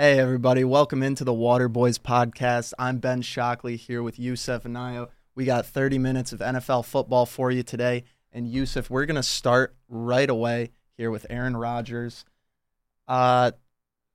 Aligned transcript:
Hey, 0.00 0.20
everybody. 0.20 0.62
Welcome 0.62 1.02
into 1.02 1.24
the 1.24 1.34
Water 1.34 1.68
Boys 1.68 1.98
podcast. 1.98 2.72
I'm 2.78 2.98
Ben 2.98 3.20
Shockley 3.20 3.74
here 3.74 4.00
with 4.00 4.16
Yusuf 4.16 4.62
Anayo. 4.62 5.08
We 5.34 5.44
got 5.44 5.66
30 5.66 5.98
minutes 5.98 6.32
of 6.32 6.38
NFL 6.38 6.84
football 6.84 7.26
for 7.26 7.50
you 7.50 7.64
today. 7.64 8.04
And 8.32 8.46
Yusuf, 8.46 8.90
we're 8.90 9.06
going 9.06 9.16
to 9.16 9.24
start 9.24 9.74
right 9.88 10.30
away 10.30 10.70
here 10.96 11.10
with 11.10 11.26
Aaron 11.28 11.56
Rodgers. 11.56 12.24
Uh, 13.08 13.50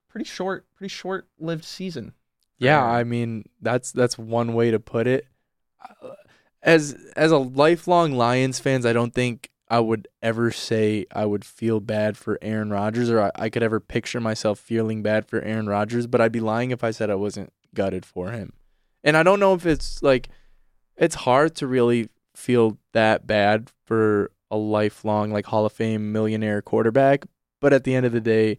pretty 0.07 0.23
short, 0.23 0.65
pretty 0.73 0.87
short 0.87 1.27
lived 1.37 1.65
season. 1.65 2.13
Yeah, 2.57 2.81
Aaron. 2.81 2.95
I 2.95 3.03
mean 3.03 3.49
that's 3.61 3.91
that's 3.91 4.17
one 4.17 4.53
way 4.53 4.71
to 4.71 4.79
put 4.79 5.05
it. 5.05 5.27
As 6.61 6.95
as 7.17 7.31
a 7.31 7.37
lifelong 7.37 8.13
Lions 8.13 8.57
fans, 8.57 8.85
I 8.85 8.93
don't 8.93 9.13
think 9.13 9.49
I 9.73 9.79
would 9.79 10.07
ever 10.21 10.51
say 10.51 11.07
I 11.11 11.25
would 11.25 11.43
feel 11.43 11.79
bad 11.79 12.15
for 12.15 12.37
Aaron 12.43 12.69
Rodgers 12.69 13.09
or 13.09 13.19
I, 13.19 13.31
I 13.33 13.49
could 13.49 13.63
ever 13.63 13.79
picture 13.79 14.19
myself 14.19 14.59
feeling 14.59 15.01
bad 15.01 15.25
for 15.25 15.41
Aaron 15.41 15.65
Rodgers, 15.65 16.05
but 16.05 16.21
I'd 16.21 16.31
be 16.31 16.39
lying 16.39 16.69
if 16.69 16.83
I 16.83 16.91
said 16.91 17.09
I 17.09 17.15
wasn't 17.15 17.51
gutted 17.73 18.05
for 18.05 18.29
him. 18.29 18.53
And 19.03 19.17
I 19.17 19.23
don't 19.23 19.39
know 19.39 19.55
if 19.55 19.65
it's 19.65 20.03
like 20.03 20.29
it's 20.95 21.15
hard 21.15 21.55
to 21.55 21.65
really 21.65 22.09
feel 22.35 22.77
that 22.91 23.25
bad 23.25 23.71
for 23.83 24.29
a 24.51 24.57
lifelong 24.57 25.31
like 25.31 25.47
Hall 25.47 25.65
of 25.65 25.73
Fame 25.73 26.11
millionaire 26.11 26.61
quarterback, 26.61 27.25
but 27.59 27.73
at 27.73 27.83
the 27.83 27.95
end 27.95 28.05
of 28.05 28.11
the 28.11 28.21
day, 28.21 28.57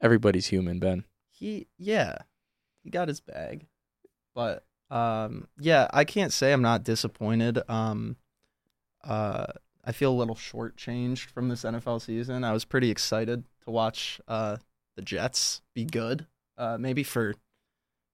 everybody's 0.00 0.48
human, 0.48 0.80
Ben. 0.80 1.04
He, 1.30 1.68
yeah, 1.78 2.16
he 2.82 2.90
got 2.90 3.06
his 3.06 3.20
bag. 3.20 3.68
But, 4.34 4.64
um, 4.90 5.46
yeah, 5.60 5.86
I 5.92 6.02
can't 6.02 6.32
say 6.32 6.52
I'm 6.52 6.62
not 6.62 6.82
disappointed. 6.82 7.60
Um, 7.68 8.16
uh, 9.04 9.46
I 9.84 9.92
feel 9.92 10.12
a 10.12 10.14
little 10.14 10.36
shortchanged 10.36 11.30
from 11.30 11.48
this 11.48 11.64
NFL 11.64 12.02
season. 12.02 12.44
I 12.44 12.52
was 12.52 12.64
pretty 12.64 12.90
excited 12.90 13.44
to 13.64 13.70
watch 13.70 14.20
uh, 14.28 14.58
the 14.96 15.02
Jets 15.02 15.62
be 15.74 15.84
good. 15.84 16.26
Uh, 16.56 16.76
maybe 16.78 17.02
for 17.02 17.34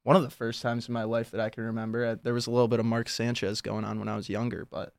one 0.04 0.16
of 0.16 0.22
the 0.22 0.30
first 0.30 0.62
times 0.62 0.88
in 0.88 0.94
my 0.94 1.04
life 1.04 1.30
that 1.32 1.40
I 1.40 1.50
can 1.50 1.64
remember. 1.64 2.04
Uh, 2.04 2.16
There 2.22 2.32
was 2.32 2.46
a 2.46 2.50
little 2.50 2.68
bit 2.68 2.80
of 2.80 2.86
Mark 2.86 3.08
Sanchez 3.08 3.60
going 3.60 3.84
on 3.84 3.98
when 3.98 4.08
I 4.08 4.16
was 4.16 4.30
younger, 4.30 4.66
but 4.70 4.94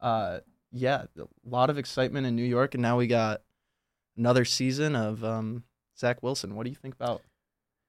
uh, 0.00 0.40
yeah, 0.70 1.06
a 1.18 1.26
lot 1.44 1.70
of 1.70 1.78
excitement 1.78 2.26
in 2.26 2.36
New 2.36 2.44
York, 2.44 2.74
and 2.74 2.82
now 2.82 2.96
we 2.96 3.08
got 3.08 3.42
another 4.16 4.44
season 4.44 4.94
of 4.94 5.24
um, 5.24 5.64
Zach 5.98 6.22
Wilson. 6.22 6.54
What 6.54 6.64
do 6.64 6.70
you 6.70 6.76
think 6.76 6.94
about 6.94 7.22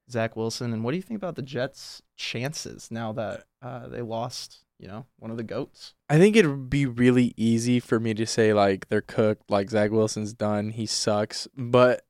Zach 0.10 0.36
Wilson, 0.36 0.74
and 0.74 0.84
what 0.84 0.92
do 0.92 0.98
you 0.98 1.04
think 1.04 1.20
about 1.20 1.36
the 1.36 1.42
Jets' 1.44 2.02
chances 2.16 2.90
now 2.90 3.12
that 3.14 3.44
uh, 3.62 3.88
they 3.88 4.02
lost? 4.02 4.65
You 4.78 4.88
know, 4.90 5.06
one 5.20 5.32
of 5.32 5.38
the 5.38 5.44
goats. 5.44 5.94
I 6.10 6.18
think 6.18 6.36
it'd 6.36 6.70
be 6.70 6.86
really 6.86 7.34
easy 7.38 7.80
for 7.80 8.00
me 8.00 8.14
to 8.14 8.26
say 8.26 8.54
like 8.54 8.90
they're 8.90 9.02
cooked, 9.02 9.50
like 9.50 9.70
Zach 9.70 9.92
Wilson's 9.92 10.34
done, 10.34 10.72
he 10.72 10.86
sucks. 10.86 11.48
But 11.56 12.06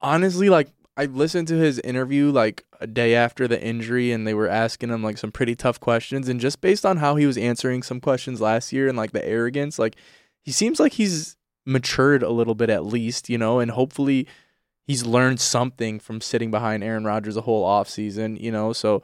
honestly, 0.00 0.48
like 0.48 0.70
I 0.96 1.04
listened 1.04 1.48
to 1.48 1.54
his 1.54 1.78
interview 1.80 2.30
like 2.30 2.64
a 2.80 2.86
day 2.86 3.14
after 3.14 3.46
the 3.46 3.62
injury 3.62 4.10
and 4.10 4.26
they 4.26 4.34
were 4.34 4.48
asking 4.48 4.88
him 4.88 5.02
like 5.02 5.18
some 5.18 5.30
pretty 5.30 5.54
tough 5.54 5.78
questions 5.78 6.28
and 6.28 6.40
just 6.40 6.60
based 6.60 6.84
on 6.84 6.96
how 6.96 7.16
he 7.16 7.26
was 7.26 7.38
answering 7.38 7.82
some 7.82 8.00
questions 8.00 8.40
last 8.40 8.72
year 8.72 8.88
and 8.88 8.96
like 8.96 9.12
the 9.12 9.24
arrogance, 9.24 9.78
like 9.78 9.94
he 10.42 10.50
seems 10.50 10.80
like 10.80 10.94
he's 10.94 11.36
matured 11.66 12.22
a 12.22 12.30
little 12.30 12.54
bit 12.54 12.70
at 12.70 12.84
least, 12.84 13.28
you 13.28 13.38
know, 13.38 13.60
and 13.60 13.70
hopefully 13.70 14.26
he's 14.86 15.04
learned 15.04 15.38
something 15.38 16.00
from 16.00 16.20
sitting 16.20 16.50
behind 16.50 16.82
Aaron 16.82 17.04
Rodgers 17.04 17.36
a 17.36 17.42
whole 17.42 17.64
offseason, 17.64 18.40
you 18.40 18.50
know, 18.50 18.72
so 18.72 19.02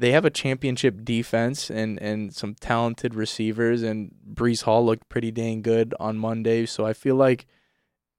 they 0.00 0.12
have 0.12 0.24
a 0.24 0.30
championship 0.30 1.04
defense 1.04 1.70
and, 1.70 2.00
and 2.00 2.34
some 2.34 2.54
talented 2.54 3.14
receivers, 3.14 3.82
and 3.82 4.10
Breece 4.32 4.62
Hall 4.62 4.84
looked 4.84 5.10
pretty 5.10 5.30
dang 5.30 5.60
good 5.60 5.94
on 6.00 6.16
Monday. 6.16 6.64
So 6.64 6.86
I 6.86 6.94
feel 6.94 7.16
like 7.16 7.46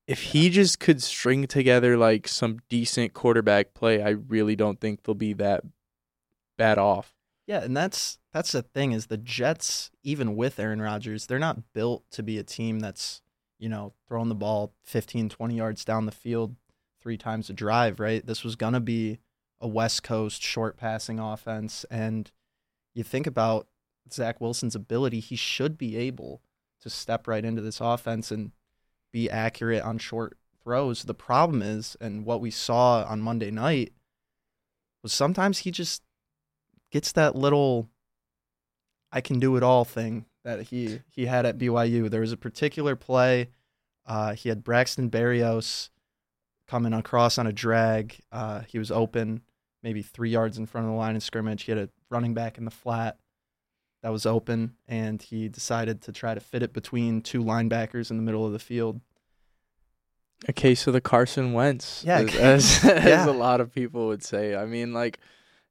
if 0.05 0.21
he 0.21 0.51
just 0.51 0.79
could 0.79 1.01
string 1.01 1.47
together 1.47 1.97
like 1.97 2.27
some 2.27 2.59
decent 2.69 3.15
quarterback 3.15 3.73
play, 3.73 4.03
I 4.03 4.09
really 4.09 4.55
don't 4.55 4.79
think 4.79 5.01
they'll 5.01 5.15
be 5.15 5.33
that 5.33 5.63
bad 6.55 6.77
off. 6.77 7.15
Yeah, 7.47 7.63
and 7.63 7.75
that's 7.75 8.19
that's 8.31 8.51
the 8.51 8.61
thing 8.61 8.91
is 8.91 9.07
the 9.07 9.17
Jets, 9.17 9.89
even 10.03 10.35
with 10.35 10.59
Aaron 10.59 10.83
Rodgers, 10.83 11.25
they're 11.25 11.39
not 11.39 11.73
built 11.73 12.03
to 12.11 12.22
be 12.22 12.38
a 12.38 12.44
team 12.44 12.79
that's, 12.79 13.23
you 13.57 13.69
know, 13.69 13.94
throwing 14.07 14.29
the 14.29 14.35
ball 14.35 14.75
15, 14.83 15.29
20 15.29 15.56
yards 15.56 15.83
down 15.83 16.06
the 16.06 16.11
field 16.11 16.56
three 17.01 17.17
times 17.17 17.50
a 17.50 17.53
drive, 17.53 18.00
right? 18.00 18.23
This 18.23 18.44
was 18.44 18.56
going 18.56 18.73
to 18.73 18.79
be 18.79 19.17
a 19.61 19.67
West 19.67 20.03
Coast 20.03 20.41
short 20.41 20.77
passing 20.77 21.19
offense. 21.19 21.85
And 21.89 22.31
you 22.94 23.03
think 23.03 23.27
about 23.27 23.67
Zach 24.11 24.41
Wilson's 24.41 24.75
ability, 24.75 25.19
he 25.19 25.35
should 25.35 25.77
be 25.77 25.95
able 25.97 26.41
to 26.81 26.89
step 26.89 27.27
right 27.27 27.45
into 27.45 27.61
this 27.61 27.79
offense 27.79 28.31
and 28.31 28.51
be 29.11 29.29
accurate 29.29 29.83
on 29.83 29.97
short 29.97 30.38
throws. 30.63 31.03
The 31.03 31.13
problem 31.13 31.61
is, 31.61 31.95
and 32.01 32.25
what 32.25 32.41
we 32.41 32.51
saw 32.51 33.03
on 33.03 33.21
Monday 33.21 33.51
night, 33.51 33.94
was 35.03 35.13
sometimes 35.13 35.59
he 35.59 35.71
just 35.71 36.01
gets 36.91 37.11
that 37.13 37.35
little 37.35 37.89
I 39.11 39.21
can 39.21 39.39
do 39.39 39.57
it 39.57 39.63
all 39.63 39.83
thing 39.83 40.25
that 40.44 40.63
he 40.63 41.01
he 41.09 41.25
had 41.25 41.45
at 41.45 41.57
BYU. 41.57 42.09
There 42.09 42.21
was 42.21 42.31
a 42.31 42.38
particular 42.38 42.95
play. 42.95 43.50
Uh, 44.05 44.33
he 44.33 44.50
had 44.50 44.63
Braxton 44.63 45.09
Berrios 45.09 45.89
coming 46.67 46.94
across 46.94 47.38
on 47.38 47.45
a 47.45 47.53
drag. 47.53 48.17
Uh, 48.31 48.61
he 48.67 48.79
was 48.79 48.91
open, 48.91 49.41
maybe 49.84 50.02
three 50.02 50.30
yards 50.30 50.58
in 50.58 50.66
front 50.66 50.88
of 50.88 50.92
the 50.94 50.97
line 50.97 51.16
of 51.16 51.24
scrimmage. 51.24 51.64
He 51.64 51.72
had 51.72 51.80
a 51.80 51.90
running 52.09 52.34
back 52.34 52.58
in 52.58 52.66
the 52.66 52.72
flat 52.72 53.18
that 54.03 54.12
was 54.12 54.25
open, 54.25 54.75
and 54.88 55.22
he 55.22 55.47
decided 55.47 56.02
to 56.03 56.12
try 56.12 56.34
to 56.34 56.40
fit 56.40 56.64
it 56.64 56.74
between 56.74 57.22
two 57.22 57.44
linebackers 57.44 58.09
in 58.09 58.18
the 58.18 58.24
middle 58.24 58.46
of 58.46 58.52
the 58.52 58.59
field. 58.59 59.00
A 60.47 60.53
case 60.53 60.88
of 60.88 60.94
the 60.94 61.02
Carson 61.02 61.53
Wentz, 61.53 62.03
Yeah, 62.03 62.19
as, 62.22 62.36
as, 62.36 62.84
yeah. 62.84 62.92
as 62.92 63.28
a 63.28 63.31
lot 63.31 63.62
of 63.62 63.72
people 63.74 64.08
would 64.08 64.24
say. 64.24 64.56
I 64.56 64.66
mean, 64.66 64.92
like 64.92 65.19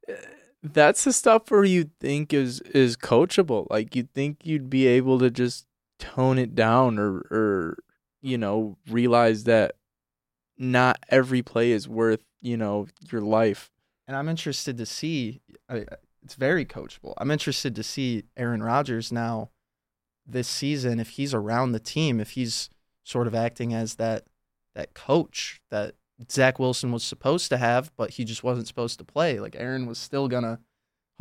eh, 0.09 0.15
that's 0.62 1.03
the 1.04 1.12
stuff 1.12 1.50
where 1.50 1.65
you 1.65 1.91
think 2.00 2.32
is 2.32 2.60
is 2.60 2.97
coachable. 2.97 3.66
Like 3.69 3.97
you 3.97 4.04
think 4.15 4.44
you'd 4.44 4.71
be 4.71 4.87
able 4.87 5.19
to 5.19 5.31
just 5.31 5.66
tone 5.98 6.38
it 6.38 6.54
down, 6.54 6.98
or 7.00 7.16
or 7.32 7.78
you 8.21 8.38
know 8.38 8.77
realize 8.88 9.44
that 9.44 9.72
not 10.56 10.98
every 11.09 11.42
play 11.42 11.72
is 11.72 11.88
worth 11.88 12.22
you 12.41 12.56
know 12.56 12.87
your 13.10 13.22
life. 13.22 13.71
And 14.10 14.16
I'm 14.16 14.28
interested 14.28 14.76
to 14.78 14.87
see. 14.87 15.41
I, 15.69 15.84
it's 16.25 16.34
very 16.34 16.65
coachable. 16.65 17.15
I'm 17.16 17.31
interested 17.31 17.76
to 17.76 17.84
see 17.84 18.25
Aaron 18.37 18.60
Rodgers 18.60 19.12
now 19.12 19.50
this 20.26 20.48
season 20.48 20.98
if 20.98 21.10
he's 21.10 21.32
around 21.32 21.71
the 21.71 21.78
team, 21.78 22.19
if 22.19 22.32
he's 22.32 22.71
sort 23.04 23.28
of 23.28 23.37
acting 23.37 23.72
as 23.72 23.94
that 23.94 24.25
that 24.75 24.94
coach 24.94 25.60
that 25.71 25.94
Zach 26.28 26.59
Wilson 26.59 26.91
was 26.91 27.04
supposed 27.04 27.50
to 27.50 27.56
have, 27.56 27.93
but 27.97 28.10
he 28.10 28.25
just 28.25 28.43
wasn't 28.43 28.66
supposed 28.66 28.98
to 28.98 29.04
play. 29.04 29.38
Like 29.38 29.54
Aaron 29.56 29.87
was 29.87 29.98
still 29.98 30.27
gonna 30.27 30.59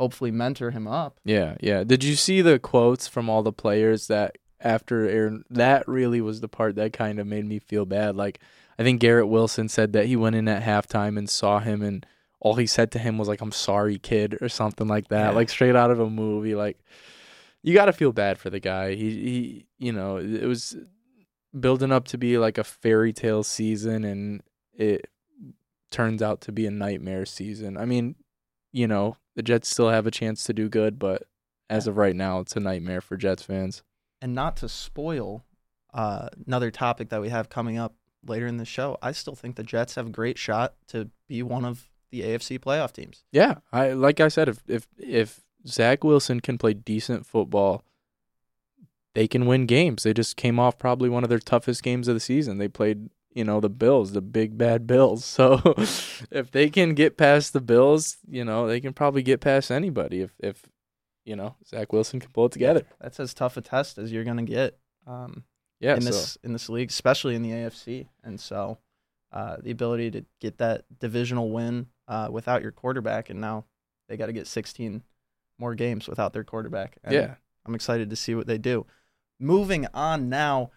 hopefully 0.00 0.32
mentor 0.32 0.72
him 0.72 0.88
up. 0.88 1.20
Yeah, 1.24 1.54
yeah. 1.60 1.84
Did 1.84 2.02
you 2.02 2.16
see 2.16 2.40
the 2.42 2.58
quotes 2.58 3.06
from 3.06 3.30
all 3.30 3.44
the 3.44 3.52
players 3.52 4.08
that 4.08 4.36
after 4.58 5.08
Aaron? 5.08 5.44
That 5.48 5.86
really 5.86 6.20
was 6.20 6.40
the 6.40 6.48
part 6.48 6.74
that 6.74 6.92
kind 6.92 7.20
of 7.20 7.28
made 7.28 7.46
me 7.46 7.60
feel 7.60 7.86
bad. 7.86 8.16
Like 8.16 8.40
I 8.80 8.82
think 8.82 9.00
Garrett 9.00 9.28
Wilson 9.28 9.68
said 9.68 9.92
that 9.92 10.06
he 10.06 10.16
went 10.16 10.34
in 10.34 10.48
at 10.48 10.64
halftime 10.64 11.16
and 11.16 11.30
saw 11.30 11.60
him, 11.60 11.82
and 11.82 12.04
all 12.40 12.54
he 12.54 12.66
said 12.66 12.90
to 12.92 12.98
him 12.98 13.18
was 13.18 13.28
like, 13.28 13.40
"I'm 13.40 13.52
sorry, 13.52 13.98
kid," 13.98 14.38
or 14.40 14.48
something 14.48 14.88
like 14.88 15.08
that, 15.08 15.30
Yeah. 15.30 15.36
like 15.36 15.48
straight 15.50 15.76
out 15.76 15.90
of 15.90 16.00
a 16.00 16.08
movie. 16.10 16.54
Like 16.54 16.78
you 17.62 17.74
got 17.74 17.84
to 17.86 17.92
feel 17.92 18.12
bad 18.12 18.38
for 18.38 18.50
the 18.50 18.60
guy. 18.60 18.94
He 18.94 19.10
he, 19.10 19.66
you 19.78 19.92
know, 19.92 20.16
it 20.16 20.44
was 20.46 20.76
building 21.58 21.92
up 21.92 22.06
to 22.08 22.18
be 22.18 22.38
like 22.38 22.58
a 22.58 22.64
fairy 22.64 23.12
tale 23.12 23.42
season, 23.42 24.04
and 24.04 24.42
it 24.72 25.08
turns 25.90 26.22
out 26.22 26.40
to 26.42 26.52
be 26.52 26.66
a 26.66 26.70
nightmare 26.70 27.26
season. 27.26 27.76
I 27.76 27.84
mean, 27.84 28.14
you 28.72 28.86
know, 28.86 29.16
the 29.34 29.42
Jets 29.42 29.68
still 29.68 29.90
have 29.90 30.06
a 30.06 30.10
chance 30.10 30.44
to 30.44 30.52
do 30.52 30.68
good, 30.68 30.98
but 30.98 31.24
as 31.68 31.86
of 31.86 31.96
right 31.96 32.14
now, 32.16 32.40
it's 32.40 32.56
a 32.56 32.60
nightmare 32.60 33.00
for 33.00 33.16
Jets 33.16 33.42
fans. 33.42 33.82
And 34.22 34.34
not 34.34 34.56
to 34.58 34.68
spoil 34.68 35.44
uh, 35.92 36.28
another 36.46 36.70
topic 36.70 37.08
that 37.08 37.20
we 37.20 37.28
have 37.30 37.48
coming 37.48 37.76
up 37.78 37.94
later 38.24 38.46
in 38.46 38.56
the 38.58 38.64
show, 38.64 38.96
I 39.02 39.12
still 39.12 39.34
think 39.34 39.56
the 39.56 39.62
Jets 39.64 39.96
have 39.96 40.06
a 40.06 40.10
great 40.10 40.38
shot 40.38 40.74
to 40.88 41.10
be 41.26 41.42
one 41.42 41.64
of 41.64 41.89
the 42.10 42.22
AFC 42.22 42.58
playoff 42.58 42.92
teams. 42.92 43.24
Yeah, 43.32 43.56
I 43.72 43.92
like 43.92 44.20
I 44.20 44.28
said, 44.28 44.48
if 44.48 44.62
if 44.66 44.86
if 44.98 45.40
Zach 45.66 46.04
Wilson 46.04 46.40
can 46.40 46.58
play 46.58 46.74
decent 46.74 47.26
football, 47.26 47.84
they 49.14 49.26
can 49.28 49.46
win 49.46 49.66
games. 49.66 50.02
They 50.02 50.12
just 50.12 50.36
came 50.36 50.58
off 50.58 50.78
probably 50.78 51.08
one 51.08 51.24
of 51.24 51.30
their 51.30 51.38
toughest 51.38 51.82
games 51.82 52.08
of 52.08 52.14
the 52.14 52.20
season. 52.20 52.58
They 52.58 52.68
played, 52.68 53.10
you 53.32 53.44
know, 53.44 53.60
the 53.60 53.68
Bills, 53.68 54.12
the 54.12 54.22
big 54.22 54.56
bad 54.56 54.86
Bills. 54.86 55.24
So 55.40 55.74
if 56.30 56.50
they 56.50 56.70
can 56.70 56.94
get 56.94 57.16
past 57.16 57.52
the 57.52 57.60
Bills, 57.60 58.18
you 58.28 58.44
know, 58.44 58.66
they 58.66 58.80
can 58.80 58.92
probably 58.92 59.22
get 59.22 59.40
past 59.40 59.70
anybody 59.70 60.20
if 60.20 60.32
if 60.38 60.62
you 61.24 61.36
know 61.36 61.56
Zach 61.66 61.92
Wilson 61.92 62.20
can 62.20 62.30
pull 62.30 62.46
it 62.46 62.52
together. 62.52 62.82
That's 63.00 63.20
as 63.20 63.34
tough 63.34 63.56
a 63.56 63.60
test 63.60 63.98
as 63.98 64.12
you're 64.12 64.24
going 64.24 64.38
to 64.38 64.42
get. 64.42 64.78
Um, 65.06 65.44
Yeah, 65.80 65.94
in 65.96 66.02
so 66.02 66.10
this 66.10 66.38
in 66.42 66.52
this 66.52 66.68
league, 66.68 66.90
especially 66.90 67.34
in 67.34 67.42
the 67.42 67.50
AFC. 67.50 68.08
And 68.22 68.38
so, 68.40 68.78
uh, 69.32 69.56
the 69.62 69.70
ability 69.70 70.10
to 70.12 70.24
get 70.40 70.58
that 70.58 70.84
divisional 70.98 71.50
win 71.50 71.86
uh, 72.10 72.28
without 72.30 72.60
your 72.60 72.72
quarterback, 72.72 73.30
and 73.30 73.40
now 73.40 73.64
they 74.08 74.16
got 74.16 74.26
to 74.26 74.32
get 74.32 74.48
16 74.48 75.02
more 75.58 75.74
games 75.76 76.08
without 76.08 76.32
their 76.32 76.42
quarterback. 76.44 76.98
And 77.04 77.14
yeah. 77.14 77.34
I'm 77.64 77.74
excited 77.74 78.10
to 78.10 78.16
see 78.16 78.34
what 78.34 78.48
they 78.48 78.58
do. 78.58 78.84
Moving 79.38 79.86
on 79.94 80.28
now, 80.28 80.72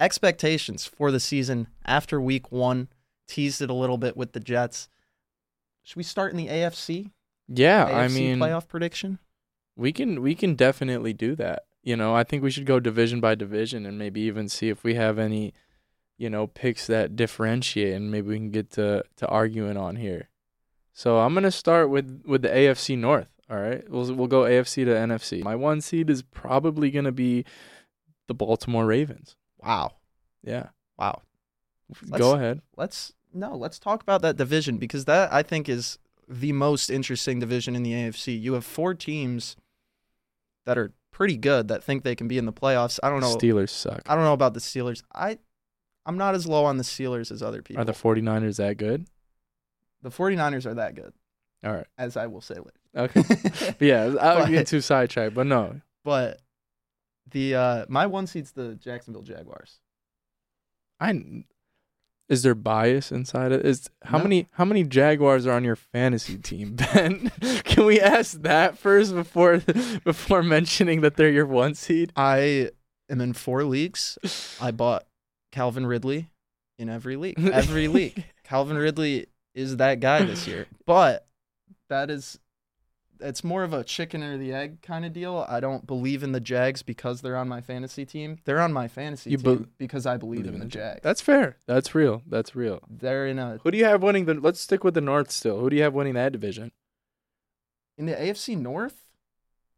expectations 0.00 0.86
for 0.86 1.10
the 1.10 1.20
season 1.20 1.68
after 1.84 2.20
Week 2.20 2.50
One. 2.50 2.88
Teased 3.28 3.62
it 3.62 3.70
a 3.70 3.74
little 3.74 3.98
bit 3.98 4.16
with 4.16 4.32
the 4.32 4.40
Jets. 4.40 4.88
Should 5.82 5.96
we 5.96 6.02
start 6.02 6.32
in 6.32 6.38
the 6.38 6.48
AFC? 6.48 7.10
Yeah, 7.48 7.88
AFC 7.88 7.94
I 7.94 8.08
mean, 8.08 8.38
playoff 8.38 8.66
prediction. 8.66 9.18
we 9.76 9.92
can 9.92 10.22
we 10.22 10.34
can 10.34 10.54
definitely 10.54 11.12
do 11.12 11.34
that. 11.36 11.64
You 11.82 11.96
know, 11.96 12.14
I 12.14 12.24
think 12.24 12.42
we 12.42 12.50
should 12.50 12.66
go 12.66 12.80
division 12.80 13.20
by 13.20 13.34
division 13.34 13.84
and 13.84 13.98
maybe 13.98 14.20
even 14.22 14.48
see 14.48 14.68
if 14.68 14.84
we 14.84 14.94
have 14.94 15.18
any, 15.18 15.52
you 16.16 16.30
know, 16.30 16.46
picks 16.46 16.86
that 16.86 17.16
differentiate, 17.16 17.94
and 17.94 18.10
maybe 18.10 18.28
we 18.28 18.36
can 18.36 18.50
get 18.50 18.70
to 18.72 19.04
to 19.16 19.26
arguing 19.28 19.76
on 19.76 19.96
here. 19.96 20.28
So 20.94 21.18
I'm 21.18 21.34
gonna 21.34 21.50
start 21.50 21.90
with 21.90 22.22
with 22.26 22.42
the 22.42 22.48
AFC 22.48 22.96
North. 22.98 23.28
All 23.50 23.58
right, 23.58 23.88
we'll 23.90 24.12
we'll 24.14 24.26
go 24.28 24.42
AFC 24.42 24.84
to 24.84 24.90
NFC. 24.92 25.42
My 25.42 25.54
one 25.56 25.80
seed 25.80 26.08
is 26.10 26.22
probably 26.22 26.90
gonna 26.90 27.12
be 27.12 27.44
the 28.28 28.34
Baltimore 28.34 28.86
Ravens. 28.86 29.36
Wow, 29.62 29.92
Yeah, 30.42 30.68
wow. 30.98 31.22
go 32.10 32.30
Let's- 32.30 32.34
ahead. 32.34 32.62
Let's 32.76 33.12
no, 33.34 33.56
let's 33.56 33.78
talk 33.78 34.02
about 34.02 34.22
that 34.22 34.36
division 34.36 34.76
because 34.78 35.04
that 35.06 35.32
I 35.32 35.42
think 35.42 35.68
is 35.68 35.98
the 36.28 36.52
most 36.52 36.90
interesting 36.90 37.38
division 37.40 37.74
in 37.76 37.82
the 37.82 37.92
AFC. 37.92 38.38
You 38.38 38.52
have 38.54 38.64
four 38.64 38.94
teams 38.94 39.56
that 40.66 40.76
are 40.78 40.92
pretty 41.10 41.36
good 41.36 41.68
that 41.68 41.82
think 41.84 42.04
they 42.04 42.14
can 42.14 42.28
be 42.28 42.38
in 42.38 42.46
the 42.46 42.52
playoffs. 42.52 42.98
I 43.02 43.08
don't 43.10 43.20
know. 43.20 43.36
Steelers 43.36 43.70
suck. 43.70 44.02
I 44.06 44.14
don't 44.14 44.24
know 44.24 44.32
about 44.32 44.54
the 44.54 44.60
Steelers. 44.60 45.02
I 45.14 45.38
I'm 46.06 46.16
not 46.18 46.34
as 46.34 46.46
low 46.46 46.64
on 46.64 46.76
the 46.78 46.84
Steelers 46.84 47.30
as 47.30 47.42
other 47.42 47.62
people. 47.62 47.80
Are 47.80 47.84
the 47.84 47.92
49ers 47.92 48.56
that 48.56 48.76
good? 48.76 49.06
The 50.02 50.10
49ers 50.10 50.66
are 50.66 50.74
that 50.74 50.94
good, 50.94 51.12
All 51.64 51.72
right. 51.72 51.86
as 51.98 52.16
I 52.16 52.26
will 52.26 52.40
say 52.40 52.54
later. 52.56 52.70
Okay. 53.14 53.74
yeah, 53.80 54.14
I 54.20 54.40
would 54.40 54.50
get 54.50 54.66
too 54.66 54.80
sidetracked, 54.80 55.34
but 55.34 55.46
no. 55.46 55.80
But 56.04 56.40
the 57.30 57.54
uh 57.54 57.86
my 57.88 58.06
one 58.06 58.26
seed's 58.26 58.52
the 58.52 58.74
Jacksonville 58.74 59.22
Jaguars. 59.22 59.78
I 61.00 61.44
is 62.28 62.42
there 62.42 62.54
bias 62.54 63.10
inside 63.12 63.52
it? 63.52 63.66
Is 63.66 63.90
how 64.04 64.18
No. 64.18 64.24
many 64.24 64.48
how 64.52 64.64
many 64.64 64.84
Jaguars 64.84 65.46
are 65.46 65.52
on 65.52 65.64
your 65.64 65.76
fantasy 65.76 66.36
team, 66.38 66.74
Ben? 66.94 67.30
Can 67.64 67.84
we 67.86 68.00
ask 68.00 68.42
that 68.42 68.78
first 68.78 69.14
before 69.14 69.58
before 70.04 70.42
mentioning 70.42 71.00
that 71.02 71.16
they're 71.16 71.30
your 71.30 71.46
one 71.46 71.74
seed? 71.74 72.12
I 72.16 72.70
am 73.10 73.20
in 73.20 73.32
four 73.32 73.64
leagues. 73.64 74.18
I 74.60 74.70
bought 74.70 75.04
Calvin 75.50 75.86
Ridley 75.86 76.30
in 76.78 76.88
every 76.88 77.16
league. 77.16 77.38
Every 77.38 77.88
league. 77.88 78.24
Calvin 78.44 78.76
Ridley 78.78 79.26
is 79.54 79.76
that 79.78 80.00
guy 80.00 80.24
this 80.24 80.46
year. 80.46 80.66
But 80.86 81.26
that 81.88 82.10
is 82.10 82.38
it's 83.20 83.44
more 83.44 83.62
of 83.62 83.72
a 83.72 83.84
chicken 83.84 84.22
or 84.22 84.36
the 84.36 84.52
egg 84.52 84.82
kind 84.82 85.04
of 85.04 85.12
deal. 85.12 85.46
I 85.48 85.60
don't 85.60 85.86
believe 85.86 86.22
in 86.24 86.32
the 86.32 86.40
Jags 86.40 86.82
because 86.82 87.20
they're 87.20 87.36
on 87.36 87.48
my 87.48 87.60
fantasy 87.60 88.04
team. 88.04 88.38
They're 88.44 88.60
on 88.60 88.72
my 88.72 88.88
fantasy 88.88 89.30
You 89.30 89.36
team 89.36 89.56
bel- 89.58 89.66
because 89.78 90.06
I 90.06 90.16
believe 90.16 90.46
in 90.46 90.58
the 90.58 90.66
Jags. 90.66 91.00
That's 91.02 91.20
fair. 91.20 91.56
That's 91.66 91.94
real. 91.94 92.22
That's 92.26 92.56
real. 92.56 92.80
they're 92.90 93.28
in 93.28 93.38
a 93.38 93.58
Who 93.62 93.70
do 93.70 93.78
you 93.78 93.84
have 93.84 94.02
winning 94.02 94.24
the? 94.24 94.34
Let's 94.34 94.60
stick 94.60 94.82
with 94.82 94.94
the 94.94 95.00
North 95.00 95.30
still. 95.30 95.60
Who 95.60 95.70
do 95.70 95.76
you 95.76 95.82
have 95.82 95.94
winning 95.94 96.14
that 96.14 96.32
division? 96.32 96.72
in 97.98 98.06
the 98.06 98.14
AFC 98.14 98.56
North. 98.58 99.04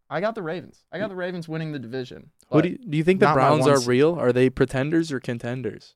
I 0.09 0.21
got 0.21 0.35
the 0.37 0.43
Ravens. 0.43 0.85
I 0.93 0.99
got 0.99 1.09
the 1.09 1.17
Ravens 1.17 1.49
winning 1.49 1.73
the 1.73 1.79
division. 1.79 2.31
Who 2.51 2.63
do 2.63 2.69
you, 2.71 2.79
do 2.79 2.97
you 2.97 3.03
think 3.05 3.21
the 3.21 3.33
Browns 3.33 3.67
are 3.67 3.81
real? 3.81 4.15
Are 4.15 4.33
they 4.33 4.49
pretenders 4.49 5.11
or 5.11 5.19
contenders? 5.19 5.95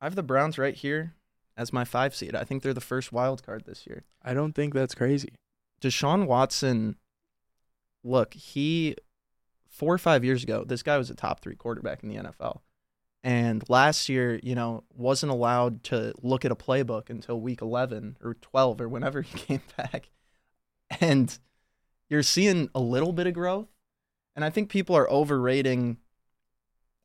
I 0.00 0.06
have 0.06 0.14
the 0.14 0.22
Browns 0.22 0.56
right 0.58 0.74
here 0.74 1.14
as 1.56 1.72
my 1.72 1.84
five 1.84 2.14
seed. 2.14 2.34
I 2.34 2.44
think 2.44 2.62
they're 2.62 2.74
the 2.74 2.80
first 2.80 3.12
wild 3.12 3.44
card 3.44 3.64
this 3.64 3.86
year. 3.86 4.04
I 4.22 4.34
don't 4.34 4.54
think 4.54 4.74
that's 4.74 4.94
crazy. 4.94 5.34
Deshaun 5.80 6.26
Watson, 6.26 6.96
look, 8.02 8.34
he 8.34 8.96
four 9.68 9.92
or 9.92 9.98
five 9.98 10.24
years 10.24 10.42
ago, 10.42 10.64
this 10.64 10.82
guy 10.82 10.96
was 10.96 11.10
a 11.10 11.14
top 11.14 11.40
three 11.40 11.56
quarterback 11.56 12.02
in 12.02 12.08
the 12.08 12.16
NFL. 12.16 12.60
And 13.24 13.64
last 13.68 14.08
year, 14.08 14.38
you 14.42 14.54
know, 14.54 14.84
wasn't 14.94 15.32
allowed 15.32 15.82
to 15.84 16.12
look 16.22 16.44
at 16.44 16.52
a 16.52 16.56
playbook 16.56 17.08
until 17.08 17.40
week 17.40 17.62
11 17.62 18.18
or 18.22 18.34
12 18.34 18.82
or 18.82 18.88
whenever 18.88 19.22
he 19.22 19.38
came 19.38 19.62
back. 19.76 20.10
And 21.00 21.36
you're 22.08 22.22
seeing 22.22 22.68
a 22.74 22.80
little 22.80 23.12
bit 23.12 23.26
of 23.26 23.34
growth. 23.34 23.68
And 24.36 24.44
I 24.44 24.50
think 24.50 24.68
people 24.68 24.96
are 24.96 25.10
overrating 25.10 25.98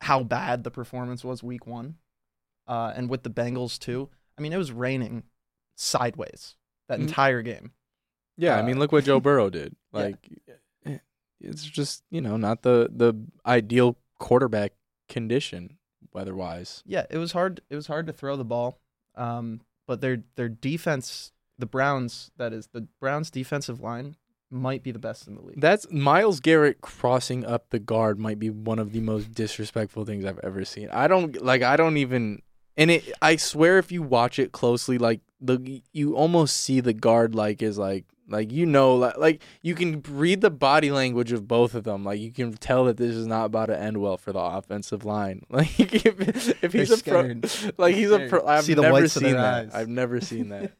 how 0.02 0.22
bad 0.22 0.62
the 0.62 0.70
performance 0.70 1.24
was 1.24 1.42
week 1.42 1.66
one. 1.66 1.96
Uh, 2.68 2.92
and 2.94 3.08
with 3.08 3.22
the 3.22 3.30
Bengals, 3.30 3.78
too. 3.78 4.10
I 4.40 4.42
mean, 4.42 4.54
it 4.54 4.56
was 4.58 4.72
raining 4.72 5.24
sideways 5.76 6.56
that 6.88 6.98
Mm. 6.98 7.02
entire 7.02 7.42
game. 7.42 7.72
Yeah, 8.38 8.56
I 8.56 8.60
Uh, 8.60 8.66
mean, 8.66 8.78
look 8.78 8.90
what 8.90 9.04
Joe 9.04 9.20
Burrow 9.28 9.50
did. 9.50 9.76
Like, 9.92 10.16
eh, 10.86 10.98
it's 11.40 11.62
just 11.64 12.04
you 12.10 12.20
know 12.22 12.36
not 12.38 12.62
the 12.62 12.88
the 12.90 13.14
ideal 13.44 13.98
quarterback 14.18 14.72
condition 15.08 15.76
weather 16.12 16.34
wise. 16.34 16.82
Yeah, 16.86 17.04
it 17.10 17.18
was 17.18 17.32
hard. 17.32 17.60
It 17.68 17.76
was 17.76 17.86
hard 17.86 18.06
to 18.06 18.12
throw 18.14 18.36
the 18.36 18.44
ball. 18.44 18.80
Um, 19.14 19.60
but 19.86 20.00
their 20.00 20.22
their 20.36 20.48
defense, 20.48 21.32
the 21.58 21.66
Browns, 21.66 22.30
that 22.38 22.52
is 22.54 22.68
the 22.68 22.82
Browns' 22.98 23.30
defensive 23.30 23.80
line, 23.80 24.16
might 24.50 24.82
be 24.82 24.90
the 24.92 24.98
best 24.98 25.28
in 25.28 25.34
the 25.34 25.42
league. 25.42 25.60
That's 25.60 25.86
Myles 25.90 26.40
Garrett 26.40 26.80
crossing 26.80 27.44
up 27.44 27.68
the 27.70 27.78
guard 27.78 28.18
might 28.18 28.38
be 28.38 28.48
one 28.48 28.78
of 28.78 28.92
the 28.92 29.00
most 29.00 29.32
disrespectful 29.32 30.06
things 30.06 30.24
I've 30.24 30.38
ever 30.40 30.64
seen. 30.64 30.88
I 30.90 31.08
don't 31.08 31.42
like. 31.44 31.62
I 31.62 31.76
don't 31.76 31.98
even. 31.98 32.40
And 32.76 32.90
it. 32.90 33.12
I 33.20 33.36
swear, 33.36 33.78
if 33.78 33.92
you 33.92 34.02
watch 34.02 34.38
it 34.38 34.52
closely, 34.52 34.98
like 34.98 35.20
the 35.40 35.82
you 35.92 36.14
almost 36.16 36.56
see 36.56 36.80
the 36.80 36.92
guard 36.92 37.34
like 37.34 37.62
is 37.62 37.78
like 37.78 38.04
like 38.28 38.52
you 38.52 38.64
know 38.64 38.94
like, 38.94 39.18
like 39.18 39.42
you 39.60 39.74
can 39.74 40.02
read 40.08 40.40
the 40.40 40.50
body 40.50 40.90
language 40.90 41.32
of 41.32 41.48
both 41.48 41.74
of 41.74 41.84
them. 41.84 42.04
Like 42.04 42.20
you 42.20 42.32
can 42.32 42.52
tell 42.52 42.84
that 42.84 42.96
this 42.96 43.14
is 43.14 43.26
not 43.26 43.46
about 43.46 43.66
to 43.66 43.78
end 43.78 43.98
well 43.98 44.16
for 44.16 44.32
the 44.32 44.40
offensive 44.40 45.04
line. 45.04 45.44
Like 45.50 45.78
if, 45.78 46.62
if 46.64 46.72
he's 46.72 47.02
They're 47.02 47.30
a 47.32 47.40
pro, 47.40 47.72
like 47.76 47.94
he's 47.96 48.10
a 48.10 48.28
pro, 48.28 48.46
i've 48.46 48.64
See 48.64 48.74
never 48.74 49.08
seen 49.08 49.32
that. 49.32 49.64
eyes. 49.66 49.70
I've 49.74 49.88
never 49.88 50.20
seen 50.20 50.50
that. 50.50 50.72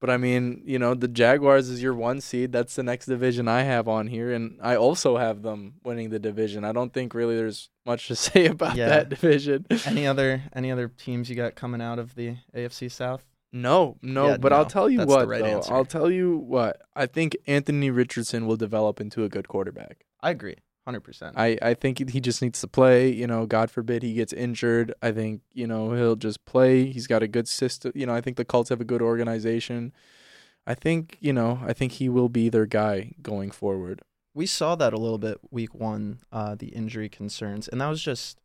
But 0.00 0.08
I 0.10 0.16
mean, 0.16 0.62
you 0.64 0.78
know, 0.78 0.94
the 0.94 1.08
Jaguars 1.08 1.68
is 1.68 1.82
your 1.82 1.92
one 1.94 2.22
seed. 2.22 2.52
That's 2.52 2.74
the 2.74 2.82
next 2.82 3.04
division 3.06 3.48
I 3.48 3.62
have 3.64 3.86
on 3.86 4.06
here, 4.06 4.32
and 4.32 4.58
I 4.62 4.76
also 4.76 5.18
have 5.18 5.42
them 5.42 5.74
winning 5.84 6.08
the 6.08 6.18
division. 6.18 6.64
I 6.64 6.72
don't 6.72 6.92
think 6.92 7.12
really 7.12 7.36
there's 7.36 7.68
much 7.84 8.08
to 8.08 8.16
say 8.26 8.46
about 8.46 8.76
Yeah. 8.76 8.88
that 8.88 9.08
division. 9.10 9.66
any 9.84 10.06
other 10.06 10.42
any 10.54 10.70
other 10.72 10.88
teams 10.88 11.28
you 11.28 11.36
got 11.36 11.54
coming 11.54 11.82
out 11.82 11.98
of 11.98 12.14
the 12.14 12.36
AFC 12.56 12.90
South? 12.90 13.24
No, 13.52 13.96
no, 14.00 14.28
Yeah, 14.28 14.36
but 14.38 14.52
I'll 14.52 14.64
tell 14.64 14.88
you 14.88 14.98
That's 14.98 15.08
what. 15.08 15.28
right 15.28 15.42
though. 15.42 15.62
I'll 15.68 15.84
tell 15.84 16.10
you 16.10 16.36
what. 16.38 16.80
I 16.96 17.06
think 17.06 17.36
Anthony 17.46 17.90
Richardson 17.90 18.46
will 18.46 18.56
develop 18.56 19.00
into 19.00 19.24
a 19.24 19.28
good 19.28 19.48
quarterback. 19.48 20.06
I 20.22 20.30
agree, 20.30 20.56
hundred 20.84 21.00
percent. 21.00 21.36
I, 21.38 21.58
I 21.62 21.74
think 21.74 22.08
he 22.10 22.20
just 22.20 22.40
needs 22.42 22.60
to 22.60 22.66
play. 22.68 23.10
You 23.10 23.26
know, 23.26 23.46
God 23.46 23.70
forbid 23.70 24.02
he 24.02 24.14
gets 24.14 24.32
injured. 24.32 24.92
I 25.02 25.12
think 25.12 25.42
you 25.52 25.66
know 25.66 25.92
he'll 25.92 26.16
just 26.16 26.44
play. 26.44 26.86
He's 26.86 27.06
got 27.06 27.22
a 27.22 27.28
good 27.28 27.46
system. 27.48 27.92
You 27.94 28.06
know, 28.06 28.14
I 28.14 28.20
think 28.20 28.36
the 28.36 28.44
Colts 28.44 28.70
have 28.70 28.80
a 28.80 28.84
good 28.84 29.02
organization. 29.02 29.92
I 30.66 30.74
think 30.74 31.16
you 31.20 31.32
know. 31.32 31.60
I 31.66 31.72
think 31.72 31.92
he 31.92 32.08
will 32.08 32.28
be 32.28 32.48
their 32.48 32.66
guy 32.66 33.12
going 33.22 33.50
forward. 33.50 34.02
We 34.34 34.46
saw 34.46 34.74
that 34.76 34.92
a 34.92 34.98
little 34.98 35.18
bit 35.18 35.38
week 35.50 35.74
one, 35.74 36.20
uh, 36.32 36.54
the 36.54 36.68
injury 36.68 37.08
concerns, 37.08 37.66
and 37.68 37.80
that 37.80 37.88
was 37.88 38.02
just 38.02 38.38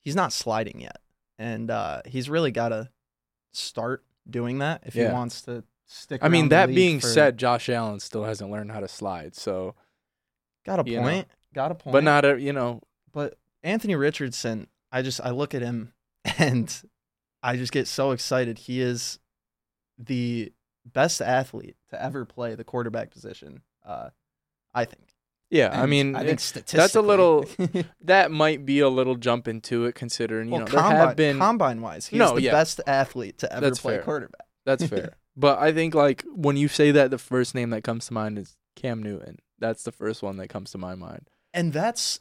he's 0.00 0.14
not 0.16 0.32
sliding 0.32 0.80
yet, 0.80 0.98
and 1.38 1.70
uh, 1.70 2.02
he's 2.06 2.30
really 2.30 2.52
got 2.52 2.68
to 2.70 2.90
start 3.52 4.04
doing 4.28 4.58
that 4.58 4.82
if 4.86 4.94
Yeah. 4.94 5.08
he 5.08 5.12
wants 5.12 5.42
to 5.42 5.64
stick. 5.86 6.20
I 6.22 6.28
mean, 6.28 6.50
that 6.50 6.68
being 6.68 7.00
for- 7.00 7.08
said, 7.08 7.36
Josh 7.38 7.68
Allen 7.68 7.98
still 8.00 8.24
hasn't 8.24 8.50
learned 8.50 8.70
how 8.70 8.80
to 8.80 8.86
slide. 8.88 9.34
So, 9.34 9.74
got 10.64 10.86
a 10.86 10.88
you 10.90 11.00
know. 11.00 11.24
Got 11.54 11.70
a 11.70 11.74
point, 11.74 11.92
but 11.92 12.04
not 12.04 12.24
a 12.24 12.40
you 12.40 12.52
know. 12.52 12.82
But 13.12 13.38
Anthony 13.62 13.94
Richardson, 13.96 14.68
I 14.92 15.02
just 15.02 15.20
I 15.20 15.30
look 15.30 15.54
at 15.54 15.62
him 15.62 15.92
and 16.38 16.74
I 17.42 17.56
just 17.56 17.72
get 17.72 17.88
so 17.88 18.12
excited. 18.12 18.58
He 18.58 18.80
is 18.80 19.18
the 19.98 20.52
best 20.84 21.20
athlete 21.20 21.76
to 21.90 22.02
ever 22.02 22.24
play 22.24 22.54
the 22.54 22.64
quarterback 22.64 23.10
position. 23.10 23.62
Uh, 23.84 24.10
I 24.74 24.84
think. 24.84 25.14
Yeah, 25.50 25.70
I 25.72 25.86
mean, 25.86 26.14
I 26.14 26.22
that's 26.22 26.94
a 26.94 27.02
little- 27.02 27.44
that 28.02 28.30
might 28.30 28.64
be 28.64 28.78
a 28.78 28.88
little 28.88 29.16
jump 29.16 29.48
into 29.48 29.84
it, 29.84 29.96
considering 29.96 30.46
you 30.46 30.52
well, 30.54 30.60
know 30.60 30.66
there 30.66 30.80
have 30.80 31.16
been 31.16 31.38
combine 31.38 31.80
wise, 31.82 32.06
he's 32.06 32.20
No, 32.20 32.36
the 32.36 32.42
yeah. 32.42 32.52
best 32.52 32.80
athlete 32.86 33.38
to 33.38 33.52
ever 33.52 33.62
That's 33.62 33.80
play 33.80 33.94
fair. 33.96 34.02
quarterback. 34.04 34.46
That's 34.64 34.86
fair. 34.86 35.14
but 35.36 35.58
I 35.58 35.72
think 35.72 35.96
like 35.96 36.24
when 36.32 36.56
you 36.56 36.68
say 36.68 36.92
that, 36.92 37.10
the 37.10 37.18
first 37.18 37.56
name 37.56 37.70
that 37.70 37.82
comes 37.82 38.06
to 38.06 38.12
mind 38.12 38.38
is 38.38 38.56
Cam 38.76 39.02
Newton. 39.02 39.40
That's 39.58 39.82
the 39.82 39.90
first 39.90 40.22
one 40.22 40.36
that 40.36 40.48
comes 40.48 40.70
to 40.70 40.78
my 40.78 40.94
mind. 40.94 41.28
And 41.52 41.72
that's 41.72 42.20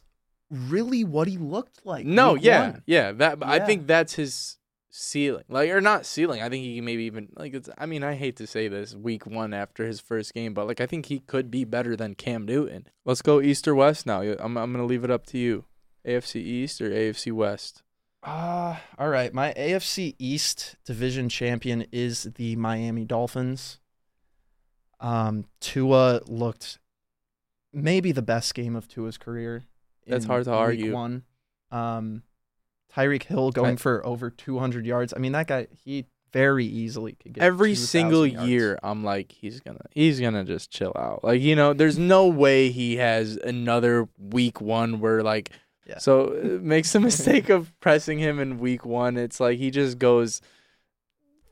really 0.50 1.04
what 1.04 1.28
he 1.28 1.38
looked 1.38 1.86
like. 1.86 2.06
no, 2.06 2.36
yeah, 2.36 2.72
one. 2.72 2.84
yeah. 2.86 3.12
That 3.12 3.40
I 3.42 3.60
think 3.60 3.88
that's 3.88 4.14
his 4.14 4.58
ceiling, 4.90 5.44
like 5.48 5.70
or 5.70 5.82
not 5.82 6.06
ceiling. 6.06 6.42
I 6.42 6.50
think 6.50 6.64
he 6.64 6.76
can 6.78 6.86
maybe 6.86 7.04
even 7.04 7.30
like 7.36 7.54
it's. 7.54 7.70
I 7.78 7.86
mean, 7.86 8.04
I 8.04 8.16
hate 8.16 8.38
to 8.38 8.48
say 8.48 8.68
this, 8.68 8.96
week 8.96 9.26
one 9.26 9.54
after 9.54 9.86
his 9.86 10.00
first 10.00 10.34
game, 10.34 10.54
but 10.54 10.68
like 10.68 10.82
I 10.82 10.86
think 10.86 11.08
he 11.08 11.20
could 11.20 11.52
be 11.52 11.64
better 11.64 11.96
than 11.96 12.16
Cam 12.16 12.46
Newton. 12.46 12.88
Let's 13.06 13.22
go 13.22 13.42
East 13.42 13.68
or 13.68 13.76
West 13.76 14.06
now. 14.06 14.22
I'm 14.22 14.58
I'm 14.58 14.72
gonna 14.72 14.86
leave 14.86 15.04
it 15.04 15.12
up 15.12 15.26
to 15.28 15.38
you. 15.38 15.66
AFC 16.06 16.36
East 16.38 16.82
or 16.82 16.90
AFC 16.90 17.32
West? 17.32 17.84
Uh, 18.24 18.78
all 18.98 19.10
right. 19.10 19.34
My 19.34 19.54
AFC 19.54 20.16
East 20.20 20.76
division 20.86 21.30
champion 21.30 21.86
is 21.92 22.24
the 22.36 22.56
Miami 22.56 23.06
Dolphins. 23.06 23.80
Um, 25.00 25.46
Tua 25.62 26.22
looked 26.28 26.80
maybe 27.74 28.12
the 28.12 28.22
best 28.22 28.54
game 28.54 28.76
of 28.76 28.88
Tua's 28.88 29.18
career. 29.18 29.66
That's 30.08 30.26
hard 30.26 30.46
to 30.46 30.52
week 30.52 30.60
argue. 30.60 30.94
One. 30.94 31.24
Um, 31.72 32.24
Tyreek 32.96 33.24
Hill 33.24 33.52
going 33.52 33.74
I- 33.74 33.78
for 33.78 34.06
over 34.06 34.30
200 34.30 34.86
yards. 34.86 35.14
I 35.16 35.20
mean, 35.20 35.34
that 35.34 35.48
guy, 35.48 35.68
he 35.84 36.06
very 36.34 36.66
easily 36.66 37.14
could 37.14 37.34
get 37.34 37.44
Every 37.44 37.72
2,000 37.72 37.88
single 37.88 38.26
year, 38.26 38.78
I'm 38.84 39.04
like, 39.04 39.32
he's 39.32 39.60
gonna, 39.60 39.82
he's 39.92 40.20
gonna 40.20 40.44
just 40.44 40.72
chill 40.72 40.94
out. 40.96 41.24
Like 41.24 41.42
you 41.42 41.56
know, 41.56 41.74
there's 41.74 41.98
no 41.98 42.28
way 42.28 42.70
he 42.72 42.98
has 42.98 43.36
another 43.38 44.08
week 44.18 44.62
one 44.62 45.00
where 45.00 45.22
like, 45.24 45.52
Yeah. 45.88 45.98
so 46.00 46.28
uh, 46.28 46.60
makes 46.62 46.92
the 46.94 47.00
mistake 47.10 47.50
of 47.50 47.72
pressing 47.80 48.20
him 48.20 48.40
in 48.40 48.60
week 48.60 48.86
one. 48.86 49.18
It's 49.18 49.40
like 49.40 49.58
he 49.60 49.70
just 49.72 49.98
goes 50.00 50.42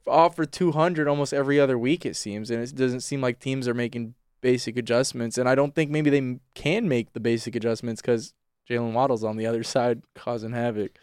off 0.07 0.35
for 0.35 0.45
200 0.45 1.07
almost 1.07 1.33
every 1.33 1.59
other 1.59 1.77
week. 1.77 2.05
It 2.05 2.15
seems, 2.15 2.49
and 2.51 2.61
it 2.63 2.75
doesn't 2.75 3.01
seem 3.01 3.19
like 3.21 3.39
teams 3.39 3.67
are 3.67 3.73
making 3.73 4.13
basic 4.41 4.77
adjustments. 4.77 5.37
And 5.37 5.47
I 5.49 5.55
don't 5.55 5.73
think 5.75 5.91
maybe 5.91 6.09
they 6.09 6.39
can 6.53 6.87
make 6.87 7.13
the 7.13 7.19
basic 7.19 7.55
adjustments 7.55 8.01
because 8.01 8.33
Jaylen 8.69 8.93
Waddle's 8.93 9.23
on 9.23 9.37
the 9.37 9.45
other 9.45 9.63
side 9.75 10.03
causing 10.15 10.51
havoc. 10.51 10.97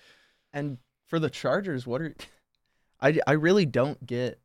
And 0.52 0.78
for 1.06 1.18
the 1.18 1.30
Chargers, 1.30 1.86
what 1.86 2.00
are 2.00 2.14
I 3.00 3.18
I 3.26 3.32
really 3.32 3.66
don't 3.66 4.04
get 4.06 4.40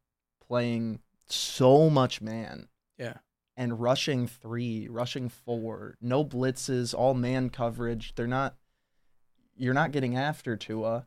playing 0.47 0.99
so 1.27 1.89
much 1.89 2.21
man 2.21 2.67
Yeah. 2.97 3.17
and 3.55 3.79
rushing 3.79 4.25
3, 4.27 4.87
rushing 4.89 5.29
4, 5.29 5.97
no 6.01 6.25
blitzes, 6.25 6.93
all 6.97 7.13
man 7.13 7.49
coverage. 7.51 8.15
They're 8.15 8.25
not 8.27 8.55
you're 9.55 9.73
not 9.73 9.91
getting 9.91 10.15
after 10.15 10.55
Tua. 10.55 11.05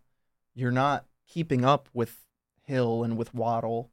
You're 0.55 0.71
not 0.71 1.07
keeping 1.27 1.65
up 1.65 1.89
with 1.95 2.19
Hill 2.65 3.03
and 3.03 3.17
with 3.17 3.35
Waddle. 3.35 3.91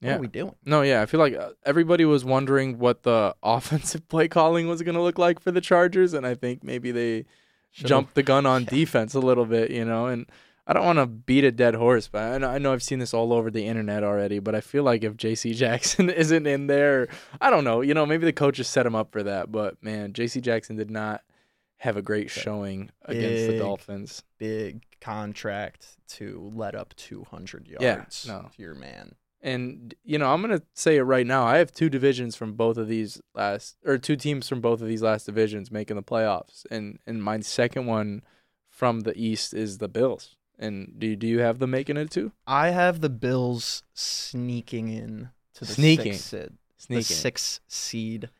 What 0.00 0.08
Yeah. 0.08 0.16
are 0.16 0.20
we 0.20 0.26
doing? 0.28 0.54
No, 0.64 0.82
yeah, 0.82 1.02
I 1.02 1.06
feel 1.06 1.20
like 1.20 1.34
uh, 1.34 1.50
everybody 1.64 2.04
was 2.04 2.24
wondering 2.24 2.78
what 2.78 3.02
the 3.02 3.34
offensive 3.42 4.08
play 4.08 4.28
calling 4.28 4.68
was 4.68 4.82
going 4.82 4.94
to 4.94 5.02
look 5.02 5.18
like 5.18 5.40
for 5.40 5.50
the 5.50 5.60
Chargers, 5.60 6.14
and 6.14 6.26
I 6.26 6.34
think 6.34 6.62
maybe 6.62 6.90
they 6.92 7.24
Should've- 7.72 7.88
jumped 7.88 8.14
the 8.14 8.22
gun 8.22 8.46
on 8.46 8.62
Yeah. 8.64 8.70
defense 8.70 9.14
a 9.14 9.20
little 9.20 9.44
bit, 9.46 9.70
you 9.70 9.84
know. 9.84 10.06
And 10.06 10.26
I 10.66 10.72
don't 10.74 10.84
want 10.84 10.98
to 10.98 11.06
beat 11.06 11.44
a 11.44 11.50
dead 11.50 11.74
horse, 11.74 12.08
but 12.08 12.22
I 12.22 12.38
know, 12.38 12.70
I 12.70 12.72
I've 12.74 12.82
seen 12.82 12.98
this 12.98 13.14
all 13.14 13.32
over 13.32 13.50
the 13.50 13.66
internet 13.66 14.04
already. 14.04 14.38
But 14.38 14.54
I 14.54 14.60
feel 14.60 14.82
like 14.84 15.02
if 15.02 15.16
J.C. 15.16 15.54
Jackson 15.54 16.10
isn't 16.10 16.46
in 16.46 16.66
there, 16.66 17.08
I 17.40 17.48
don't 17.50 17.64
know, 17.64 17.80
you 17.80 17.94
know, 17.94 18.04
maybe 18.06 18.24
the 18.26 18.32
coaches 18.34 18.68
set 18.68 18.84
him 18.86 18.94
up 18.94 19.10
for 19.10 19.22
that. 19.22 19.50
But 19.50 19.82
man, 19.82 20.12
J.C. 20.12 20.40
Jackson 20.42 20.76
did 20.76 20.90
not 20.90 21.22
have 21.78 21.96
a 21.96 22.02
great 22.02 22.28
showing 22.30 22.90
against 23.04 23.46
the 23.46 23.58
Dolphins. 23.58 24.22
Big 24.38 24.82
contract 25.00 25.96
to 26.08 26.50
let 26.54 26.74
up 26.74 26.94
200 26.96 27.66
yards 27.68 28.24
Yeah, 28.26 28.32
no. 28.32 28.48
to 28.54 28.62
your 28.62 28.74
man. 28.74 29.14
And 29.40 29.94
you 30.02 30.18
know, 30.18 30.32
I'm 30.32 30.40
gonna 30.40 30.62
say 30.74 30.96
it 30.96 31.02
right 31.02 31.26
now. 31.26 31.44
I 31.44 31.58
have 31.58 31.70
two 31.72 31.88
divisions 31.88 32.34
from 32.34 32.54
both 32.54 32.76
of 32.76 32.88
these 32.88 33.20
last, 33.34 33.76
or 33.84 33.96
two 33.98 34.16
teams 34.16 34.48
from 34.48 34.60
both 34.60 34.80
of 34.82 34.88
these 34.88 35.02
last 35.02 35.26
divisions 35.26 35.70
making 35.70 35.96
the 35.96 36.02
playoffs, 36.02 36.66
and 36.70 36.98
and 37.06 37.22
my 37.22 37.38
second 37.40 37.86
one 37.86 38.22
from 38.68 39.00
the 39.00 39.16
East 39.16 39.54
is 39.54 39.78
the 39.78 39.88
Bills. 39.88 40.34
And 40.58 40.94
do 40.98 41.14
do 41.14 41.26
you 41.28 41.38
have 41.38 41.60
them 41.60 41.70
making 41.70 41.96
it 41.98 42.10
too? 42.10 42.32
I 42.48 42.70
have 42.70 43.00
the 43.00 43.08
Bills 43.10 43.84
sneaking 43.94 44.88
in 44.88 45.28
to 45.54 45.64
the 45.64 45.72
Sneaking. 45.72 46.14
sixth 46.14 46.28
seed. 46.30 46.50
The 46.50 46.82
Sneaking. 46.82 47.16
sixth 47.16 47.60
seed. 47.68 48.30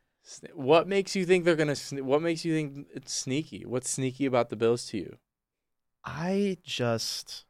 What 0.55 0.89
makes 0.89 1.15
you 1.17 1.25
think 1.25 1.45
they're 1.45 1.55
gonna? 1.57 1.73
sne- 1.73 2.03
What 2.03 2.23
makes 2.23 2.45
you 2.45 2.53
think 2.55 2.89
it's 2.93 3.13
sneaky? 3.13 3.65
What's 3.65 3.89
sneaky 3.89 4.27
about 4.27 4.51
the 4.51 4.57
Bills 4.57 4.85
to 4.87 4.99
you? 4.99 5.17
I 6.05 6.59
just 6.63 7.45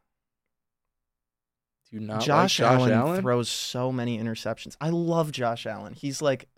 Do 1.90 2.00
not 2.00 2.21
Josh, 2.21 2.61
like 2.61 2.68
Josh 2.71 2.80
Allen, 2.80 2.92
Allen? 2.92 3.23
throws 3.23 3.49
so 3.49 3.90
many 3.90 4.18
interceptions. 4.18 4.76
I 4.80 4.90
love 4.90 5.33
Josh 5.33 5.66
Allen. 5.66 5.95
He's 5.95 6.21
like 6.21 6.49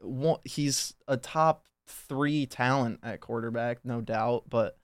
he's 0.44 0.94
a 1.06 1.16
top 1.16 1.66
three 1.86 2.46
talent 2.46 3.00
at 3.02 3.20
quarterback, 3.20 3.78
no 3.84 4.00
doubt. 4.00 4.44
But 4.48 4.76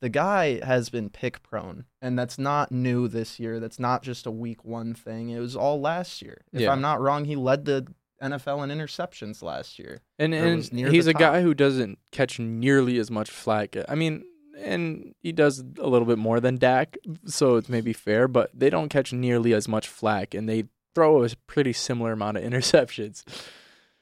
the 0.00 0.08
guy 0.08 0.64
has 0.64 0.88
been 0.88 1.10
pick 1.10 1.42
prone, 1.42 1.84
and 2.00 2.18
that's 2.18 2.38
not 2.38 2.72
new 2.72 3.08
this 3.08 3.38
year. 3.40 3.60
That's 3.60 3.78
not 3.78 4.02
just 4.02 4.26
a 4.26 4.30
week 4.30 4.64
one 4.64 4.94
thing. 4.94 5.30
It 5.30 5.40
was 5.40 5.56
all 5.56 5.80
last 5.80 6.22
year. 6.22 6.42
If 6.52 6.62
Yeah. 6.62 6.72
I'm 6.72 6.80
not 6.80 7.00
wrong, 7.00 7.24
he 7.24 7.36
led 7.36 7.64
the 7.64 7.86
NFL 8.22 8.62
in 8.62 8.70
interceptions 8.78 9.42
last 9.42 9.78
year. 9.78 10.02
And 10.18 10.34
and 10.34 10.62
he's 10.72 11.06
a 11.06 11.14
guy 11.14 11.40
who 11.42 11.54
doesn't 11.54 11.98
catch 12.12 12.38
nearly 12.38 12.98
as 12.98 13.10
much 13.10 13.30
flack. 13.30 13.76
I 13.88 13.94
mean, 13.94 14.24
and 14.60 15.14
he 15.20 15.32
does 15.32 15.60
a 15.78 15.86
little 15.88 16.06
bit 16.06 16.18
more 16.18 16.40
than 16.40 16.56
Dak, 16.56 16.96
so 17.26 17.56
it's 17.56 17.68
maybe 17.68 17.92
fair, 17.92 18.28
but 18.28 18.50
they 18.58 18.70
don't 18.70 18.88
catch 18.88 19.12
nearly 19.12 19.54
as 19.54 19.66
much 19.68 19.88
flack, 19.88 20.34
and 20.34 20.48
they 20.48 20.64
throw 20.94 21.22
a 21.24 21.28
pretty 21.46 21.72
similar 21.72 22.12
amount 22.12 22.36
of 22.36 22.42
interceptions. 22.50 23.24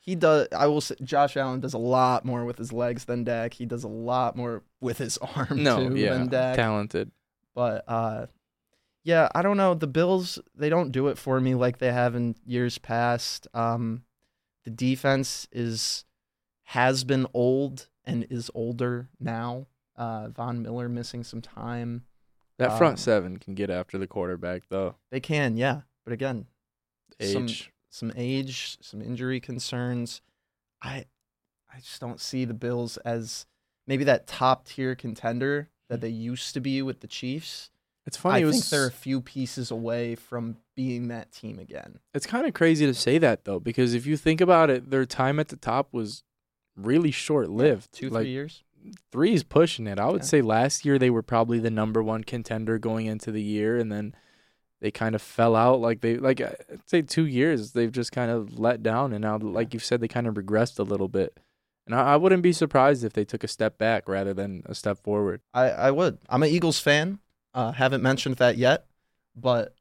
He 0.01 0.15
does. 0.15 0.49
I 0.57 0.67
will 0.69 0.81
say, 0.81 0.95
Josh 1.03 1.37
Allen 1.37 1.61
does 1.61 1.75
a 1.75 1.79
lot 1.79 2.25
more 2.25 2.45
with 2.47 2.57
his 2.57 2.73
legs 2.73 3.05
than 3.05 3.25
Dak. 3.25 3.53
He 3.55 3.67
does 3.67 3.85
a 3.85 3.89
lot 3.89 4.37
more 4.37 4.63
with 4.81 4.99
his 4.99 5.19
arm 5.37 5.63
No, 5.63 5.89
too 5.89 5.97
yeah, 5.97 6.15
than 6.15 6.29
Dak. 6.29 6.57
talented. 6.57 7.11
But 7.55 7.85
uh, 7.87 8.27
yeah, 9.05 9.29
I 9.35 9.43
don't 9.43 9.57
know. 9.59 9.75
The 9.75 9.87
Bills 9.87 10.39
they 10.55 10.71
don't 10.71 10.93
do 10.93 11.09
it 11.09 11.19
for 11.19 11.41
me 11.41 11.55
like 11.55 11.79
they 11.79 11.93
have 11.93 12.15
in 12.15 12.37
years 12.47 12.79
past. 12.79 13.47
Um, 13.53 14.05
the 14.65 14.71
defense 14.71 15.47
is 15.53 16.05
has 16.65 17.05
been 17.05 17.27
old 17.35 17.89
and 18.05 18.27
is 18.31 18.51
older 18.55 19.09
now. 19.21 19.67
Uh, 19.99 20.29
Von 20.29 20.63
Miller 20.63 20.89
missing 20.89 21.25
some 21.25 21.43
time. 21.43 22.05
That 22.59 22.79
front 22.79 22.95
Um, 22.95 22.97
seven 22.99 23.37
can 23.39 23.55
get 23.55 23.69
after 23.69 23.99
the 23.99 24.07
quarterback 24.07 24.63
though. 24.69 24.95
They 25.11 25.21
can, 25.21 25.57
yeah, 25.57 25.83
but 26.05 26.13
again, 26.13 26.47
Age. 27.21 27.73
some 27.91 28.13
age, 28.17 28.79
some 28.81 29.03
injury 29.03 29.41
concerns. 29.41 30.23
I 30.81 31.05
I 31.73 31.81
just 31.81 32.01
don't 32.01 32.21
see 32.21 32.45
the 32.45 32.55
Bills 32.55 32.97
as 32.99 33.47
maybe 33.87 34.05
that 34.05 34.27
top 34.27 34.67
tier 34.67 34.95
contender 34.95 35.69
that 35.89 36.01
they 36.01 36.09
used 36.09 36.55
to 36.55 36.61
be 36.61 36.81
with 36.83 37.01
the 37.01 37.07
Chiefs. 37.07 37.71
It's 38.07 38.17
funny. 38.17 38.37
I 38.37 38.43
it 38.43 38.45
was, 38.47 38.55
think 38.55 38.65
they're 38.71 38.87
a 38.87 38.91
few 38.91 39.21
pieces 39.21 39.71
away 39.71 40.15
from 40.15 40.57
being 40.75 41.09
that 41.09 41.31
team 41.31 41.59
again. 41.59 41.99
It's 42.15 42.27
kind 42.27 42.47
of 42.47 42.55
crazy 42.55 42.87
to 42.87 42.95
say 42.95 43.19
that 43.19 43.45
though, 43.45 43.61
because 43.61 43.95
if 43.95 44.07
you 44.07 44.17
think 44.17 44.41
about 44.41 44.71
it, 44.71 44.91
their 44.91 45.05
time 45.05 45.39
at 45.39 45.49
the 45.49 45.57
top 45.57 45.93
was 45.93 46.23
really 46.77 47.11
short 47.11 47.51
lived. 47.51 47.93
Two, 47.93 48.09
like, 48.09 48.23
three 48.23 48.31
years. 48.31 48.65
Three 49.13 49.35
is 49.35 49.43
pushing 49.45 49.87
it. 49.87 49.99
I 49.99 50.07
would 50.07 50.23
Yeah. 50.23 50.27
say 50.27 50.43
last 50.43 50.85
year 50.85 50.99
they 50.99 51.11
were 51.11 51.23
probably 51.23 51.59
the 51.59 51.71
number 51.71 52.03
one 52.03 52.25
contender 52.25 52.79
going 52.79 53.07
into 53.07 53.31
the 53.33 53.43
year, 53.43 53.79
and 53.79 53.91
then 53.93 54.15
they 54.81 54.91
kind 54.91 55.15
of 55.15 55.23
fell 55.23 55.57
out. 55.57 55.81
Like 55.81 56.01
they 56.01 56.17
like 56.17 56.41
I'd 56.41 56.57
say 56.87 57.03
two 57.03 57.27
years 57.27 57.73
they've 57.73 57.91
just 57.93 58.13
kind 58.13 58.31
of 58.31 58.59
let 58.59 58.83
down, 58.83 59.13
and 59.13 59.23
now 59.23 59.39
like 59.39 59.73
you've 59.75 59.85
said 59.85 60.01
they 60.01 60.09
kind 60.09 60.27
of 60.27 60.35
regressed 60.35 60.79
a 60.79 60.83
little 60.85 61.09
bit. 61.09 61.39
And 61.87 61.95
I, 61.95 62.13
I 62.15 62.17
wouldn't 62.17 62.43
be 62.43 62.53
surprised 62.53 63.03
if 63.03 63.15
they 63.15 63.25
took 63.25 63.43
a 63.43 63.49
step 63.49 63.79
back 63.79 64.09
rather 64.09 64.35
than 64.35 64.63
a 64.67 64.75
step 64.75 64.99
forward. 65.03 65.41
I, 65.55 65.71
I 65.71 65.91
would. 65.91 66.19
I'm 66.29 66.43
an 66.43 66.51
Eagles 66.51 66.79
fan. 66.81 67.19
Uh, 67.55 67.73
haven't 67.73 68.03
mentioned 68.03 68.37
that 68.37 68.59
yet, 68.59 68.85
but 69.35 69.75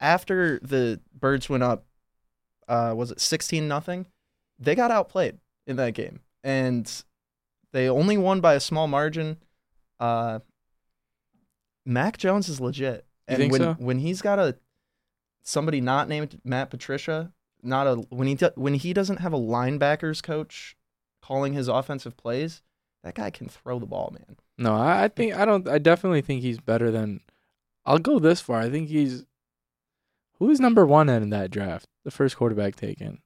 after 0.00 0.58
the 0.60 1.00
Birds 1.18 1.48
went 1.48 1.62
up, 1.62 1.84
uh, 2.68 2.92
was 2.96 3.10
it 3.10 3.20
16 3.20 3.66
nothing? 3.66 4.06
They 4.58 4.74
got 4.74 4.90
outplayed 4.90 5.38
in 5.66 5.76
that 5.76 5.94
game, 5.94 6.20
and 6.44 6.90
they 7.76 7.90
only 7.90 8.16
won 8.16 8.40
by 8.40 8.54
a 8.54 8.60
small 8.60 8.88
margin. 8.88 9.36
Uh, 10.00 10.38
Mac 11.84 12.16
Jones 12.16 12.48
is 12.48 12.58
legit, 12.58 13.04
and 13.28 13.52
when 13.52 13.60
so? 13.60 13.76
when 13.78 13.98
he's 13.98 14.22
got 14.22 14.38
a 14.38 14.56
somebody 15.42 15.82
not 15.82 16.08
named 16.08 16.40
Matt 16.42 16.70
Patricia, 16.70 17.32
not 17.62 17.86
a 17.86 17.96
when 18.08 18.28
he 18.28 18.34
do, 18.34 18.50
when 18.54 18.74
he 18.74 18.94
doesn't 18.94 19.18
have 19.18 19.34
a 19.34 19.38
linebackers 19.38 20.22
coach 20.22 20.74
calling 21.22 21.52
his 21.52 21.68
offensive 21.68 22.16
plays, 22.16 22.62
that 23.04 23.14
guy 23.14 23.28
can 23.28 23.46
throw 23.46 23.78
the 23.78 23.84
ball, 23.84 24.10
man. 24.10 24.38
No, 24.56 24.74
I, 24.74 25.04
I 25.04 25.08
think 25.08 25.34
I 25.34 25.44
don't. 25.44 25.68
I 25.68 25.76
definitely 25.76 26.22
think 26.22 26.40
he's 26.40 26.58
better 26.58 26.90
than. 26.90 27.20
I'll 27.84 27.98
go 27.98 28.18
this 28.18 28.40
far. 28.40 28.60
I 28.60 28.70
think 28.70 28.88
he's. 28.88 29.26
Who 30.38 30.48
is 30.48 30.60
number 30.60 30.86
one 30.86 31.10
in 31.10 31.28
that 31.30 31.50
draft? 31.50 31.88
The 32.04 32.10
first 32.10 32.38
quarterback 32.38 32.74
taken. 32.74 33.20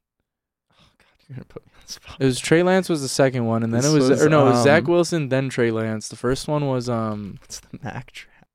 God, 1.31 1.37
you're 1.37 1.37
gonna 1.37 1.45
put 1.45 1.67
me 1.67 1.73
on 1.75 1.81
the 1.87 1.93
spot. 1.93 2.17
It 2.21 2.25
was 2.25 2.39
Trey 2.41 2.63
Lance 2.63 2.89
was 2.89 3.03
the 3.03 3.09
second 3.09 3.47
one, 3.47 3.63
and 3.63 3.73
then 3.73 3.83
This 3.83 3.91
it 3.93 3.95
was, 3.95 4.11
was, 4.11 4.23
or 4.23 4.29
no, 4.29 4.47
it 4.47 4.51
was 4.51 4.65
Zach 4.65 4.85
um, 4.85 4.91
Wilson, 4.91 5.29
then 5.29 5.49
Trey 5.49 5.71
Lance. 5.71 6.09
The 6.09 6.17
first 6.17 6.49
one 6.49 6.67
was 6.67 6.89
um 6.89 7.37
What's 7.41 7.61
the 7.61 7.79
Mac 7.83 8.13
draft? 8.13 8.49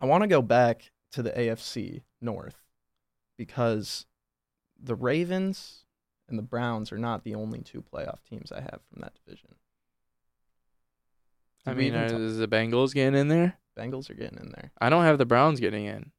I 0.00 0.06
want 0.06 0.22
to 0.22 0.28
go 0.28 0.40
back 0.42 0.90
to 1.12 1.22
the 1.22 1.30
AFC 1.30 2.02
North 2.20 2.56
because 3.36 4.06
the 4.80 4.94
Ravens 4.94 5.84
and 6.28 6.38
the 6.38 6.42
Browns 6.42 6.92
are 6.92 6.98
not 6.98 7.24
the 7.24 7.34
only 7.34 7.60
two 7.60 7.82
playoff 7.82 8.18
teams 8.28 8.52
I 8.52 8.60
have 8.60 8.80
from 8.92 9.00
that 9.02 9.14
division. 9.24 9.54
I 11.66 11.70
Did 11.70 11.76
we 11.78 11.84
mean, 11.84 11.94
even 11.94 12.00
are, 12.04 12.08
talk- 12.10 12.20
is 12.20 12.38
the 12.38 12.48
Bengals 12.48 12.94
getting 12.94 13.18
in 13.18 13.28
there? 13.28 13.58
Bengals 13.76 14.10
are 14.10 14.14
getting 14.14 14.38
in 14.38 14.50
there. 14.50 14.70
I 14.80 14.88
don't 14.90 15.04
have 15.04 15.18
the 15.18 15.26
Browns 15.26 15.60
getting 15.60 15.84
in. 15.86 16.12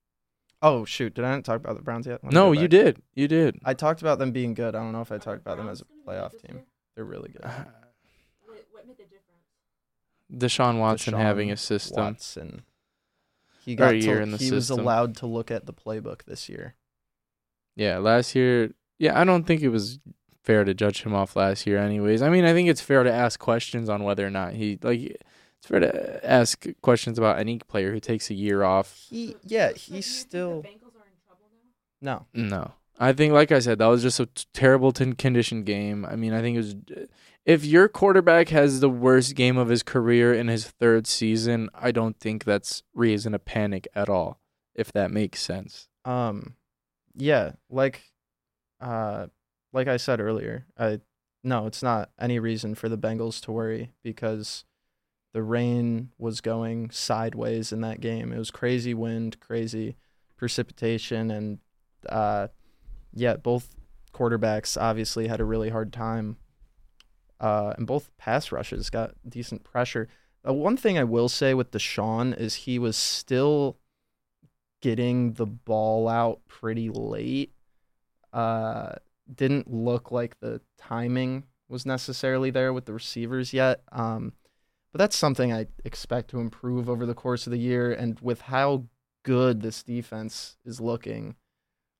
Oh 0.61 0.83
shoot, 0.85 1.13
did 1.13 1.23
I 1.25 1.35
not 1.35 1.45
talk 1.45 1.57
about 1.57 1.77
the 1.77 1.81
Browns 1.83 2.05
yet? 2.05 2.19
Let 2.23 2.31
me 2.31 2.35
No, 2.35 2.47
go 2.53 2.59
you 2.61 2.67
back. 2.67 2.69
did. 2.71 3.01
You 3.15 3.27
did. 3.27 3.59
I 3.63 3.73
talked 3.73 4.01
about 4.01 4.19
them 4.19 4.31
being 4.31 4.53
good. 4.53 4.75
I 4.75 4.79
don't 4.79 4.91
know 4.91 5.01
if 5.01 5.11
I 5.11 5.17
talked 5.17 5.39
about 5.41 5.57
them 5.57 5.69
as 5.69 5.81
a 5.81 5.85
playoff 6.09 6.31
team. 6.41 6.61
They're 6.95 7.05
really 7.05 7.29
good. 7.29 7.45
What, 8.45 8.65
what 8.71 8.87
made 8.87 8.97
the 8.97 9.03
difference? 9.03 9.23
Deshaun 10.33 10.79
Watson 10.79 11.13
Deshaun 11.13 11.17
having 11.21 11.51
a 11.51 11.57
system. 11.57 12.03
Watson. 12.03 12.63
He 13.63 13.73
Or 13.73 13.77
got 13.77 13.93
a 13.93 13.97
year 13.97 14.15
to, 14.17 14.21
in 14.23 14.31
the 14.31 14.37
he 14.37 14.51
was 14.51 14.67
system. 14.67 14.83
allowed 14.83 15.15
to 15.17 15.27
look 15.27 15.51
at 15.51 15.65
the 15.65 15.73
playbook 15.73 16.23
this 16.25 16.49
year. 16.49 16.75
Yeah, 17.75 17.97
last 17.99 18.35
year. 18.35 18.71
Yeah, 18.97 19.19
I 19.19 19.23
don't 19.23 19.45
think 19.45 19.61
it 19.61 19.69
was 19.69 19.99
fair 20.43 20.63
to 20.65 20.73
judge 20.73 21.03
him 21.03 21.13
off 21.13 21.35
last 21.35 21.65
year. 21.67 21.77
Anyways, 21.77 22.21
I 22.21 22.29
mean, 22.29 22.43
I 22.43 22.53
think 22.53 22.67
it's 22.69 22.81
fair 22.81 23.03
to 23.03 23.11
ask 23.11 23.39
questions 23.39 23.87
on 23.87 24.03
whether 24.03 24.25
or 24.25 24.31
not 24.31 24.53
he 24.53 24.77
like. 24.81 25.21
It's 25.59 25.67
fair 25.67 25.79
to 25.79 26.19
ask 26.29 26.65
questions 26.81 27.17
about 27.17 27.39
any 27.39 27.59
player 27.59 27.91
who 27.91 27.99
takes 27.99 28.29
a 28.29 28.33
year 28.33 28.63
off. 28.63 28.93
He 29.09 29.35
yeah, 29.43 29.73
he's 29.73 30.05
still 30.05 30.63
Bengals 30.63 30.95
are 30.95 31.07
in 31.07 31.19
trouble 31.25 31.49
now. 32.01 32.25
No. 32.33 32.49
No. 32.49 32.71
I 33.01 33.13
think, 33.13 33.33
like 33.33 33.51
I 33.51 33.59
said, 33.59 33.79
that 33.79 33.85
was 33.87 34.01
just 34.01 34.19
a 34.19 34.25
t- 34.25 34.45
terrible 34.53 34.91
tin 34.91 35.13
condition 35.13 35.63
game. 35.63 36.05
I 36.05 36.15
mean, 36.17 36.33
I 36.33 36.41
think 36.41 36.55
it 36.55 36.59
was. 36.59 36.75
If 37.45 37.63
your 37.65 37.87
quarterback 37.87 38.49
has 38.49 38.81
the 38.81 38.89
worst 38.89 39.35
game 39.35 39.57
of 39.57 39.69
his 39.69 39.83
career 39.83 40.33
in 40.33 40.49
his 40.49 40.67
third 40.67 41.07
season, 41.07 41.69
I 41.73 41.91
don't 41.91 42.19
think 42.19 42.43
that's 42.43 42.83
reason 42.93 43.31
to 43.31 43.39
panic 43.39 43.87
at 43.95 44.09
all. 44.09 44.39
If 44.75 44.91
that 44.91 45.11
makes 45.11 45.41
sense. 45.41 45.87
Um, 46.03 46.55
yeah, 47.15 47.53
like, 47.69 48.03
uh, 48.81 49.27
like 49.71 49.87
I 49.87 49.97
said 49.97 50.19
earlier, 50.19 50.65
I 50.77 50.99
no, 51.43 51.67
it's 51.67 51.81
not 51.81 52.09
any 52.19 52.37
reason 52.37 52.75
for 52.75 52.89
the 52.89 52.97
Bengals 52.97 53.41
to 53.41 53.51
worry 53.51 53.93
because 54.03 54.65
the 55.33 55.43
rain 55.43 56.09
was 56.17 56.41
going 56.41 56.89
sideways 56.89 57.71
in 57.71 57.81
that 57.81 58.01
game. 58.01 58.31
It 58.31 58.39
was 58.39 58.51
crazy 58.51 58.93
wind, 58.93 59.39
crazy 59.39 59.95
precipitation, 60.37 61.29
and 61.29 61.59
uh, 62.07 62.47
yeah, 63.13 63.35
both 63.35 63.75
quarterbacks 64.13 64.79
obviously 64.79 65.27
had 65.27 65.39
a 65.39 65.45
really 65.45 65.69
hard 65.69 65.93
time. 65.93 66.37
Uh, 67.39 67.73
and 67.77 67.87
both 67.87 68.09
pass 68.17 68.51
rushes 68.51 68.89
got 68.89 69.13
decent 69.27 69.63
pressure. 69.63 70.09
Uh, 70.47 70.53
one 70.53 70.75
thing 70.75 70.97
I 70.97 71.03
will 71.03 71.29
say 71.29 71.53
with 71.53 71.71
Deshaun 71.71 72.37
is 72.37 72.55
he 72.55 72.79
was 72.79 72.97
still 72.97 73.77
getting 74.81 75.33
the 75.33 75.45
ball 75.45 76.07
out 76.07 76.41
pretty 76.47 76.89
late. 76.89 77.53
Uh, 78.33 78.93
didn't 79.33 79.71
look 79.71 80.11
like 80.11 80.39
the 80.39 80.61
timing 80.77 81.45
was 81.67 81.85
necessarily 81.85 82.49
there 82.49 82.73
with 82.73 82.85
the 82.85 82.93
receivers 82.93 83.53
yet. 83.53 83.83
Um, 83.91 84.33
but 84.91 84.99
that's 84.99 85.15
something 85.15 85.53
I 85.53 85.67
expect 85.85 86.29
to 86.31 86.39
improve 86.39 86.89
over 86.89 87.05
the 87.05 87.13
course 87.13 87.45
of 87.47 87.51
the 87.51 87.59
year. 87.59 87.91
And 87.91 88.19
with 88.21 88.41
how 88.41 88.85
good 89.23 89.61
this 89.61 89.83
defense 89.83 90.57
is 90.65 90.79
looking, 90.81 91.35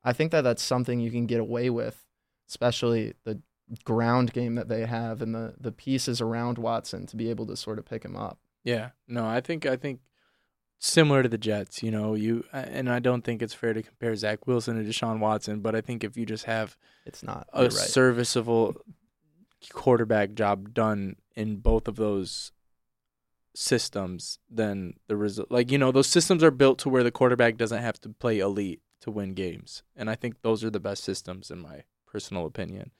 I 0.04 0.14
think 0.14 0.32
that 0.32 0.42
that's 0.42 0.64
something 0.64 1.00
you 1.00 1.12
can 1.12 1.26
get 1.26 1.40
away 1.40 1.70
with, 1.70 2.06
especially 2.48 3.14
the 3.24 3.42
ground 3.84 4.34
game 4.34 4.56
that 4.56 4.68
they 4.68 4.86
have 4.86 5.22
and 5.22 5.36
the 5.36 5.54
the 5.60 5.72
pieces 5.72 6.22
around 6.22 6.58
Watson 6.58 7.06
to 7.06 7.16
be 7.16 7.30
able 7.30 7.46
to 7.46 7.56
sort 7.56 7.78
of 7.78 7.86
pick 7.86 8.04
him 8.04 8.16
up. 8.16 8.40
Yeah. 8.64 8.90
No, 9.08 9.28
I 9.28 9.42
think 9.42 9.66
I 9.66 9.76
think 9.76 10.00
similar 10.80 11.22
to 11.22 11.30
the 11.30 11.38
Jets, 11.38 11.84
you 11.84 11.92
know, 11.92 12.16
you 12.16 12.44
and 12.52 12.90
I 12.90 13.00
don't 13.00 13.24
think 13.24 13.42
it's 13.42 13.54
fair 13.54 13.74
to 13.74 13.84
compare 13.84 14.16
Zach 14.16 14.48
Wilson 14.48 14.84
to 14.84 14.90
Deshaun 14.90 15.20
Watson, 15.20 15.60
but 15.60 15.76
I 15.76 15.82
think 15.82 16.04
if 16.04 16.18
you 16.18 16.26
just 16.26 16.46
have 16.46 16.78
It's 17.06 17.22
not 17.22 17.48
a 17.54 17.64
right. 17.64 17.72
serviceable 17.72 18.76
quarterback 19.74 20.34
job 20.34 20.74
done 20.74 21.18
in 21.36 21.58
both 21.58 21.88
of 21.88 21.96
those 21.96 22.52
systems, 23.56 24.40
then 24.50 24.94
the 25.08 25.16
result, 25.16 25.52
like 25.52 25.72
you 25.72 25.78
know, 25.78 25.92
those 25.92 26.08
systems 26.08 26.44
are 26.44 26.52
built 26.52 26.80
to 26.80 26.90
where 26.90 27.04
the 27.04 27.12
quarterback 27.12 27.58
doesn't 27.58 27.82
have 27.82 28.00
to 28.02 28.10
play 28.10 28.40
elite 28.40 28.82
to 29.02 29.12
win 29.12 29.34
games, 29.34 29.84
and 29.96 30.10
I 30.10 30.16
think 30.16 30.42
those 30.42 30.64
are 30.64 30.70
the 30.70 30.80
best 30.80 31.04
systems 31.04 31.52
in 31.52 31.60
my 31.60 31.84
personal 32.06 32.46
opinion, 32.46 32.92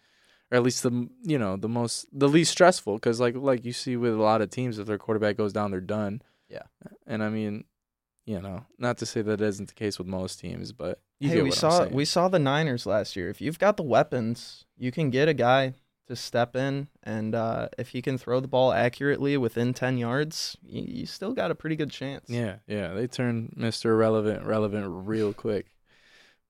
or 0.52 0.58
at 0.58 0.64
least 0.64 0.84
the 0.84 1.10
you 1.24 1.38
know 1.38 1.56
the 1.56 1.70
most 1.70 2.08
the 2.12 2.30
least 2.30 2.52
stressful 2.52 2.96
because 2.96 3.20
like 3.20 3.36
like 3.36 3.66
you 3.66 3.74
see 3.74 3.96
with 3.96 4.14
a 4.14 4.22
lot 4.22 4.42
of 4.42 4.50
teams, 4.50 4.80
if 4.80 4.88
their 4.88 4.98
quarterback 4.98 5.38
goes 5.38 5.54
down, 5.54 5.72
they're 5.72 5.82
done. 5.82 6.22
Yeah. 6.48 6.64
and 7.06 7.24
I 7.24 7.30
mean, 7.30 7.66
you 8.26 8.42
know, 8.42 8.66
not 8.78 8.98
to 9.00 9.06
say 9.06 9.22
that 9.22 9.42
isn't 9.42 9.70
the 9.70 9.76
case 9.76 9.98
with 9.98 10.08
most 10.08 10.40
teams, 10.40 10.72
but 10.72 11.02
you 11.20 11.30
hey, 11.30 11.36
get 11.36 11.44
we 11.44 11.50
what 11.50 11.64
I'm 11.64 11.72
saw 11.72 11.88
we 11.88 12.06
saw 12.06 12.28
the 12.28 12.40
Niners 12.40 12.86
last 12.86 13.16
year. 13.16 13.30
If 13.30 13.42
you've 13.42 13.60
got 13.60 13.78
the 13.78 13.84
weapons, 13.84 14.66
you 14.78 14.92
can 14.92 15.10
get 15.10 15.28
a 15.28 15.34
guy 15.34 15.74
to 16.10 16.16
step 16.16 16.56
in, 16.56 16.88
and 17.04 17.34
uh, 17.34 17.70
if 17.78 17.90
he 17.90 18.02
can 18.02 18.18
throw 18.18 18.40
the 18.40 18.48
ball 18.48 18.74
accurately 18.74 19.38
within 19.38 19.74
ten 19.74 19.98
yards, 19.98 20.58
you, 20.62 20.84
you 20.86 21.06
still 21.06 21.34
got 21.34 21.52
a 21.52 21.56
pretty 21.56 21.76
good 21.76 21.92
chance. 21.92 22.26
Yeah, 22.28 22.58
yeah, 22.68 22.94
they 22.94 23.08
turn 23.08 23.54
Mr. 23.58 23.98
Relevant 23.98 24.46
relevant 24.46 24.86
real 24.90 25.34
quick. 25.34 25.68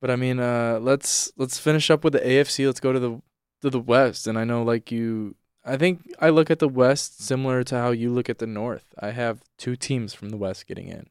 But 0.02 0.10
I 0.10 0.16
mean, 0.16 0.40
uh 0.40 0.80
let's 0.82 1.32
let's 1.38 1.60
finish 1.60 1.90
up 1.92 2.04
with 2.04 2.14
the 2.14 2.20
AFC. 2.20 2.66
Let's 2.66 2.80
go 2.80 2.94
to 2.94 3.00
the 3.00 3.22
to 3.62 3.70
the 3.70 3.80
West. 3.80 4.28
And 4.28 4.38
I 4.40 4.46
know 4.46 4.64
like 4.64 4.92
you 4.92 5.36
I 5.66 5.76
think 5.78 6.10
I 6.20 6.30
look 6.30 6.50
at 6.50 6.60
the 6.60 6.70
West 6.70 7.22
similar 7.22 7.64
to 7.66 7.76
how 7.76 7.92
you 7.92 8.10
look 8.10 8.30
at 8.30 8.40
the 8.40 8.48
North. 8.48 8.94
I 9.00 9.12
have 9.12 9.42
two 9.58 9.76
teams 9.76 10.14
from 10.14 10.30
the 10.30 10.38
West 10.38 10.68
getting 10.68 10.88
in. 10.88 11.08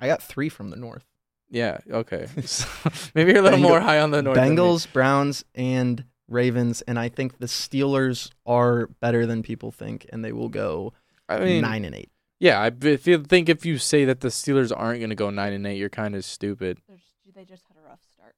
I 0.00 0.06
got 0.06 0.22
three 0.22 0.48
from 0.48 0.70
the 0.70 0.76
North: 0.76 1.04
Yeah, 1.50 1.78
okay. 1.90 2.26
So, 2.46 2.66
maybe 3.14 3.32
you're 3.32 3.40
a 3.40 3.42
little 3.42 3.58
Bengal- 3.58 3.70
more 3.70 3.80
high 3.80 4.00
on 4.00 4.10
the 4.10 4.22
North. 4.22 4.38
Bengals, 4.38 4.90
Browns, 4.90 5.44
and 5.54 6.04
Ravens. 6.32 6.82
And 6.82 6.98
I 6.98 7.08
think 7.08 7.38
the 7.38 7.46
Steelers 7.46 8.30
are 8.46 8.86
better 9.00 9.26
than 9.26 9.42
people 9.42 9.70
think, 9.70 10.06
and 10.12 10.24
they 10.24 10.32
will 10.32 10.48
go 10.48 10.92
I 11.28 11.38
mean, 11.38 11.62
nine 11.62 11.84
and 11.84 11.94
eight. 11.94 12.10
yeah, 12.40 12.60
I 12.60 12.70
b- 12.70 12.90
if 12.92 13.06
you 13.06 13.22
think 13.22 13.48
if 13.48 13.64
you 13.64 13.78
say 13.78 14.04
that 14.04 14.20
the 14.20 14.28
Steelers 14.28 14.72
aren't 14.76 15.00
going 15.00 15.10
to 15.10 15.16
go 15.16 15.30
9 15.30 15.52
and 15.52 15.66
8, 15.66 15.76
you're 15.78 15.88
kind 15.88 16.14
of 16.14 16.24
stupid. 16.24 16.78
They're 16.88 16.96
just- 16.96 17.08
they 17.34 17.44
just 17.46 17.64
had 17.68 17.76
a 17.82 17.88
rough 17.88 18.00
start. 18.12 18.34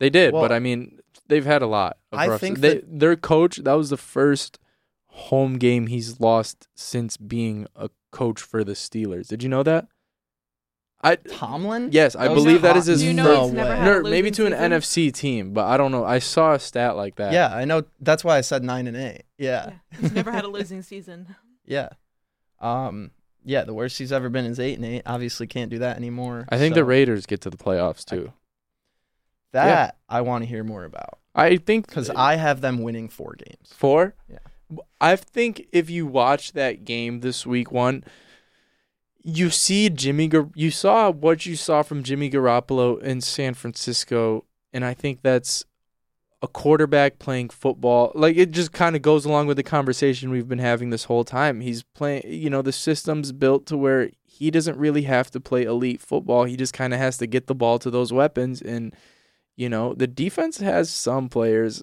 They 0.00 0.10
did, 0.10 0.32
but 0.32 0.52
I 0.52 0.58
mean, 0.58 0.98
they've 1.28 1.44
had 1.46 1.62
a 1.62 1.66
lot. 1.66 1.96
Of 2.12 2.18
I 2.18 2.28
rough- 2.28 2.40
think 2.40 2.58
they, 2.58 2.74
that- 2.74 2.98
their 3.00 3.16
coach 3.16 3.56
that 3.58 3.72
was 3.72 3.88
the 3.90 3.96
first 3.96 4.58
home 5.06 5.56
game 5.58 5.86
he's 5.86 6.20
lost 6.20 6.68
since 6.74 7.16
being 7.16 7.66
a 7.74 7.88
coach 8.12 8.40
for 8.42 8.62
the 8.64 8.72
Steelers. 8.74 9.28
Did 9.28 9.42
you 9.42 9.48
know 9.48 9.62
that? 9.62 9.88
I 11.00 11.14
Tomlin? 11.16 11.90
yes, 11.92 12.16
I 12.16 12.24
That 12.28 12.34
was 12.34 12.44
believe 12.44 12.62
that 12.62 12.70
Tom- 12.70 12.78
is 12.78 12.86
his 12.86 13.00
Do 13.00 13.06
you 13.06 13.12
know 13.14 13.24
first. 13.24 13.42
he's 13.44 13.52
never 13.52 13.76
had 13.76 13.88
a 13.88 14.02
No, 14.02 14.10
maybe 14.10 14.30
to 14.32 14.46
an 14.46 14.52
season? 14.52 14.72
NFC 14.72 15.12
team, 15.14 15.52
but 15.52 15.66
I 15.66 15.76
don't 15.76 15.92
know. 15.92 16.04
I 16.04 16.18
saw 16.18 16.54
a 16.54 16.58
stat 16.58 16.96
like 16.96 17.14
that. 17.16 17.32
Yeah, 17.32 17.54
I 17.54 17.64
know. 17.64 17.84
That's 18.00 18.24
why 18.24 18.36
I 18.36 18.40
said 18.40 18.64
nine 18.64 18.86
and 18.88 18.96
eight. 18.96 19.22
Yeah. 19.38 19.70
Yeah, 19.92 19.98
he's 20.00 20.12
never 20.12 20.32
had 20.32 20.44
a 20.44 20.48
losing 20.58 20.82
season. 20.82 21.36
Yeah. 21.64 21.90
Um. 22.60 23.12
Yeah, 23.44 23.62
the 23.64 23.72
worst 23.72 23.96
he's 23.98 24.12
ever 24.12 24.28
been 24.28 24.44
is 24.44 24.58
eight 24.58 24.74
and 24.74 24.84
eight. 24.84 25.02
Obviously, 25.06 25.46
can't 25.46 25.70
do 25.70 25.78
that 25.78 25.96
anymore. 25.96 26.46
I 26.48 26.58
think 26.58 26.74
the 26.74 26.80
so 26.80 26.84
Raiders 26.86 27.24
get 27.26 27.40
to 27.42 27.50
the 27.50 27.56
playoffs 27.56 28.04
too. 28.04 28.32
that 29.52 29.96
I 30.08 30.20
want 30.20 30.42
to 30.42 30.48
hear 30.48 30.64
more 30.64 30.84
about 30.84 31.18
I 31.34 31.56
think 31.56 31.86
because 31.86 32.10
I 32.10 32.34
have 32.36 32.60
them 32.60 32.82
winning 32.82 33.08
four 33.08 33.36
games. 33.38 33.72
Four? 33.74 34.14
Yeah. 34.28 34.38
I 35.00 35.16
think 35.16 35.66
if 35.72 35.88
you 35.88 36.06
watch 36.06 36.52
that 36.52 36.84
game 36.84 37.20
this 37.20 37.46
week 37.46 37.70
one, 37.72 38.04
you 39.28 39.50
see 39.50 39.90
Jimmy 39.90 40.30
you 40.54 40.70
saw 40.70 41.10
what 41.10 41.44
you 41.44 41.54
saw 41.54 41.82
from 41.82 42.02
Jimmy 42.02 42.30
Garoppolo 42.30 43.00
in 43.02 43.20
San 43.20 43.52
Francisco 43.52 44.44
and 44.72 44.84
I 44.84 44.94
think 44.94 45.20
that's 45.22 45.64
a 46.40 46.48
quarterback 46.48 47.18
playing 47.18 47.50
football. 47.50 48.12
Like 48.14 48.36
it 48.36 48.52
just 48.52 48.72
kind 48.72 48.96
of 48.96 49.02
goes 49.02 49.24
along 49.26 49.48
with 49.48 49.56
the 49.56 49.62
conversation 49.62 50.30
we've 50.30 50.48
been 50.48 50.60
having 50.60 50.90
this 50.90 51.04
whole 51.04 51.24
time. 51.24 51.60
He's 51.60 51.82
playing, 51.82 52.22
you 52.26 52.48
know, 52.48 52.62
the 52.62 52.72
system's 52.72 53.32
built 53.32 53.66
to 53.66 53.76
where 53.76 54.10
he 54.24 54.50
doesn't 54.50 54.78
really 54.78 55.02
have 55.02 55.30
to 55.32 55.40
play 55.40 55.64
elite 55.64 56.00
football. 56.00 56.44
He 56.44 56.56
just 56.56 56.72
kind 56.72 56.94
of 56.94 57.00
has 57.00 57.18
to 57.18 57.26
get 57.26 57.48
the 57.48 57.54
ball 57.54 57.78
to 57.80 57.90
those 57.90 58.12
weapons 58.12 58.62
and 58.62 58.94
you 59.56 59.68
know, 59.68 59.92
the 59.92 60.06
defense 60.06 60.58
has 60.58 60.88
some 60.88 61.28
players 61.28 61.82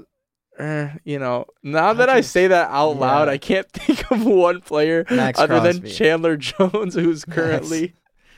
eh, 0.60 0.90
you 1.04 1.20
know, 1.20 1.46
now 1.64 1.94
that 1.94 2.10
I 2.10 2.22
say 2.22 2.48
that 2.48 2.70
out 2.72 2.98
loud, 2.98 3.28
yeah. 3.28 3.34
I 3.34 3.38
can't 3.38 3.70
think 3.72 4.10
of 4.12 4.26
one 4.26 4.62
player 4.62 5.06
Max 5.10 5.40
other 5.40 5.60
than 5.60 5.84
Chandler 5.86 6.38
Jones 6.38 6.96
who's 6.96 7.26
currently 7.26 7.94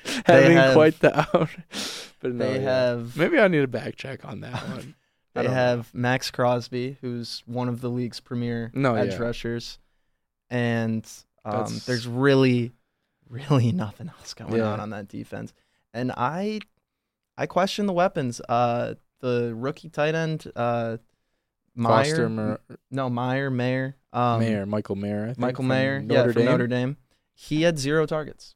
They 0.06 0.22
having 0.26 0.58
have- 0.58 0.74
quite 0.74 1.00
the 1.00 1.20
out. 1.20 1.50
But 2.20 2.34
no, 2.34 2.52
they 2.52 2.60
have 2.62 3.16
maybe 3.16 3.38
I 3.38 3.48
need 3.48 3.60
to 3.62 3.68
backcheck 3.68 4.26
on 4.26 4.40
that 4.40 4.54
one. 4.70 4.96
I 5.36 5.42
they 5.42 5.44
don't 5.44 5.46
know. 5.46 5.52
have 5.52 5.94
Maxx 5.94 6.32
Crosby, 6.32 6.98
who's 7.02 7.44
one 7.46 7.70
of 7.70 7.80
the 7.82 7.92
league's 7.92 8.20
premier 8.20 8.72
No, 8.74 8.96
edge 8.96 9.12
yeah. 9.12 9.18
rushers, 9.20 9.78
and 10.50 11.08
um, 11.46 11.80
there's 11.86 12.08
really, 12.08 12.72
really 13.30 13.72
nothing 13.72 14.10
else 14.10 14.34
going 14.34 14.56
Yeah. 14.56 14.64
on 14.72 14.80
on 14.80 14.90
that 14.90 15.08
defense. 15.08 15.54
And 15.94 16.12
I, 16.18 16.62
I 17.38 17.46
question 17.46 17.86
the 17.86 17.94
weapons. 17.94 18.42
Uh, 18.50 18.96
the 19.20 19.54
rookie 19.56 19.90
tight 19.90 20.16
end, 20.16 20.52
uh, 20.56 20.98
Meyer, 21.78 22.04
Foster 22.04 22.30
Mer- 22.30 22.60
no 22.92 23.10
Meyer, 23.10 23.50
Mayer, 23.50 23.96
um, 24.12 24.40
Mayer, 24.40 24.66
Michael 24.66 24.96
Mayer, 24.96 25.24
I 25.24 25.28
think, 25.28 25.40
Michael 25.40 25.64
from 25.64 25.68
Mayer, 25.68 26.02
Notre 26.02 26.28
yeah, 26.28 26.34
from 26.34 26.42
Dame. 26.42 26.46
Notre 26.46 26.68
Dame. 26.68 26.98
He 27.34 27.62
had 27.62 27.78
zero 27.78 28.06
targets. 28.06 28.56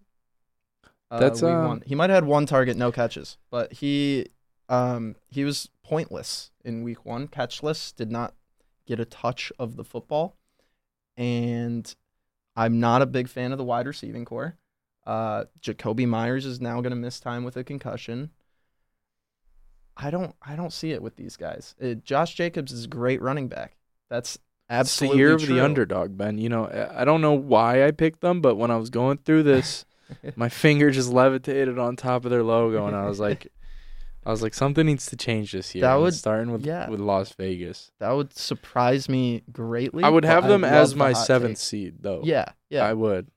Uh, 1.10 1.20
That's, 1.20 1.42
one. 1.42 1.84
He 1.86 1.94
might 1.94 2.10
have 2.10 2.24
had 2.24 2.26
one 2.26 2.46
target, 2.46 2.78
no 2.78 2.92
catches, 2.92 3.38
but 3.50 3.74
he 3.74 4.28
um 4.70 5.16
he 5.28 5.44
was 5.44 5.70
pointless 5.84 6.52
in 6.64 6.84
week 6.84 7.06
one, 7.06 7.28
catchless, 7.28 7.96
did 7.96 8.12
not 8.12 8.34
get 8.88 9.00
a 9.00 9.06
touch 9.06 9.52
of 9.60 9.76
the 9.76 9.84
football, 9.84 10.38
and 11.16 11.94
I'm 12.56 12.80
not 12.80 13.02
a 13.02 13.06
big 13.06 13.28
fan 13.28 13.52
of 13.52 13.58
the 13.58 13.64
wide 13.64 13.88
receiving 13.88 14.26
core. 14.26 14.58
Uh, 15.06 15.46
Jakobi 15.62 16.08
Meyers 16.08 16.46
is 16.46 16.62
now 16.62 16.82
going 16.82 16.92
to 16.92 16.96
miss 16.96 17.20
time 17.20 17.44
with 17.44 17.58
a 17.58 17.64
concussion. 17.64 18.32
I 19.98 20.10
don't 20.10 20.36
I 20.42 20.56
don't 20.56 20.74
see 20.74 20.92
it 20.92 21.02
with 21.02 21.16
these 21.16 21.38
guys. 21.38 21.76
Uh 21.84 21.94
Josh 21.96 22.34
Jacobs 22.36 22.72
is 22.72 22.86
a 22.86 22.88
great 22.88 23.22
running 23.22 23.48
back. 23.48 23.76
That's 24.10 24.36
It's 24.36 24.40
the 24.70 24.74
absolutely 24.76 25.18
year 25.20 25.34
of 25.34 25.44
true. 25.44 25.56
the 25.56 25.64
underdog, 25.64 26.18
Ben. 26.18 26.38
You 26.38 26.50
know, 26.50 26.90
I 26.94 27.06
don't 27.06 27.22
know 27.22 27.34
why 27.34 27.86
I 27.86 27.92
picked 27.92 28.22
them, 28.22 28.42
but 28.42 28.56
when 28.56 28.72
I 28.72 28.78
was 28.78 28.90
going 28.90 29.18
through 29.20 29.44
this, 29.44 29.86
my 30.36 30.50
finger 30.50 30.92
just 30.92 31.10
levitated 31.12 31.78
on 31.80 31.96
top 31.96 32.26
of 32.26 32.32
their 32.32 32.44
logo, 32.44 32.86
and 32.88 32.96
I 32.96 33.06
was 33.08 33.20
like, 33.20 33.48
I 34.26 34.30
was 34.32 34.42
like, 34.42 34.54
something 34.54 34.86
needs 34.86 35.06
to 35.08 35.16
change 35.16 35.52
this 35.52 35.74
year. 35.74 35.82
That 35.84 35.96
would- 35.96 36.14
starting 36.14 36.52
with 36.52 36.66
yeah. 36.66 36.90
with 36.90 37.00
Las 37.00 37.32
Vegas. 37.34 37.92
That 38.00 38.12
would 38.12 38.34
surprise 38.38 39.08
me 39.10 39.44
greatly. 39.52 40.04
I 40.04 40.10
would 40.10 40.26
have 40.26 40.48
them 40.48 40.64
as 40.64 40.96
my 40.96 41.12
hot 41.14 41.26
seventh 41.26 41.52
take. 41.52 41.58
seed, 41.60 41.96
though. 42.02 42.22
Yeah, 42.24 42.46
yeah. 42.70 42.86
I 42.86 42.94
would. 42.94 43.28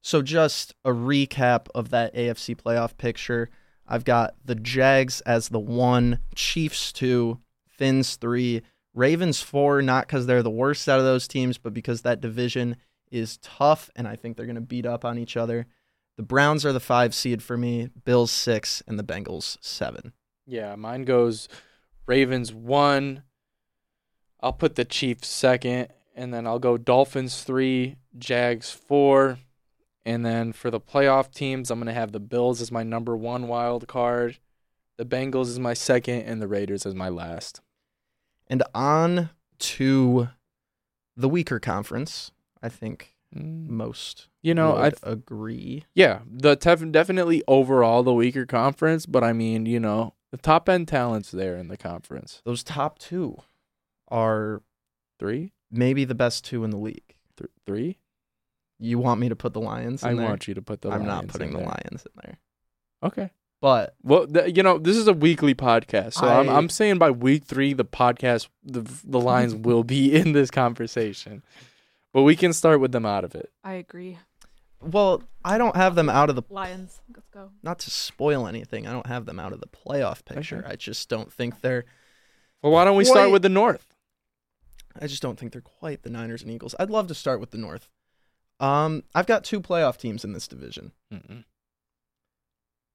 so 0.00 0.20
just 0.22 0.74
a 0.84 0.90
recap 0.90 1.68
of 1.74 1.90
that 1.90 2.14
AFC 2.14 2.56
playoff 2.56 2.96
picture. 2.96 3.50
I've 3.86 4.04
got 4.04 4.34
the 4.44 4.54
Jags 4.54 5.20
as 5.22 5.48
the 5.48 5.60
one, 5.60 6.20
Chiefs 6.34 6.92
two, 6.92 7.40
Fins 7.66 8.16
three, 8.16 8.62
Ravens 8.94 9.40
four, 9.40 9.82
not 9.82 10.06
because 10.06 10.26
they're 10.26 10.42
the 10.42 10.50
worst 10.50 10.88
out 10.88 10.98
of 10.98 11.04
those 11.04 11.26
teams, 11.28 11.58
but 11.58 11.74
because 11.74 12.02
that 12.02 12.20
division 12.20 12.76
is 13.10 13.38
tough 13.38 13.90
and 13.94 14.08
I 14.08 14.16
think 14.16 14.36
they're 14.36 14.46
going 14.46 14.54
to 14.54 14.60
beat 14.60 14.86
up 14.86 15.04
on 15.04 15.18
each 15.18 15.36
other. 15.36 15.66
The 16.16 16.22
Browns 16.22 16.64
are 16.64 16.72
the 16.72 16.80
five 16.80 17.14
seed 17.14 17.42
for 17.42 17.56
me, 17.56 17.90
Bills 18.04 18.30
six, 18.30 18.82
and 18.86 18.98
the 18.98 19.04
Bengals 19.04 19.58
seven. 19.60 20.12
Yeah, 20.46 20.76
mine 20.76 21.04
goes 21.04 21.48
Ravens 22.06 22.52
one. 22.52 23.24
I'll 24.40 24.52
put 24.52 24.76
the 24.76 24.84
Chiefs 24.84 25.26
second, 25.28 25.88
and 26.14 26.32
then 26.32 26.46
I'll 26.46 26.58
go 26.58 26.76
Dolphins 26.76 27.42
three, 27.42 27.96
Jags 28.16 28.70
four, 28.70 29.38
and 30.04 30.24
then 30.24 30.52
for 30.52 30.70
the 30.70 30.80
playoff 30.80 31.32
teams, 31.32 31.70
I'm 31.70 31.78
gonna 31.78 31.92
have 31.92 32.12
the 32.12 32.20
Bills 32.20 32.60
as 32.60 32.70
my 32.72 32.82
number 32.82 33.16
one 33.16 33.48
wild 33.48 33.86
card, 33.88 34.38
the 34.96 35.04
Bengals 35.04 35.48
as 35.48 35.58
my 35.58 35.74
second, 35.74 36.22
and 36.22 36.40
the 36.40 36.48
Raiders 36.48 36.86
as 36.86 36.94
my 36.94 37.08
last. 37.08 37.60
And 38.46 38.62
on 38.74 39.30
to 39.58 40.28
the 41.16 41.28
weaker 41.28 41.58
conference. 41.58 42.32
I 42.62 42.68
think 42.68 43.14
Mm, 43.34 43.68
most 43.68 44.28
You 44.42 44.54
know, 44.54 44.76
I 44.76 44.92
agree. 45.02 45.84
yeah, 45.94 46.20
the 46.30 46.56
tef- 46.56 46.92
definitely 46.92 47.42
overall 47.48 48.02
the 48.02 48.14
weaker 48.14 48.46
conference, 48.46 49.06
but 49.06 49.24
I 49.24 49.32
mean, 49.32 49.66
you 49.66 49.80
know, 49.80 50.14
the 50.30 50.36
top 50.36 50.68
end 50.68 50.86
talents 50.88 51.30
there 51.30 51.56
in 51.56 51.68
the 51.68 51.76
conference. 51.76 52.42
Those 52.44 52.62
top 52.62 52.98
two 52.98 53.38
are 54.08 54.62
Three, 55.18 55.52
maybe 55.70 56.04
the 56.04 56.14
best 56.14 56.44
two 56.44 56.64
in 56.64 56.70
the 56.70 56.76
league. 56.76 57.14
Th- 57.36 57.50
three. 57.64 57.98
You 58.78 58.98
want 58.98 59.20
me 59.20 59.28
to 59.28 59.36
put 59.36 59.52
the 59.54 59.60
Lions 59.60 60.02
in 60.02 60.08
I 60.10 60.14
there? 60.14 60.24
want 60.26 60.48
you 60.48 60.54
to 60.54 60.62
put 60.62 60.82
the. 60.82 60.90
I'm 60.90 61.04
not 61.06 61.28
putting 61.28 61.48
in 61.48 61.52
the 61.54 61.58
there. 61.60 61.68
Lions 61.68 62.06
in 62.06 62.12
there. 62.24 62.38
Okay. 63.02 63.30
But 63.60 63.94
Well, 64.02 64.26
th- 64.26 64.54
you 64.56 64.62
know, 64.62 64.76
this 64.78 64.96
is 64.96 65.08
a 65.08 65.12
weekly 65.14 65.54
podcast, 65.54 66.14
so 66.14 66.26
I, 66.26 66.40
am 66.40 66.50
I- 66.50 66.54
I'm 66.56 66.68
saying 66.68 66.98
by 66.98 67.10
week 67.10 67.44
three, 67.44 67.72
the 67.72 67.84
podcast, 67.84 68.48
the 68.62 68.82
the 69.04 69.20
lines 69.20 69.54
will 69.54 69.84
be 69.84 70.14
in 70.20 70.32
this 70.32 70.50
conversation, 70.50 71.42
but 72.12 72.22
we 72.24 72.36
can 72.36 72.52
start 72.52 72.80
with 72.80 72.92
them 72.92 73.06
out 73.06 73.24
of 73.24 73.34
it. 73.34 73.50
I 73.62 73.74
agree. 73.74 74.18
well, 74.82 75.22
I 75.44 75.56
don't 75.56 75.76
have 75.76 75.94
them 75.94 76.10
out 76.10 76.28
of 76.28 76.36
the 76.36 76.42
Lions, 76.50 77.00
let's 77.14 77.28
go. 77.28 77.52
not 77.62 77.78
to 77.80 77.90
spoil 77.90 78.46
anything. 78.46 78.86
I 78.86 78.92
don't 78.92 79.06
have 79.06 79.24
them 79.24 79.38
out 79.40 79.52
of 79.54 79.60
the 79.60 79.66
playoff 79.68 80.24
picture. 80.26 80.58
Okay. 80.58 80.68
I 80.72 80.76
just 80.76 81.08
don't 81.08 81.32
think 81.32 81.62
they're 81.62 81.84
Well, 82.62 82.72
why 82.72 82.84
don't 82.84 82.96
we 82.98 83.04
start 83.04 83.28
Wait. 83.28 83.32
with 83.34 83.42
the 83.42 83.48
North? 83.48 83.94
I 85.00 85.06
just 85.06 85.22
don't 85.22 85.38
think 85.38 85.52
they're 85.52 85.60
quite 85.62 86.02
the 86.02 86.10
Niners 86.10 86.42
and 86.42 86.50
Eagles. 86.50 86.74
I'd 86.78 86.90
love 86.90 87.06
to 87.08 87.14
start 87.14 87.40
with 87.40 87.50
the 87.50 87.58
North. 87.58 87.88
Um, 88.60 89.02
I've 89.14 89.26
got 89.26 89.44
two 89.44 89.60
playoff 89.60 89.96
teams 89.96 90.24
in 90.24 90.32
this 90.32 90.46
division. 90.48 90.92
Mm-mm. 91.12 91.44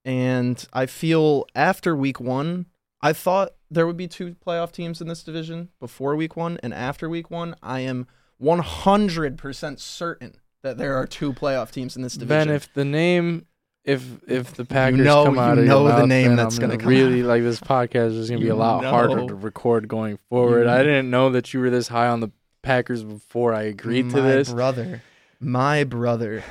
And 0.04 0.66
I 0.72 0.86
feel 0.86 1.44
after 1.54 1.94
week 1.94 2.20
one, 2.20 2.66
I 3.02 3.12
thought 3.12 3.50
there 3.70 3.86
would 3.86 3.96
be 3.96 4.08
two 4.08 4.36
playoff 4.44 4.72
teams 4.72 5.00
in 5.00 5.08
this 5.08 5.22
division 5.22 5.68
before 5.78 6.16
week 6.16 6.36
one. 6.36 6.58
And 6.62 6.72
after 6.72 7.08
week 7.08 7.30
one, 7.30 7.54
I 7.62 7.80
am 7.80 8.06
100% 8.42 9.78
certain 9.78 10.36
that 10.62 10.78
there 10.78 10.96
are 10.96 11.06
two 11.06 11.32
playoff 11.32 11.70
teams 11.70 11.96
in 11.96 12.02
this 12.02 12.14
division. 12.14 12.48
Ben, 12.48 12.54
if 12.54 12.72
the 12.72 12.84
name, 12.84 13.46
if 13.84 14.04
if 14.26 14.54
the 14.54 14.64
Packers 14.64 15.00
know- 15.00 15.24
come 15.24 15.34
you 15.36 15.40
out 15.40 15.58
of 15.58 15.64
know 15.64 15.82
your 15.82 15.92
the 15.92 15.98
mouth, 16.00 16.08
name 16.08 16.36
that's 16.36 16.58
gonna 16.58 16.76
gonna 16.76 16.88
really 16.88 17.20
out. 17.22 17.28
like 17.28 17.42
this 17.42 17.60
podcast 17.60 18.16
is 18.18 18.28
gonna 18.28 18.40
be 18.40 18.48
a 18.48 18.52
You 18.52 18.54
lot 18.58 18.84
harder 18.84 19.26
to 19.26 19.34
record 19.34 19.88
going 19.88 20.18
forward. 20.28 20.64
You- 20.64 20.70
I 20.70 20.82
didn't 20.82 21.10
know 21.10 21.30
that 21.30 21.52
you 21.54 21.60
were 21.60 21.70
this 21.70 21.88
high 21.88 22.08
on 22.08 22.20
the 22.20 22.30
Packers 22.62 23.02
before 23.02 23.54
I 23.54 23.62
agreed 23.62 24.10
to 24.10 24.20
this. 24.20 24.52
brother, 24.52 25.02
my 25.40 25.84
brother, 25.84 26.44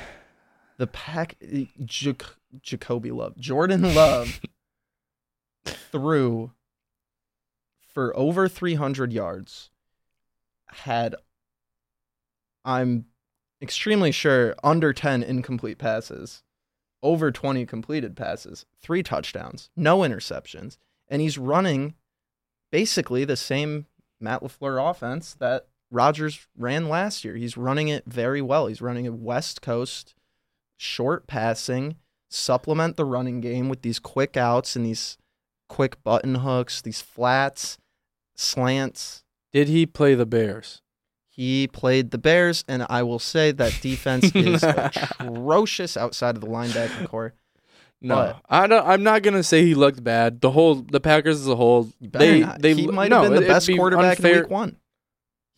the 0.76 0.86
pack, 0.86 1.36
Jac- 1.84 2.36
Jacoby 2.60 3.12
Love, 3.12 3.36
Jordan 3.38 3.94
Love 3.94 4.40
threw 5.64 6.50
for 7.92 8.16
over 8.16 8.48
300 8.48 9.12
yards, 9.12 9.70
had, 10.66 11.14
I'm 12.64 13.06
extremely 13.62 14.12
sure, 14.12 14.54
under 14.62 14.92
10 14.92 15.22
incomplete 15.22 15.78
passes, 15.78 16.42
over 17.02 17.30
20 17.30 17.66
completed 17.66 18.16
passes, 18.16 18.66
three 18.80 19.02
touchdowns, 19.02 19.70
no 19.76 19.98
interceptions, 20.00 20.78
and 21.08 21.22
he's 21.22 21.38
running 21.38 21.94
basically 22.70 23.24
the 23.24 23.36
same 23.36 23.86
Matt 24.20 24.42
LaFleur 24.42 24.90
offense 24.90 25.34
that 25.40 25.68
Rodgers 25.90 26.46
ran 26.56 26.88
last 26.88 27.24
year. 27.24 27.34
He's 27.36 27.56
running 27.56 27.88
it 27.88 28.04
very 28.06 28.40
well. 28.40 28.66
He's 28.66 28.80
running 28.80 29.06
a 29.06 29.12
West 29.12 29.60
Coast 29.62 30.14
short 30.76 31.26
passing, 31.26 31.96
supplement 32.28 32.96
the 32.96 33.04
running 33.04 33.40
game 33.40 33.68
with 33.68 33.82
these 33.82 33.98
quick 33.98 34.36
outs 34.36 34.76
and 34.76 34.86
these 34.86 35.18
quick 35.68 36.02
button 36.04 36.36
hooks, 36.36 36.80
these 36.80 37.00
flats, 37.00 37.78
slants. 38.34 39.24
Did 39.52 39.68
he 39.68 39.86
play 39.86 40.14
the 40.14 40.26
Bears? 40.26 40.80
He 41.28 41.66
played 41.68 42.10
the 42.10 42.18
Bears, 42.18 42.64
and 42.68 42.86
I 42.90 43.02
will 43.02 43.18
say 43.18 43.50
that 43.52 43.78
defense 43.80 44.30
is 44.34 44.62
atrocious 44.62 45.96
outside 45.96 46.34
of 46.36 46.40
the 46.40 46.46
linebacker 46.48 47.06
core. 47.08 47.34
No, 48.02 48.14
But- 48.14 48.40
I 48.48 48.66
don't. 48.66 48.86
I'm 48.86 49.02
not 49.02 49.22
gonna 49.22 49.42
say 49.42 49.64
he 49.64 49.74
looked 49.74 50.02
bad. 50.02 50.40
The 50.40 50.50
whole 50.50 50.76
the 50.76 51.00
Packers 51.00 51.40
as 51.40 51.46
a 51.48 51.56
whole, 51.56 51.88
they 52.00 52.40
not. 52.40 52.60
they 52.62 52.74
he 52.74 52.86
might 52.86 53.10
no, 53.10 53.22
have 53.22 53.32
been 53.32 53.42
the 53.42 53.46
best 53.46 53.66
be 53.66 53.76
quarterback 53.76 54.18
unfair. 54.18 54.36
in 54.36 54.40
week 54.42 54.50
one. 54.50 54.76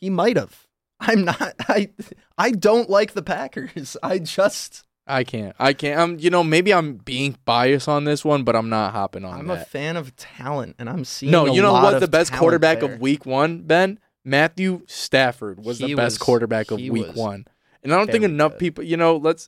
He 0.03 0.11
might 0.11 0.37
have. 0.37 0.67
I'm 1.01 1.25
not. 1.25 1.55
I 1.69 1.91
I 2.37 2.51
don't 2.51 2.91
like 2.91 3.13
the 3.13 3.23
Packers. 3.23 3.97
I 4.03 4.19
just 4.19 4.83
I 5.07 5.23
can't. 5.25 5.55
I 5.59 5.73
can't. 5.73 5.99
Um, 5.99 6.17
you 6.19 6.29
know, 6.29 6.43
maybe 6.45 6.75
I'm 6.75 6.95
being 6.97 7.37
biased 7.45 7.89
on 7.89 8.05
this 8.05 8.25
one, 8.25 8.43
but 8.43 8.55
I'm 8.57 8.69
not 8.69 8.93
hopping 8.93 9.25
on 9.25 9.39
I'm 9.39 9.51
a 9.51 9.65
fan 9.65 9.97
of 9.97 10.15
talent, 10.17 10.77
and 10.79 10.91
I'm 10.91 11.05
seeing. 11.05 11.33
no, 11.33 11.47
you 11.47 11.63
know 11.63 11.73
what? 11.73 12.01
The 12.01 12.09
best 12.09 12.33
quarterback 12.33 12.81
there. 12.81 12.93
of 12.95 13.01
Week 13.01 13.25
One, 13.25 13.63
Ben 13.63 13.99
Matthew 14.25 14.83
Stafford 14.87 15.65
was 15.65 15.79
He 15.79 15.87
the 15.87 15.95
best 15.95 16.15
was- 16.15 16.19
quarterback 16.19 16.71
of 16.73 16.81
Week 16.81 17.15
One, 17.17 17.47
and 17.83 17.93
I 17.95 17.97
don't 17.97 18.11
think 18.11 18.25
enough 18.25 18.53
good. 18.53 18.59
people. 18.59 18.85
You 18.85 18.97
know, 18.97 19.17
let's. 19.17 19.47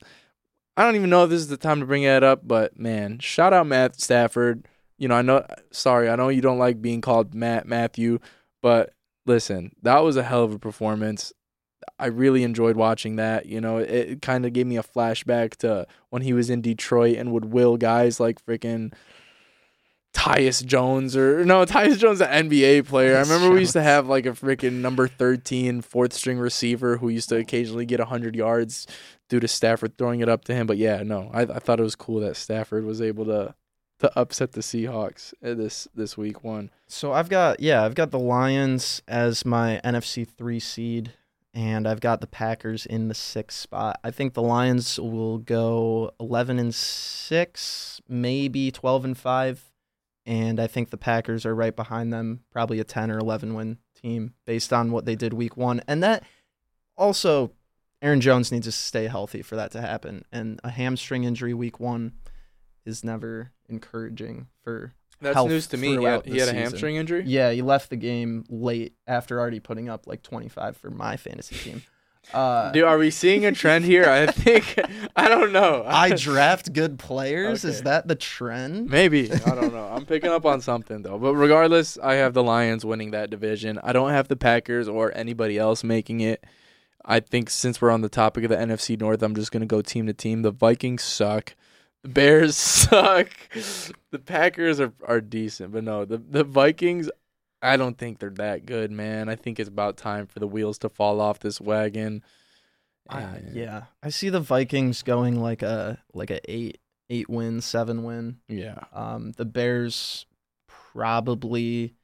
I 0.77 0.83
don't 0.83 0.95
even 0.95 1.09
know 1.09 1.25
if 1.25 1.29
this 1.29 1.39
is 1.41 1.47
the 1.49 1.57
time 1.57 1.79
to 1.81 1.85
bring 1.85 2.03
that 2.03 2.23
up, 2.23 2.41
but 2.47 2.79
man, 2.79 3.19
shout 3.19 3.53
out 3.53 3.67
Matt 3.67 3.99
Stafford. 3.99 4.67
You 4.97 5.09
know, 5.09 5.15
I 5.15 5.21
know. 5.21 5.45
Sorry, 5.71 6.09
I 6.09 6.15
know 6.15 6.29
you 6.29 6.41
don't 6.41 6.59
like 6.59 6.81
being 6.81 7.01
called 7.01 7.33
Matt 7.33 7.65
Matthew, 7.67 8.19
but 8.61 8.93
listen, 9.25 9.71
that 9.81 9.99
was 9.99 10.17
a 10.17 10.23
hell 10.23 10.43
of 10.43 10.53
a 10.53 10.59
performance. 10.59 11.33
I 11.99 12.07
really 12.07 12.43
enjoyed 12.43 12.75
watching 12.75 13.17
that. 13.17 13.45
You 13.45 13.61
know, 13.61 13.77
it, 13.77 13.89
it 13.89 14.21
kind 14.21 14.45
of 14.45 14.53
gave 14.53 14.67
me 14.67 14.77
a 14.77 14.83
flashback 14.83 15.57
to 15.57 15.87
when 16.09 16.21
he 16.21 16.33
was 16.33 16.49
in 16.49 16.61
Detroit 16.61 17.17
and 17.17 17.31
would 17.31 17.45
will 17.45 17.77
guys 17.77 18.19
like 18.19 18.43
freaking 18.45 18.93
Tyus 20.15 20.65
Jones 20.65 21.15
or 21.15 21.43
no, 21.45 21.65
Tyus 21.65 21.97
Jones, 21.97 22.21
an 22.21 22.49
NBA 22.49 22.87
player. 22.87 23.17
I 23.17 23.19
remember 23.19 23.51
we 23.51 23.59
used 23.59 23.73
to 23.73 23.83
have 23.83 24.07
like 24.07 24.25
a 24.25 24.31
freaking 24.31 24.75
number 24.75 25.07
13 25.07 25.81
fourth 25.81 26.13
string 26.13 26.39
receiver 26.39 26.97
who 26.97 27.09
used 27.09 27.29
to 27.29 27.35
occasionally 27.35 27.85
get 27.85 27.99
100 27.99 28.35
yards 28.35 28.87
due 29.29 29.39
to 29.41 29.47
Stafford 29.47 29.97
throwing 29.97 30.21
it 30.21 30.29
up 30.29 30.45
to 30.45 30.55
him. 30.55 30.67
But 30.67 30.77
yeah, 30.77 31.03
no, 31.03 31.29
I, 31.33 31.41
I 31.41 31.59
thought 31.59 31.79
it 31.79 31.83
was 31.83 31.95
cool 31.95 32.21
that 32.21 32.37
Stafford 32.37 32.85
was 32.85 33.01
able 33.01 33.25
to 33.25 33.53
to 33.99 34.19
upset 34.19 34.51
the 34.51 34.61
Seahawks 34.61 35.33
this 35.41 35.87
this 35.95 36.17
week 36.17 36.43
one. 36.43 36.69
So 36.87 37.13
I've 37.13 37.29
got 37.29 37.59
yeah, 37.59 37.83
I've 37.83 37.95
got 37.95 38.11
the 38.11 38.19
Lions 38.19 39.01
as 39.07 39.45
my 39.45 39.79
NFC 39.83 40.27
three 40.27 40.59
seed, 40.59 41.13
and 41.53 41.87
I've 41.87 42.01
got 42.01 42.21
the 42.21 42.27
Packers 42.27 42.85
in 42.85 43.07
the 43.07 43.13
sixth 43.13 43.59
spot. 43.59 43.99
I 44.03 44.11
think 44.11 44.33
the 44.33 44.41
Lions 44.41 44.99
will 44.99 45.37
go 45.37 46.11
eleven 46.19 46.59
and 46.59 46.75
six, 46.75 48.01
maybe 48.07 48.71
twelve 48.71 49.05
and 49.05 49.17
five, 49.17 49.71
and 50.25 50.59
I 50.59 50.67
think 50.67 50.89
the 50.89 50.97
Packers 50.97 51.45
are 51.45 51.55
right 51.55 51.75
behind 51.75 52.11
them, 52.11 52.41
probably 52.51 52.79
a 52.79 52.83
ten 52.83 53.09
or 53.09 53.17
eleven 53.17 53.53
win 53.53 53.77
team 53.95 54.33
based 54.45 54.73
on 54.73 54.91
what 54.91 55.05
they 55.05 55.15
did 55.15 55.33
week 55.33 55.57
one, 55.57 55.81
and 55.87 56.03
that 56.03 56.23
also. 56.97 57.51
Aaron 58.01 58.21
Jones 58.21 58.51
needs 58.51 58.67
to 58.67 58.71
stay 58.71 59.07
healthy 59.07 59.41
for 59.41 59.55
that 59.55 59.71
to 59.71 59.81
happen, 59.81 60.25
and 60.31 60.59
a 60.63 60.69
hamstring 60.69 61.23
injury 61.23 61.55
week 61.55 61.79
one 61.79 62.11
is 62.85 63.03
never 63.03 63.51
encouraging 63.69 64.47
for 64.63 64.93
That's 65.21 65.33
health 65.35 65.49
news 65.49 65.67
to 65.67 65.77
me. 65.77 65.97
He 65.97 66.03
had, 66.03 66.25
he 66.25 66.37
had 66.37 66.49
a 66.49 66.53
hamstring 66.53 66.95
injury. 66.95 67.23
Yeah, 67.25 67.51
he 67.51 67.61
left 67.61 67.89
the 67.89 67.95
game 67.95 68.45
late 68.49 68.93
after 69.07 69.39
already 69.39 69.59
putting 69.59 69.89
up 69.89 70.07
like 70.07 70.21
25 70.23 70.77
for 70.77 70.89
my 70.89 71.17
fantasy 71.17 71.55
team. 71.55 71.83
Uh, 72.33 72.71
Dude, 72.71 72.83
are 72.83 72.97
we 72.97 73.11
seeing 73.11 73.45
a 73.45 73.51
trend 73.51 73.85
here? 73.85 74.05
I 74.09 74.25
think 74.27 74.79
I 75.15 75.27
don't 75.27 75.51
know. 75.51 75.83
I 75.87 76.15
draft 76.15 76.73
good 76.73 76.97
players. 76.97 77.63
Is 77.63 77.83
that 77.83 78.07
the 78.07 78.15
trend? 78.15 78.89
Maybe. 78.89 79.31
I 79.31 79.53
don't 79.53 79.73
know. 79.73 79.87
I'm 79.91 80.05
picking 80.05 80.31
up 80.31 80.45
on 80.45 80.61
something 80.61 81.03
though. 81.03 81.19
But 81.19 81.35
regardless, 81.35 81.97
I 82.01 82.15
have 82.15 82.33
the 82.33 82.43
Lions 82.43 82.83
winning 82.83 83.11
that 83.11 83.29
division. 83.29 83.79
I 83.83 83.93
don't 83.93 84.09
have 84.09 84.27
the 84.27 84.35
Packers 84.35 84.87
or 84.87 85.15
anybody 85.15 85.57
else 85.57 85.83
making 85.83 86.21
it. 86.21 86.43
I 87.05 87.19
think 87.19 87.51
since 87.51 87.79
we're 87.79 87.91
on 87.91 88.01
the 88.01 88.09
topic 88.09 88.43
of 88.43 88.49
the 88.49 88.57
NFC 88.57 88.99
North, 88.99 89.21
I'm 89.21 89.35
just 89.35 89.51
gonna 89.51 89.67
go 89.67 89.81
team 89.81 90.07
to 90.07 90.13
team. 90.13 90.41
The 90.41 90.51
Vikings 90.51 91.03
suck. 91.03 91.55
The 92.05 92.11
Bears 92.11 92.55
suck. 92.55 93.29
The 94.11 94.19
Packers 94.19 94.79
are, 94.79 94.93
are 95.07 95.21
decent, 95.21 95.73
but 95.73 95.83
no, 95.83 96.05
the 96.05 96.19
the 96.19 96.43
Vikings 96.43 97.09
I 97.63 97.77
don't 97.77 97.97
think 97.97 98.19
they're 98.19 98.29
that 98.29 98.67
good, 98.67 98.91
man. 98.91 99.27
I 99.27 99.35
think 99.35 99.59
it's 99.59 99.67
about 99.67 99.97
time 99.97 100.27
for 100.27 100.39
the 100.39 100.45
wheels 100.45 100.77
to 100.79 100.89
fall 100.89 101.19
off 101.19 101.39
this 101.39 101.59
wagon. 101.59 102.23
Uh, 103.09 103.37
yeah, 103.51 103.85
I 104.03 104.09
see 104.09 104.29
the 104.29 104.39
Vikings 104.39 105.01
going 105.01 105.41
like 105.41 105.63
a 105.63 105.97
like 106.13 106.29
a 106.29 106.39
eight 106.49 106.77
eight 107.09 107.27
win, 107.27 107.59
seven 107.61 108.03
win. 108.03 108.37
Yeah. 108.47 108.83
Um, 108.93 109.31
the 109.31 109.45
Bears 109.45 110.27
probably 110.67 111.95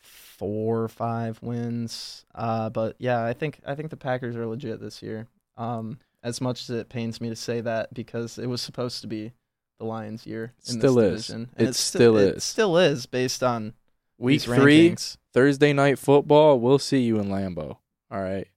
four 0.00 0.82
or 0.82 0.88
five 0.88 1.40
wins. 1.40 2.26
Uh, 2.34 2.68
but 2.68 2.96
yeah, 2.98 3.24
I 3.24 3.32
think 3.32 3.60
I 3.64 3.76
think 3.76 3.90
the 3.90 3.96
Packers 3.96 4.34
are 4.34 4.46
legit 4.46 4.80
this 4.80 5.02
year. 5.02 5.28
Um, 5.56 6.00
as 6.24 6.40
much 6.40 6.62
as 6.62 6.70
it 6.70 6.88
pains 6.88 7.20
me 7.20 7.28
to 7.28 7.36
say 7.36 7.60
that 7.60 7.94
because 7.94 8.38
it 8.38 8.46
was 8.46 8.60
supposed 8.60 9.00
to 9.02 9.06
be 9.06 9.32
the 9.78 9.84
Lions' 9.84 10.26
year. 10.26 10.54
In 10.66 10.78
Still 10.80 10.94
this 10.96 11.20
is. 11.20 11.26
division. 11.28 11.50
It 11.56 11.74
sti- 11.74 11.98
still 11.98 12.16
It 12.16 12.36
is. 12.38 12.44
still 12.44 12.76
is 12.78 13.06
based 13.06 13.42
on 13.44 13.74
Week 14.18 14.40
three, 14.40 14.90
rankings. 14.90 15.16
Thursday 15.32 15.72
night 15.72 15.98
football. 15.98 16.58
We'll 16.58 16.78
see 16.80 17.02
you 17.02 17.18
in 17.20 17.28
Lambeau. 17.28 17.76
All 18.10 18.20
right. 18.22 18.48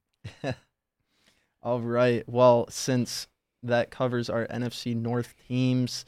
All 1.61 1.81
right. 1.81 2.23
Well, 2.27 2.67
since 2.69 3.27
that 3.63 3.91
covers 3.91 4.29
our 4.29 4.45
NFC 4.47 4.95
North 4.95 5.33
teams, 5.47 6.05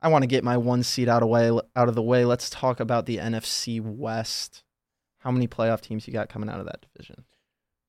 I 0.00 0.08
want 0.08 0.22
to 0.22 0.26
get 0.26 0.42
my 0.42 0.56
one 0.56 0.82
seed 0.82 1.08
out 1.08 1.22
of 1.22 1.28
way 1.28 1.50
out 1.76 1.88
of 1.88 1.94
the 1.94 2.02
way. 2.02 2.24
Let's 2.24 2.50
talk 2.50 2.80
about 2.80 3.06
the 3.06 3.18
NFC 3.18 3.80
West. 3.80 4.64
How 5.18 5.30
many 5.30 5.46
playoff 5.46 5.80
teams 5.82 6.08
you 6.08 6.12
got 6.12 6.28
coming 6.28 6.48
out 6.48 6.58
of 6.58 6.66
that 6.66 6.84
division? 6.92 7.24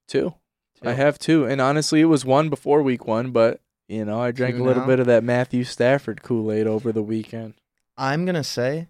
Two. 0.08 0.36
I 0.84 0.94
have 0.94 1.20
two, 1.20 1.46
and 1.46 1.62
honestly, 1.62 2.02
it 2.02 2.06
was 2.06 2.26
one 2.26 2.50
before 2.50 2.82
week 2.82 3.06
one, 3.08 3.32
but 3.32 3.62
you 3.88 4.06
know, 4.06 4.20
I 4.20 4.32
drank 4.32 4.56
Two 4.56 4.64
a 4.64 4.66
little 4.66 4.84
now? 4.84 4.88
bit 4.88 5.00
of 5.00 5.06
that 5.08 5.24
Matthew 5.24 5.64
Stafford 5.64 6.24
Kool 6.24 6.52
Aid 6.52 6.68
over 6.68 6.92
the 6.92 7.04
weekend. 7.04 7.54
I'm 7.98 8.26
gonna 8.26 8.44
say 8.44 8.88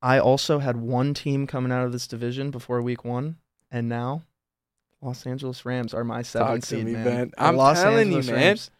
I 0.00 0.18
also 0.18 0.58
had 0.58 0.76
one 0.76 1.14
team 1.14 1.46
coming 1.46 1.72
out 1.72 1.84
of 1.84 1.92
this 1.92 2.06
division 2.06 2.50
before 2.50 2.80
week 2.82 3.04
one, 3.04 3.36
and 3.70 3.88
now 3.88 4.22
Los 5.00 5.26
Angeles 5.26 5.64
Rams 5.64 5.92
are 5.92 6.04
my 6.04 6.22
seventh 6.22 6.68
to 6.68 6.76
seed, 6.76 6.84
me, 6.86 6.92
man. 6.92 7.30
The 7.30 7.42
I'm 7.42 7.56
Los 7.56 7.82
telling 7.82 8.10
you, 8.10 8.18
Angeles 8.18 8.26
man. 8.28 8.36
Rams, 8.36 8.70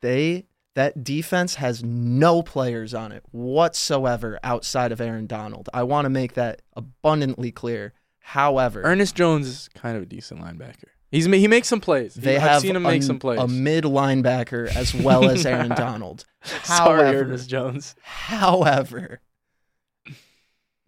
they 0.00 0.46
that 0.74 1.02
defense 1.02 1.54
has 1.54 1.82
no 1.82 2.42
players 2.42 2.92
on 2.92 3.10
it 3.12 3.22
whatsoever 3.30 4.38
outside 4.42 4.92
of 4.92 5.00
Aaron 5.00 5.26
Donald. 5.26 5.68
I 5.72 5.84
want 5.84 6.04
to 6.04 6.10
make 6.10 6.34
that 6.34 6.60
abundantly 6.74 7.50
clear. 7.50 7.94
However, 8.20 8.82
Ernest 8.82 9.14
Jones 9.14 9.46
is 9.46 9.68
kind 9.74 9.96
of 9.96 10.02
a 10.02 10.06
decent 10.06 10.40
linebacker. 10.40 10.90
He's 11.10 11.26
he 11.26 11.46
makes 11.48 11.68
some 11.68 11.80
plays. 11.80 12.14
they 12.14 12.36
I've 12.36 12.42
have 12.42 12.62
seen 12.62 12.74
him 12.76 12.84
a, 12.84 12.90
make 12.90 13.02
some 13.02 13.18
plays. 13.18 13.38
a 13.38 13.46
mid 13.46 13.84
linebacker 13.84 14.74
as 14.74 14.92
well 14.94 15.28
as 15.30 15.46
Aaron 15.46 15.68
Donald. 15.76 16.24
Sorry, 16.64 17.02
However- 17.04 17.20
Ernest 17.22 17.48
Jones. 17.48 17.94
However, 18.02 19.20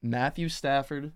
Matthew 0.03 0.49
Stafford 0.49 1.13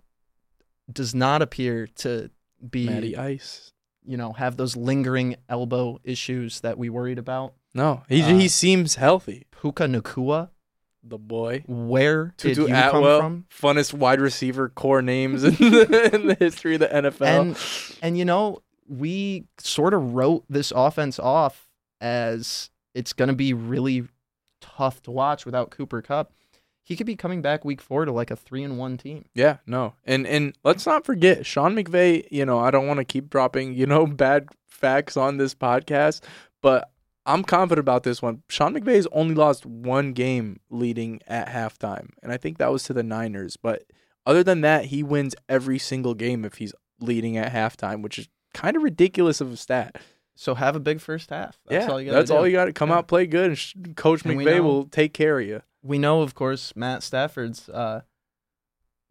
does 0.91 1.15
not 1.15 1.43
appear 1.43 1.87
to 1.97 2.31
be, 2.69 2.87
Matty 2.87 3.17
Ice. 3.17 3.73
you 4.05 4.17
know, 4.17 4.33
have 4.33 4.57
those 4.57 4.77
lingering 4.77 5.37
elbow 5.49 5.99
issues 6.05 6.61
that 6.61 6.79
we 6.79 6.89
worried 6.89 7.19
about. 7.19 7.55
No, 7.75 8.03
he 8.09 8.23
Uh, 8.23 8.29
he 8.37 8.49
seems 8.49 8.97
healthy. 8.97 9.47
Puka 9.51 9.85
Nacua, 9.85 10.51
The 11.03 11.19
boy. 11.19 11.65
where 11.67 12.35
did 12.37 12.55
Tutu 12.57 12.69
you 12.69 12.75
Atwell, 12.75 13.21
come 13.21 13.47
from? 13.61 13.71
funnest 13.75 13.95
wide 13.95 14.21
receiver 14.21 14.69
core 14.69 15.03
names 15.03 15.45
in 15.45 15.55
the, 15.55 16.11
in 16.15 16.27
the 16.27 16.35
history 16.35 16.75
of 16.75 16.81
the 16.81 16.89
NFL. 16.89 17.23
And 17.23 17.57
and 18.03 18.19
you 18.19 18.25
know, 18.25 18.63
we 18.93 19.47
sort 19.59 19.95
of 19.95 20.13
wrote 20.13 20.45
this 20.51 20.71
offense 20.75 21.19
off 21.19 21.69
as 22.01 22.71
it's 22.95 23.13
going 23.13 23.29
to 23.29 23.35
be 23.35 23.55
really 23.55 24.07
tough 24.61 25.03
to 25.03 25.11
watch 25.11 25.47
without 25.47 25.71
Cooper 25.71 26.03
Kupp. 26.03 26.33
He 26.85 26.97
could 26.97 27.07
be 27.07 27.17
coming 27.17 27.41
back 27.41 27.65
week 27.65 27.81
4 27.81 28.07
to 28.07 28.13
like 28.13 28.31
a 28.31 28.37
3 28.37 28.65
and 28.65 28.79
1 28.79 28.99
team. 28.99 29.25
Yeah, 29.35 29.59
no. 29.67 29.95
And 30.05 30.27
and 30.27 30.59
let's 30.65 30.85
not 30.85 31.07
forget 31.07 31.47
Sean 31.47 31.75
McVay, 31.75 32.27
you 32.31 32.45
know, 32.45 32.59
I 32.59 32.71
don't 32.71 32.87
want 32.87 32.99
to 32.99 33.05
keep 33.05 33.31
dropping, 33.31 33.75
you 33.75 33.87
know, 33.87 34.07
bad 34.25 34.49
facts 34.69 35.17
on 35.17 35.37
this 35.39 35.55
podcast, 35.55 36.23
but 36.61 36.91
I'm 37.25 37.45
confident 37.45 37.85
about 37.85 38.03
this 38.03 38.21
one. 38.21 38.43
Sean 38.51 38.75
McVay's 38.75 39.07
only 39.13 39.35
lost 39.35 39.65
one 39.65 40.13
game 40.13 40.61
leading 40.71 41.21
at 41.29 41.49
halftime, 41.49 42.11
and 42.23 42.33
I 42.33 42.37
think 42.37 42.59
that 42.59 42.73
was 42.73 42.83
to 42.85 42.93
the 42.93 43.05
Niners. 43.05 43.57
But 43.57 43.85
other 44.27 44.43
than 44.43 44.61
that, 44.63 44.87
he 44.87 45.05
wins 45.05 45.37
every 45.49 45.79
single 45.79 46.15
game 46.15 46.45
if 46.45 46.55
he's 46.55 46.75
leading 47.01 47.37
at 47.37 47.53
halftime, 47.53 48.03
which 48.03 48.19
is 48.19 48.29
kind 48.55 48.77
of 48.77 48.83
ridiculous 48.83 49.41
of 49.41 49.53
a 49.53 49.57
stat. 49.57 49.97
So 50.35 50.55
have 50.55 50.75
a 50.77 50.81
big 50.81 51.01
first 51.01 51.31
half. 51.31 51.59
That's 51.67 51.87
yeah, 51.87 51.93
all 51.93 52.01
you 52.01 52.11
got 52.11 52.17
that's 52.17 52.31
do. 52.31 52.37
all 52.37 52.47
you 52.47 52.53
got 52.53 52.65
to 52.65 52.73
come 52.73 52.89
Yeah. 52.89 52.97
out, 52.97 53.09
play 53.09 53.27
good, 53.27 53.47
and 53.51 53.59
sh- 53.59 53.75
Coach 53.97 54.25
And 54.25 54.35
McVay 54.41 54.57
know- 54.57 54.63
will 54.63 54.85
take 54.87 55.13
care 55.13 55.39
of 55.39 55.47
you. 55.47 55.63
we 55.83 55.99
know, 55.99 56.23
of 56.23 56.35
course, 56.35 56.75
Matt 56.75 57.03
Stafford's 57.03 57.69
uh, 57.69 58.01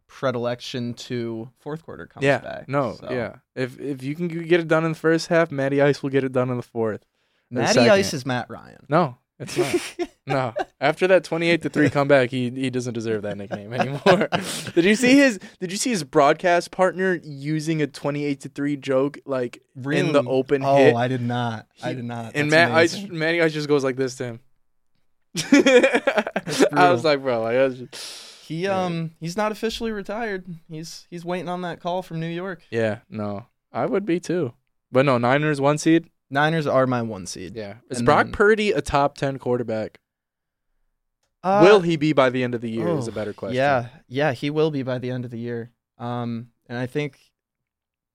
predilection 0.08 0.94
to 0.94 1.50
fourth 1.58 1.84
quarter 1.84 2.06
comes 2.06 2.24
yeah, 2.24 2.38
back. 2.38 2.68
no, 2.68 2.96
so. 3.00 3.08
yeah. 3.10 3.36
If 3.54 3.78
if 3.80 4.02
you 4.02 4.14
can 4.14 4.28
get 4.28 4.60
it 4.60 4.68
done 4.68 4.84
in 4.84 4.92
the 4.92 4.98
first 4.98 5.28
half, 5.28 5.50
Matty 5.50 5.80
Ice 5.80 6.02
will 6.02 6.10
get 6.10 6.24
it 6.24 6.32
done 6.32 6.50
in 6.50 6.56
the 6.56 6.62
fourth. 6.62 7.04
Matty. 7.50 7.80
Ice 7.80 8.14
is 8.14 8.24
Matt 8.26 8.48
Ryan. 8.50 8.84
No, 8.88 9.18
it's 9.42 9.56
not. 9.58 10.08
no. 10.26 10.54
After 10.80 11.06
that 11.08 11.24
twenty-eight 11.24 11.62
to 11.62 11.68
three 11.68 11.90
comeback, 11.90 12.30
he 12.30 12.50
he 12.50 12.70
doesn't 12.70 12.94
deserve 12.94 13.22
that 13.22 13.36
nickname 13.36 13.72
anymore. 13.72 14.28
did 14.74 14.84
you 14.84 14.94
see 14.96 15.16
his? 15.16 15.38
Did 15.60 15.70
you 15.72 15.78
see 15.78 15.90
his 15.90 16.04
broadcast 16.04 16.70
partner 16.70 17.20
using 17.22 17.82
a 17.82 17.86
twenty-eight 17.86 18.40
to 18.40 18.48
three 18.48 18.76
joke 18.76 19.18
like 19.26 19.62
in 19.90 20.12
the 20.12 20.22
open 20.26 20.62
oh, 20.64 20.76
hit? 20.76 20.94
I 20.94 21.08
did 21.08 21.22
not. 21.22 21.66
I 21.82 21.92
did 21.92 22.04
not. 22.04 22.32
and 22.34 22.50
That's 22.50 22.70
Matt 22.70 22.78
Ice, 22.78 22.94
amazing. 22.94 23.18
Matty 23.18 23.42
Ice 23.42 23.52
just 23.52 23.68
goes 23.68 23.84
like 23.84 23.96
this 23.96 24.16
to 24.16 24.24
him. 24.24 24.40
I 25.52 26.90
was 26.92 27.04
like, 27.04 27.22
bro, 27.22 27.42
like, 27.42 27.56
that's 27.56 27.74
just- 27.76 28.44
He 28.46 28.64
Yeah. 28.64 28.84
um 28.84 29.12
he's 29.20 29.36
not 29.36 29.52
officially 29.52 29.92
retired. 29.92 30.44
He's 30.68 31.06
he's 31.10 31.24
waiting 31.24 31.48
on 31.48 31.62
that 31.62 31.80
call 31.80 32.02
from 32.02 32.20
New 32.20 32.28
York. 32.28 32.62
yeah, 32.70 32.98
no, 33.08 33.46
I 33.72 33.86
would 33.86 34.04
be 34.04 34.20
too. 34.20 34.52
But 34.90 35.06
no, 35.06 35.16
Niners 35.18 35.60
one 35.60 35.78
seed. 35.78 36.10
Niners 36.32 36.66
are 36.66 36.86
my 36.86 37.02
one 37.02 37.26
seed. 37.26 37.54
Yeah, 37.54 37.76
is 37.90 37.98
And 37.98 38.06
Brock 38.06 38.26
then- 38.26 38.32
Purdy 38.32 38.72
a 38.72 38.80
top 38.80 39.16
ten 39.16 39.38
quarterback? 39.38 39.98
Uh, 41.44 41.60
Will 41.62 41.80
he 41.80 41.96
be 41.96 42.12
by 42.12 42.30
the 42.30 42.42
end 42.42 42.54
of 42.54 42.60
the 42.60 42.70
year? 42.70 42.88
is 42.88 43.08
a 43.08 43.10
oh, 43.10 43.14
better 43.14 43.32
question. 43.32 43.56
Yeah, 43.56 43.88
yeah, 44.08 44.32
he 44.32 44.48
will 44.48 44.70
be 44.70 44.82
by 44.82 44.98
the 44.98 45.10
end 45.10 45.24
of 45.24 45.30
the 45.30 45.38
year. 45.38 45.72
Um, 45.98 46.48
and 46.68 46.78
I 46.78 46.86
think, 46.86 47.18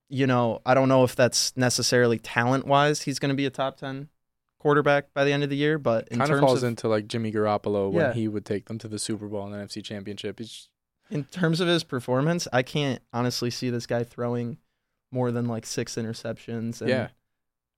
you 0.10 0.26
know, 0.26 0.62
I 0.66 0.74
don't 0.74 0.88
know 0.90 1.04
if 1.04 1.16
that's 1.16 1.56
necessarily 1.58 2.18
talent 2.20 2.66
wise. 2.66 3.02
He's 3.02 3.20
going 3.20 3.30
to 3.30 3.36
be 3.36 3.46
a 3.46 3.50
top 3.50 3.78
ten 3.78 4.10
quarterback 4.60 5.14
by 5.14 5.24
the 5.24 5.32
end 5.32 5.44
of 5.44 5.50
the 5.50 5.58
year, 5.58 5.78
but 5.78 6.08
in 6.08 6.18
kind 6.18 6.32
of 6.32 6.38
terms 6.38 6.48
falls 6.48 6.64
of 6.64 6.70
into 6.70 6.88
like 6.88 7.08
Jimmy 7.08 7.32
Garoppolo 7.32 7.94
Yeah. 7.94 8.08
when 8.08 8.14
he 8.14 8.28
would 8.28 8.46
take 8.46 8.66
them 8.66 8.78
to 8.80 8.88
the 8.88 8.98
Super 8.98 9.28
Bowl 9.28 9.46
and 9.46 9.54
the 9.54 9.58
NFC 9.58 9.84
Championship. 9.84 10.40
It's 10.42 10.70
in 11.12 11.26
terms 11.26 11.60
of 11.60 11.68
his 11.68 11.84
performance, 11.84 12.48
I 12.52 12.64
can't 12.64 13.02
honestly 13.14 13.50
see 13.50 13.70
this 13.70 13.86
guy 13.86 14.04
throwing 14.04 14.58
more 15.12 15.32
than 15.32 15.48
like 15.48 15.66
six 15.66 15.96
interceptions 15.96 16.82
and 16.82 16.90
yeah. 16.90 17.08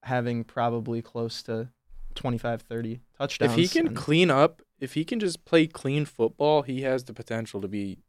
Having 0.03 0.43
probably 0.43 1.01
close 1.01 1.41
to 1.43 1.69
25, 2.15 2.61
30 2.61 3.01
touchdowns. 3.17 3.51
If 3.51 3.57
he 3.57 3.67
can 3.67 3.87
and- 3.87 3.95
clean 3.95 4.29
up, 4.31 4.61
if 4.79 4.93
he 4.93 5.03
can 5.05 5.19
just 5.19 5.45
play 5.45 5.67
clean 5.67 6.05
football, 6.05 6.61
he 6.63 6.81
has 6.83 7.03
the 7.03 7.13
potential 7.13 7.59
to 7.61 7.67
be, 7.67 7.99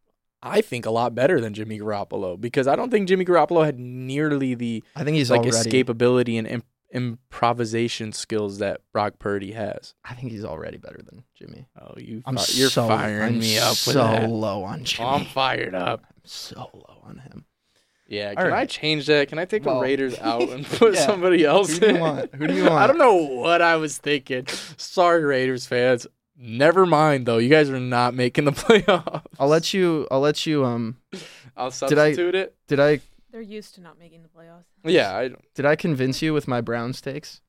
I 0.43 0.61
think, 0.61 0.87
a 0.87 0.91
lot 0.91 1.15
better 1.15 1.41
than 1.41 1.53
Jimmy 1.55 1.79
Garoppolo 1.81 2.41
because 2.41 2.67
I 2.69 2.77
don't 2.77 2.91
think 2.91 3.09
Jimmy 3.09 3.25
Garoppolo 3.25 3.65
had 3.65 3.79
nearly 3.79 4.55
the 4.55 4.83
I 4.95 5.05
think 5.05 5.17
he's 5.17 5.31
like 5.31 5.41
already. 5.41 5.71
escapability 5.71 6.39
and 6.39 6.47
imp- 6.47 6.65
improvisation 6.93 8.13
skills 8.13 8.59
that 8.59 8.81
Brock 8.93 9.19
Purdy 9.19 9.53
has. 9.53 9.95
I 10.05 10.15
think 10.15 10.33
he's 10.33 10.45
already 10.45 10.77
better 10.79 11.01
than 11.05 11.25
Jimmy. 11.35 11.67
Oh, 11.81 11.95
you, 11.97 12.23
I'm 12.25 12.37
you're 12.53 12.71
so, 12.71 12.87
firing 12.89 13.35
I'm 13.35 13.39
me 13.41 13.59
up 13.59 13.75
so 13.77 13.91
with 13.91 13.97
that. 13.97 14.29
low 14.31 14.63
on 14.65 14.85
Jimmy. 14.85 15.09
Oh, 15.09 15.13
I'm 15.15 15.25
fired 15.27 15.75
up. 15.75 16.05
I'm 16.09 16.21
so 16.25 16.71
low 16.73 17.03
on 17.05 17.19
him. 17.19 17.45
Yeah, 18.11 18.35
All 18.37 18.43
can 18.45 18.53
I 18.53 18.67
change 18.67 19.07
that? 19.07 19.29
Can 19.29 19.39
I 19.39 19.45
take 19.47 19.65
Well, 19.65 19.77
the 19.77 19.83
Raiders 19.83 20.19
out 20.21 20.49
and 20.51 20.67
put 20.67 20.95
yeah. 20.95 21.07
somebody 21.07 21.45
else 21.45 21.79
Who 21.79 21.81
do 21.81 21.87
you 21.87 21.95
in? 21.95 22.01
want? 22.01 22.35
Who 22.35 22.47
do 22.49 22.55
you 22.55 22.63
want? 22.65 22.75
I 22.83 22.87
don't 22.89 22.99
know 22.99 23.15
what 23.15 23.63
I 23.63 23.77
was 23.77 23.97
thinking. 23.99 24.47
Sorry, 24.77 25.23
Raiders 25.25 25.65
fans. 25.67 26.07
Never 26.37 26.87
mind 26.87 27.25
though. 27.27 27.39
You 27.39 27.49
guys 27.49 27.71
are 27.71 27.79
not 27.79 28.15
making 28.15 28.45
the 28.47 28.53
playoffs. 28.65 29.23
I'll 29.39 29.49
let 29.49 29.73
you. 29.73 30.09
I'll 30.11 30.21
let 30.21 30.45
you. 30.45 30.65
Um. 30.65 30.97
I'll 31.57 31.71
Did 31.71 31.99
I- 31.99 32.11
substitute 32.13 32.35
it. 32.35 32.57
Did 32.67 32.81
I? 32.81 33.01
They're 33.31 33.41
used 33.41 33.77
to 33.77 33.81
not 33.81 33.97
making 33.99 34.23
the 34.23 34.29
playoffs. 34.29 34.65
Yeah, 34.83 35.17
I 35.17 35.31
Did 35.55 35.65
I 35.65 35.77
convince 35.77 36.21
you 36.21 36.35
with 36.35 36.49
my 36.49 36.61
Browns 36.61 37.01
takes? 37.01 37.41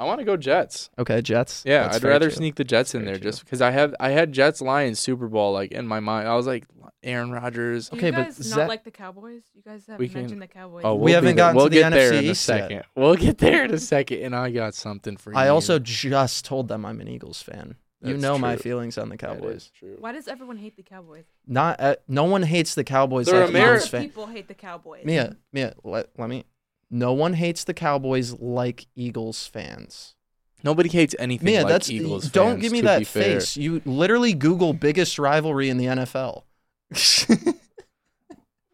I 0.00 0.04
want 0.04 0.18
to 0.20 0.24
go 0.24 0.36
Jets. 0.36 0.88
Okay, 0.98 1.20
Jets. 1.20 1.62
Yeah, 1.66 1.82
That's 1.84 1.96
I'd 1.96 2.02
fair 2.02 2.10
rather 2.12 2.30
too. 2.30 2.36
sneak 2.36 2.54
the 2.56 2.64
Jets 2.64 2.94
in 2.94 3.02
Very 3.02 3.12
there 3.12 3.20
true. 3.20 3.30
just 3.30 3.44
because 3.44 3.60
I 3.60 3.70
have 3.70 3.94
I 4.00 4.10
had 4.10 4.32
Jets 4.32 4.60
Lions 4.62 4.98
Super 4.98 5.28
Bowl 5.28 5.52
like 5.52 5.72
in 5.72 5.86
my 5.86 6.00
mind. 6.00 6.26
I 6.26 6.34
was 6.36 6.46
like 6.46 6.64
Aaron 7.02 7.30
Rodgers. 7.30 7.88
Do 7.90 7.96
Okay, 7.98 8.06
you 8.06 8.12
but 8.12 8.24
guys 8.24 8.38
not 8.38 8.56
Zach- 8.56 8.68
like 8.68 8.84
the 8.84 8.90
Cowboys? 8.90 9.42
You 9.54 9.62
guys 9.62 9.86
have 9.88 9.98
We 9.98 10.08
can- 10.08 10.22
mentioned 10.22 10.42
the 10.42 10.46
Cowboys. 10.46 10.82
Oh, 10.84 10.94
We 10.94 10.98
we'll 11.00 11.06
be 11.06 11.12
haven't 11.12 11.26
there- 11.28 11.34
gotten 11.36 11.56
we'll 11.56 11.66
to 11.66 11.70
the 11.70 11.76
get 11.76 11.90
there 11.90 12.12
NFC 12.12 12.18
in 12.18 12.24
a 12.24 12.30
East 12.30 12.48
yet. 12.48 12.58
second. 12.60 12.82
We'll 12.96 13.14
get 13.14 13.38
there 13.38 13.64
in 13.64 13.74
a 13.74 13.78
second, 13.78 14.22
and 14.22 14.34
I 14.34 14.50
got 14.50 14.74
something 14.74 15.16
for 15.16 15.32
you. 15.32 15.38
I 15.38 15.48
also 15.48 15.78
just 15.78 16.44
told 16.44 16.68
them 16.68 16.84
I'm 16.86 17.00
an 17.00 17.08
Eagles 17.08 17.42
fan. 17.42 17.76
you 18.02 18.12
That's 18.14 18.22
know 18.22 18.38
my 18.38 18.54
true. 18.56 18.62
feelings 18.62 18.96
on 18.98 19.10
the 19.10 19.16
That 19.18 19.30
is 19.32 19.36
Cowboys. 19.40 19.70
true. 19.78 19.96
Why 19.98 20.12
does 20.12 20.28
everyone 20.28 20.56
hate 20.56 20.76
the 20.76 20.82
Cowboys? 20.82 21.24
Not 21.46 21.78
uh, 21.80 21.96
no 22.08 22.24
one 22.24 22.42
hates 22.42 22.74
the 22.74 22.84
Cowboys 22.84 23.26
They're 23.26 23.46
like 23.46 23.50
Ameri- 23.54 23.58
Eagles 23.60 23.70
Lots 23.72 23.84
of 23.84 23.90
fan. 23.90 24.02
people 24.02 24.26
hate 24.26 24.48
the 24.48 24.54
Cowboys. 24.54 25.04
Mia, 25.04 25.36
Mia, 25.52 25.74
let, 25.84 26.08
let 26.16 26.28
me. 26.30 26.44
No 26.90 27.12
one 27.12 27.34
hates 27.34 27.64
the 27.64 27.74
Cowboys 27.74 28.32
like 28.40 28.86
Eagles 28.96 29.46
fans. 29.46 30.14
Nobody 30.62 30.88
hates 30.88 31.14
anything 31.18 31.46
Mia, 31.46 31.62
like 31.62 31.68
that's 31.68 31.90
Eagles. 31.90 32.24
Fans, 32.24 32.32
don't 32.32 32.60
give 32.60 32.72
me 32.72 32.82
that 32.82 32.98
be 32.98 33.04
fair. 33.04 33.40
face. 33.40 33.56
You 33.56 33.80
literally 33.84 34.34
Google 34.34 34.72
biggest 34.74 35.18
rivalry 35.18 35.70
in 35.70 35.78
the 35.78 35.86
NFL. 35.86 36.42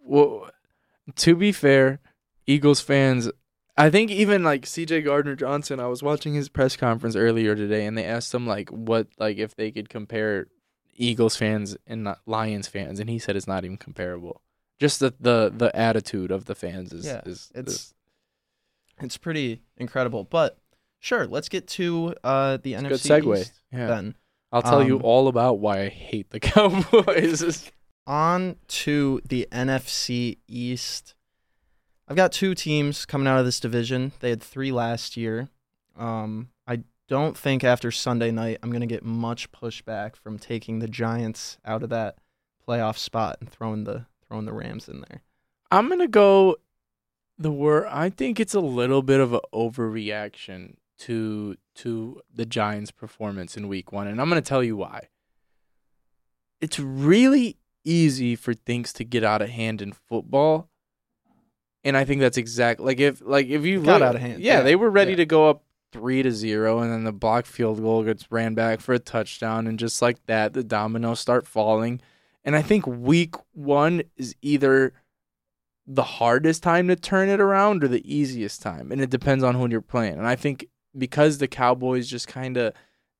Well, 0.06 0.48
to 1.16 1.34
be 1.34 1.50
fair, 1.50 1.98
Eagles 2.46 2.80
fans 2.80 3.28
I 3.76 3.90
think 3.90 4.10
even 4.10 4.42
like 4.42 4.62
CJ 4.64 5.04
Gardner 5.04 5.34
Johnson, 5.34 5.80
I 5.80 5.88
was 5.88 6.02
watching 6.02 6.32
his 6.32 6.48
press 6.48 6.76
conference 6.76 7.14
earlier 7.14 7.54
today 7.54 7.84
and 7.84 7.98
they 7.98 8.04
asked 8.04 8.32
him 8.32 8.46
like 8.46 8.70
what 8.70 9.08
like 9.18 9.36
if 9.36 9.54
they 9.54 9.70
could 9.70 9.90
compare 9.90 10.46
Eagles 10.94 11.36
fans 11.36 11.76
and 11.86 12.04
not 12.04 12.20
Lions 12.24 12.68
fans 12.68 13.00
and 13.00 13.10
he 13.10 13.18
said 13.18 13.36
it's 13.36 13.46
not 13.46 13.64
even 13.64 13.76
comparable. 13.76 14.40
Just 14.78 15.00
the 15.00 15.12
the, 15.20 15.52
the 15.54 15.76
attitude 15.76 16.30
of 16.30 16.46
the 16.46 16.54
fans 16.54 16.92
is 16.92 17.04
Yeah, 17.04 17.20
is 17.26 17.50
it's 17.54 17.92
it's 19.00 19.16
pretty 19.16 19.62
incredible. 19.76 20.24
But 20.24 20.58
sure, 21.00 21.26
let's 21.26 21.48
get 21.48 21.66
to 21.68 22.14
uh, 22.24 22.58
the 22.62 22.74
NFC 22.74 22.88
good 22.88 23.00
segue. 23.24 23.40
East 23.40 23.60
Yeah. 23.72 23.86
then. 23.86 24.14
I'll 24.52 24.62
tell 24.62 24.82
you 24.82 24.96
Um, 24.96 25.02
all 25.04 25.28
about 25.28 25.58
why 25.58 25.80
I 25.82 25.88
hate 25.88 26.30
the 26.30 26.40
Cowboys. 26.40 27.70
On 28.06 28.56
to 28.68 29.20
the 29.28 29.48
NFC 29.50 30.38
East. 30.46 31.14
I've 32.08 32.16
got 32.16 32.30
two 32.30 32.54
teams 32.54 33.04
coming 33.04 33.26
out 33.26 33.38
of 33.40 33.44
this 33.44 33.58
division. 33.58 34.12
They 34.20 34.30
had 34.30 34.40
three 34.42 34.70
last 34.70 35.16
year. 35.16 35.48
Um, 35.96 36.50
I 36.68 36.84
don't 37.08 37.36
think 37.36 37.64
after 37.64 37.90
Sunday 37.90 38.30
night 38.30 38.58
I'm 38.62 38.70
going 38.70 38.80
to 38.80 38.86
get 38.86 39.04
much 39.04 39.50
pushback 39.50 40.14
from 40.14 40.38
taking 40.38 40.78
the 40.78 40.86
Giants 40.88 41.58
out 41.64 41.82
of 41.82 41.88
that 41.90 42.18
playoff 42.66 42.96
spot 42.98 43.38
and 43.40 43.50
throwing 43.50 43.84
the 43.84 44.06
throwing 44.28 44.44
the 44.44 44.52
Rams 44.52 44.88
in 44.88 45.00
there. 45.08 45.22
I'm 45.70 45.88
gonna 45.88 46.06
go 46.08 46.56
the 47.38 47.50
word. 47.52 47.86
I 47.90 48.10
think 48.10 48.38
it's 48.40 48.54
a 48.54 48.60
little 48.60 49.02
bit 49.02 49.20
of 49.20 49.32
an 49.32 49.40
overreaction 49.52 50.76
to 50.98 51.56
to 51.76 52.20
the 52.34 52.46
Giants' 52.46 52.90
performance 52.90 53.56
in 53.56 53.68
Week 53.68 53.92
One, 53.92 54.06
and 54.06 54.20
I'm 54.20 54.28
gonna 54.28 54.40
tell 54.42 54.62
you 54.64 54.76
why. 54.76 55.08
It's 56.60 56.78
really 56.78 57.58
easy 57.84 58.34
for 58.34 58.54
things 58.54 58.92
to 58.94 59.04
get 59.04 59.22
out 59.22 59.42
of 59.42 59.50
hand 59.50 59.82
in 59.82 59.92
football, 59.92 60.68
and 61.84 61.96
I 61.96 62.04
think 62.04 62.20
that's 62.20 62.38
exact. 62.38 62.80
Like 62.80 62.98
if 62.98 63.20
like 63.24 63.46
if 63.48 63.64
you 63.64 63.80
It 63.80 63.84
got 63.84 64.00
look- 64.00 64.08
out 64.08 64.14
of 64.16 64.20
hand, 64.22 64.42
yeah, 64.42 64.58
yeah, 64.58 64.62
they 64.62 64.76
were 64.76 64.90
ready 64.90 65.10
yeah. 65.12 65.16
to 65.18 65.26
go 65.26 65.50
up 65.50 65.62
three 65.92 66.22
to 66.22 66.32
zero, 66.32 66.80
and 66.80 66.90
then 66.92 67.04
the 67.04 67.12
block 67.12 67.46
field 67.46 67.80
goal 67.80 68.02
gets 68.04 68.30
ran 68.32 68.54
back 68.54 68.80
for 68.80 68.94
a 68.94 68.98
touchdown, 68.98 69.66
and 69.66 69.78
just 69.78 70.00
like 70.02 70.24
that, 70.26 70.52
the 70.54 70.64
dominoes 70.64 71.20
start 71.20 71.46
falling. 71.46 72.00
And 72.44 72.54
I 72.56 72.62
think 72.62 72.86
week 72.86 73.34
one 73.52 74.02
is 74.16 74.34
either 74.40 74.92
the 75.86 76.02
hardest 76.02 76.62
time 76.62 76.88
to 76.88 76.96
turn 76.96 77.28
it 77.28 77.40
around 77.40 77.84
or 77.84 77.88
the 77.88 78.02
easiest 78.12 78.60
time, 78.62 78.90
and 78.90 79.00
it 79.00 79.10
depends 79.10 79.44
on 79.44 79.54
who 79.54 79.68
you're 79.68 79.80
playing. 79.80 80.14
And 80.14 80.26
I 80.26 80.36
think 80.36 80.66
because 80.96 81.38
the 81.38 81.48
Cowboys 81.48 82.08
just 82.08 82.28
kind 82.28 82.56
of 82.56 82.72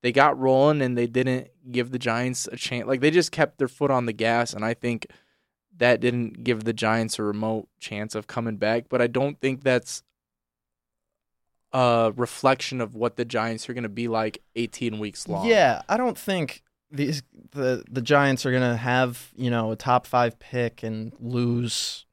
they 0.03 0.13
got 0.13 0.39
rolling 0.39 0.83
and 0.83 0.97
they 0.97 1.07
didn't 1.07 1.49
give 1.71 1.91
the 1.91 1.99
Giants 1.99 2.49
a 2.51 2.57
chance, 2.57 2.87
like 2.87 3.01
they 3.01 3.11
just 3.11 3.33
kept 3.33 3.59
their 3.59 3.69
foot 3.69 3.91
on 3.91 4.07
the 4.07 4.13
gas, 4.13 4.53
and 4.53 4.65
I 4.65 4.75
think 4.75 5.07
that 5.79 6.01
didn't 6.01 6.43
give 6.45 6.65
the 6.65 6.73
Giants 6.73 7.19
a 7.19 7.23
remote 7.23 7.69
chance 7.79 8.15
of 8.15 8.27
coming 8.27 8.57
back. 8.57 8.85
But 8.89 9.03
I 9.03 9.07
don't 9.07 9.41
think 9.41 9.63
that's 9.63 10.03
a 11.73 12.13
reflection 12.17 12.81
of 12.81 12.95
what 12.95 13.17
the 13.17 13.25
Giants 13.25 13.69
are 13.69 13.75
going 13.75 13.83
to 13.83 13.89
be 13.89 14.09
like 14.09 14.43
18 14.57 14.99
weeks 14.99 15.29
long. 15.29 15.47
Yeah, 15.47 15.83
I 15.89 15.97
don't 15.97 16.17
think 16.17 16.63
these 16.91 17.23
the 17.51 17.85
the 17.91 18.01
Giants 18.01 18.47
are 18.47 18.53
gonna 18.53 18.77
have 18.77 19.33
you 19.37 19.51
know 19.51 19.73
a 19.73 19.77
top 19.77 20.07
five 20.07 20.39
pick 20.39 20.83
and 20.83 21.13
lose 21.21 22.06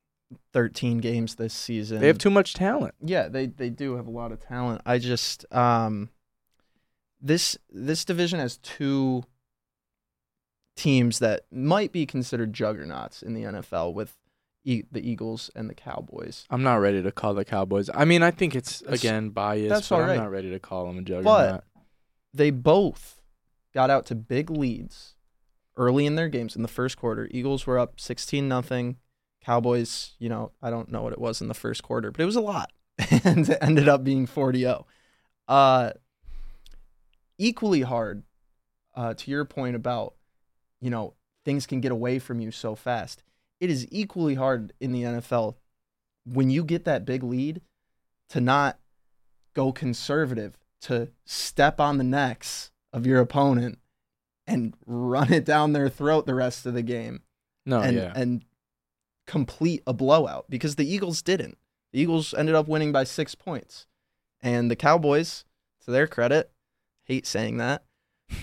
thirteen 0.53 0.97
games 0.99 1.35
this 1.35 1.53
season. 1.53 1.99
they 1.99 2.07
have 2.07 2.17
too 2.17 2.29
much 2.29 2.53
talent. 2.53 2.95
yeah, 3.01 3.27
they 3.27 3.45
they 3.47 3.69
do 3.69 3.95
have 3.95 4.07
a 4.07 4.11
lot 4.11 4.31
of 4.31 4.39
talent. 4.39 4.81
I 4.85 4.97
just 4.99 5.45
um 5.51 6.09
this 7.21 7.57
this 7.69 8.03
division 8.05 8.39
has 8.39 8.57
two 8.57 9.23
teams 10.75 11.19
that 11.19 11.41
might 11.51 11.91
be 11.91 12.05
considered 12.05 12.53
juggernauts 12.53 13.21
in 13.21 13.33
the 13.33 13.43
NFL 13.43 13.93
with 13.93 14.15
e- 14.63 14.83
the 14.91 15.07
Eagles 15.07 15.49
and 15.55 15.69
the 15.69 15.75
Cowboys. 15.75 16.45
I'm 16.49 16.63
not 16.63 16.75
ready 16.81 17.01
to 17.03 17.11
call 17.11 17.33
the 17.33 17.45
Cowboys. 17.45 17.89
I 17.93 18.05
mean, 18.05 18.23
I 18.23 18.31
think 18.31 18.55
it's 18.55 18.81
again 18.81 19.29
biased, 19.29 19.69
that's 19.69 19.89
but 19.89 19.95
all 19.95 20.01
I'm 20.09 20.17
not 20.17 20.31
ready 20.31 20.49
to 20.51 20.59
call 20.59 20.87
them 20.87 20.97
a 20.97 21.01
juggernaut. 21.01 21.63
They 22.33 22.49
both 22.49 23.21
got 23.73 23.89
out 23.89 24.05
to 24.07 24.15
big 24.15 24.49
leads 24.49 25.15
early 25.77 26.05
in 26.05 26.15
their 26.15 26.29
games 26.29 26.55
in 26.55 26.61
the 26.63 26.67
first 26.67 26.97
quarter. 26.97 27.27
Eagles 27.31 27.65
were 27.67 27.77
up 27.79 27.99
16 27.99 28.47
nothing. 28.47 28.97
Cowboys, 29.43 30.11
you 30.19 30.29
know, 30.29 30.51
I 30.61 30.69
don't 30.69 30.91
know 30.91 31.01
what 31.03 31.13
it 31.13 31.19
was 31.19 31.41
in 31.41 31.47
the 31.47 31.53
first 31.53 31.83
quarter, 31.83 32.11
but 32.11 32.21
it 32.21 32.25
was 32.25 32.35
a 32.35 32.41
lot. 32.41 32.71
and 33.23 33.49
it 33.49 33.57
ended 33.61 33.87
up 33.89 34.03
being 34.03 34.27
40-0. 34.27 34.85
Uh 35.47 35.91
equally 37.37 37.81
hard 37.81 38.23
uh 38.95 39.13
to 39.15 39.31
your 39.31 39.43
point 39.45 39.75
about 39.75 40.13
you 40.79 40.89
know, 40.89 41.13
things 41.45 41.65
can 41.65 41.79
get 41.79 41.91
away 41.91 42.19
from 42.19 42.39
you 42.41 42.51
so 42.51 42.75
fast. 42.75 43.23
It 43.59 43.69
is 43.69 43.87
equally 43.89 44.35
hard 44.35 44.73
in 44.81 44.91
the 44.91 45.03
NFL 45.03 45.55
when 46.25 46.49
you 46.49 46.63
get 46.63 46.83
that 46.85 47.05
big 47.05 47.23
lead 47.23 47.61
to 48.29 48.41
not 48.41 48.79
go 49.53 49.71
conservative, 49.71 50.57
to 50.81 51.09
step 51.25 51.79
on 51.79 51.97
the 51.97 52.03
necks 52.03 52.71
of 52.91 53.05
your 53.05 53.21
opponent 53.21 53.79
and 54.45 54.75
run 54.85 55.31
it 55.31 55.45
down 55.45 55.71
their 55.71 55.87
throat 55.87 56.25
the 56.25 56.35
rest 56.35 56.65
of 56.65 56.73
the 56.73 56.81
game 56.81 57.21
No, 57.65 57.79
and 57.79 57.95
yeah. 57.95 58.11
and 58.15 58.43
complete 59.25 59.81
a 59.87 59.93
blowout 59.93 60.45
because 60.49 60.75
the 60.75 60.91
Eagles 60.91 61.21
didn't. 61.21 61.57
The 61.91 61.99
Eagles 61.99 62.33
ended 62.33 62.55
up 62.55 62.67
winning 62.67 62.91
by 62.91 63.03
6 63.03 63.35
points. 63.35 63.85
And 64.41 64.69
the 64.69 64.75
Cowboys, 64.75 65.45
to 65.85 65.91
their 65.91 66.07
credit, 66.07 66.51
hate 67.03 67.25
saying 67.25 67.57
that. 67.57 67.83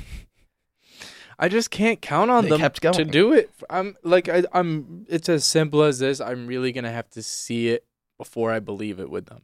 I 1.39 1.49
just 1.49 1.71
can't 1.71 2.01
count 2.03 2.31
on 2.31 2.45
They 2.45 2.51
them 2.51 2.73
to 2.93 3.05
do 3.05 3.33
it. 3.33 3.51
I'm 3.71 3.97
like 4.03 4.29
I, 4.29 4.45
I'm. 4.53 5.07
It's 5.09 5.29
as 5.29 5.45
simple 5.45 5.83
as 5.83 5.99
this. 5.99 6.21
I'm 6.21 6.47
really 6.47 6.71
gonna 6.71 6.93
have 6.93 7.09
to 7.11 7.23
see 7.23 7.69
it 7.69 7.87
before 8.19 8.53
I 8.53 8.59
believe 8.61 9.01
it 9.01 9.09
with 9.11 9.27
them. 9.27 9.43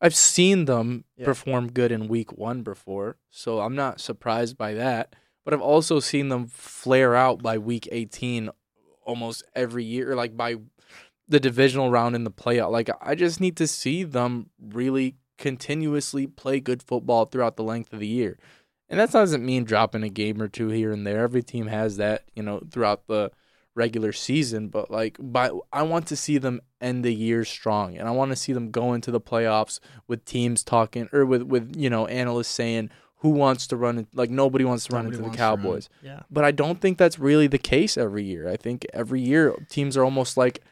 I've 0.00 0.16
seen 0.16 0.64
them 0.64 1.04
Yeah. 1.16 1.24
perform 1.24 1.70
good 1.72 1.92
in 1.92 2.08
week 2.08 2.32
one 2.36 2.62
before, 2.62 3.18
so 3.30 3.60
I'm 3.60 3.76
not 3.76 4.00
surprised 4.00 4.56
by 4.58 4.74
that. 4.74 5.14
But 5.44 5.54
I've 5.54 5.60
also 5.60 6.00
seen 6.00 6.28
them 6.28 6.46
flare 6.48 7.14
out 7.14 7.40
by 7.42 7.56
week 7.56 7.88
18 7.90 8.50
almost 9.08 9.42
every 9.56 9.82
year, 9.82 10.14
like 10.14 10.36
by 10.36 10.56
the 11.26 11.40
divisional 11.40 11.90
round 11.90 12.14
in 12.14 12.22
the 12.22 12.30
playoff. 12.30 12.70
Like 12.70 12.90
I 13.00 13.16
just 13.16 13.40
need 13.40 13.56
to 13.56 13.66
see 13.66 14.04
them 14.04 14.50
really 14.60 15.16
continuously 15.38 16.26
play 16.26 16.60
good 16.60 16.82
football 16.82 17.24
throughout 17.24 17.56
the 17.56 17.64
length 17.64 17.92
of 17.92 18.00
the 18.00 18.06
year. 18.06 18.38
And 18.88 19.00
that 19.00 19.10
doesn't 19.10 19.44
mean 19.44 19.64
dropping 19.64 20.02
a 20.02 20.08
game 20.08 20.40
or 20.40 20.48
two 20.48 20.68
here 20.68 20.92
and 20.92 21.06
there. 21.06 21.22
Every 21.22 21.42
team 21.42 21.66
has 21.66 21.96
that, 21.96 22.24
you 22.34 22.42
know, 22.42 22.62
throughout 22.70 23.06
the 23.06 23.30
regular 23.74 24.12
season. 24.12 24.68
But 24.68 24.90
like, 24.90 25.16
by 25.20 25.50
I 25.72 25.82
want 25.82 26.06
to 26.08 26.16
see 26.16 26.38
them 26.38 26.60
end 26.80 27.04
the 27.04 27.14
year 27.14 27.44
strong, 27.44 27.96
and 27.96 28.08
I 28.08 28.12
want 28.12 28.30
to 28.32 28.36
see 28.36 28.52
them 28.52 28.70
go 28.70 28.92
into 28.92 29.10
the 29.10 29.20
playoffs 29.20 29.78
with 30.06 30.24
teams 30.24 30.64
talking 30.64 31.08
or 31.12 31.26
with 31.26 31.42
with 31.42 31.74
you 31.76 31.90
know 31.90 32.06
analysts 32.06 32.48
saying 32.48 32.90
who 33.20 33.30
wants 33.30 33.66
to 33.68 33.76
run 33.76 33.98
it. 33.98 34.06
Like 34.14 34.30
nobody 34.30 34.64
wants 34.64 34.86
to 34.86 34.94
run 34.94 35.04
Nobody 35.04 35.16
into 35.16 35.22
the 35.22 35.28
wants 35.28 35.38
to 35.38 35.42
run. 35.42 35.56
Cowboys. 35.58 35.88
Yeah. 36.02 36.20
But 36.30 36.44
I 36.44 36.50
don't 36.52 36.80
think 36.80 36.98
that's 36.98 37.18
really 37.18 37.46
the 37.46 37.58
case 37.58 37.96
every 37.96 38.24
year. 38.24 38.48
I 38.48 38.56
think 38.56 38.86
every 38.92 39.20
year 39.20 39.54
teams 39.68 39.96
are 39.96 40.04
almost 40.04 40.36
like 40.36 40.62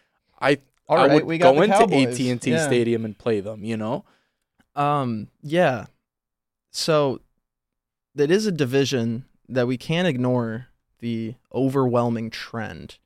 I 0.40 0.58
All 0.88 0.98
I 0.98 1.06
right, 1.06 1.14
would 1.14 1.24
we 1.24 1.38
got 1.38 1.54
go 1.54 1.62
into 1.62 1.74
AT 1.76 2.20
and 2.20 2.40
T 2.40 2.58
Stadium 2.58 3.04
and 3.04 3.16
play 3.18 3.40
them. 3.40 3.64
You 3.64 3.76
know. 3.76 4.04
Um, 4.74 5.28
yeah. 5.42 5.86
So 6.70 7.20
that 8.14 8.30
is 8.30 8.46
a 8.46 8.52
division 8.52 9.24
that 9.48 9.66
we 9.66 9.76
can't 9.76 10.06
ignore 10.06 10.68
the 11.00 11.34
overwhelming 11.54 12.30
trend. 12.30 12.98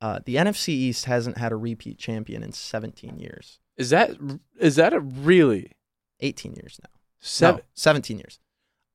Uh, 0.00 0.20
the 0.24 0.36
NFC 0.36 0.68
East 0.68 1.06
hasn't 1.06 1.38
had 1.38 1.50
a 1.50 1.56
repeat 1.56 1.98
champion 1.98 2.42
in 2.42 2.52
17 2.52 3.18
years. 3.18 3.58
Is 3.76 3.90
that 3.90 4.16
is 4.58 4.76
that 4.76 4.92
a 4.92 5.00
really 5.00 5.72
18 6.20 6.52
years 6.54 6.78
now. 6.82 6.90
seven? 7.20 7.58
No, 7.58 7.64
17 7.74 8.18
years. 8.18 8.38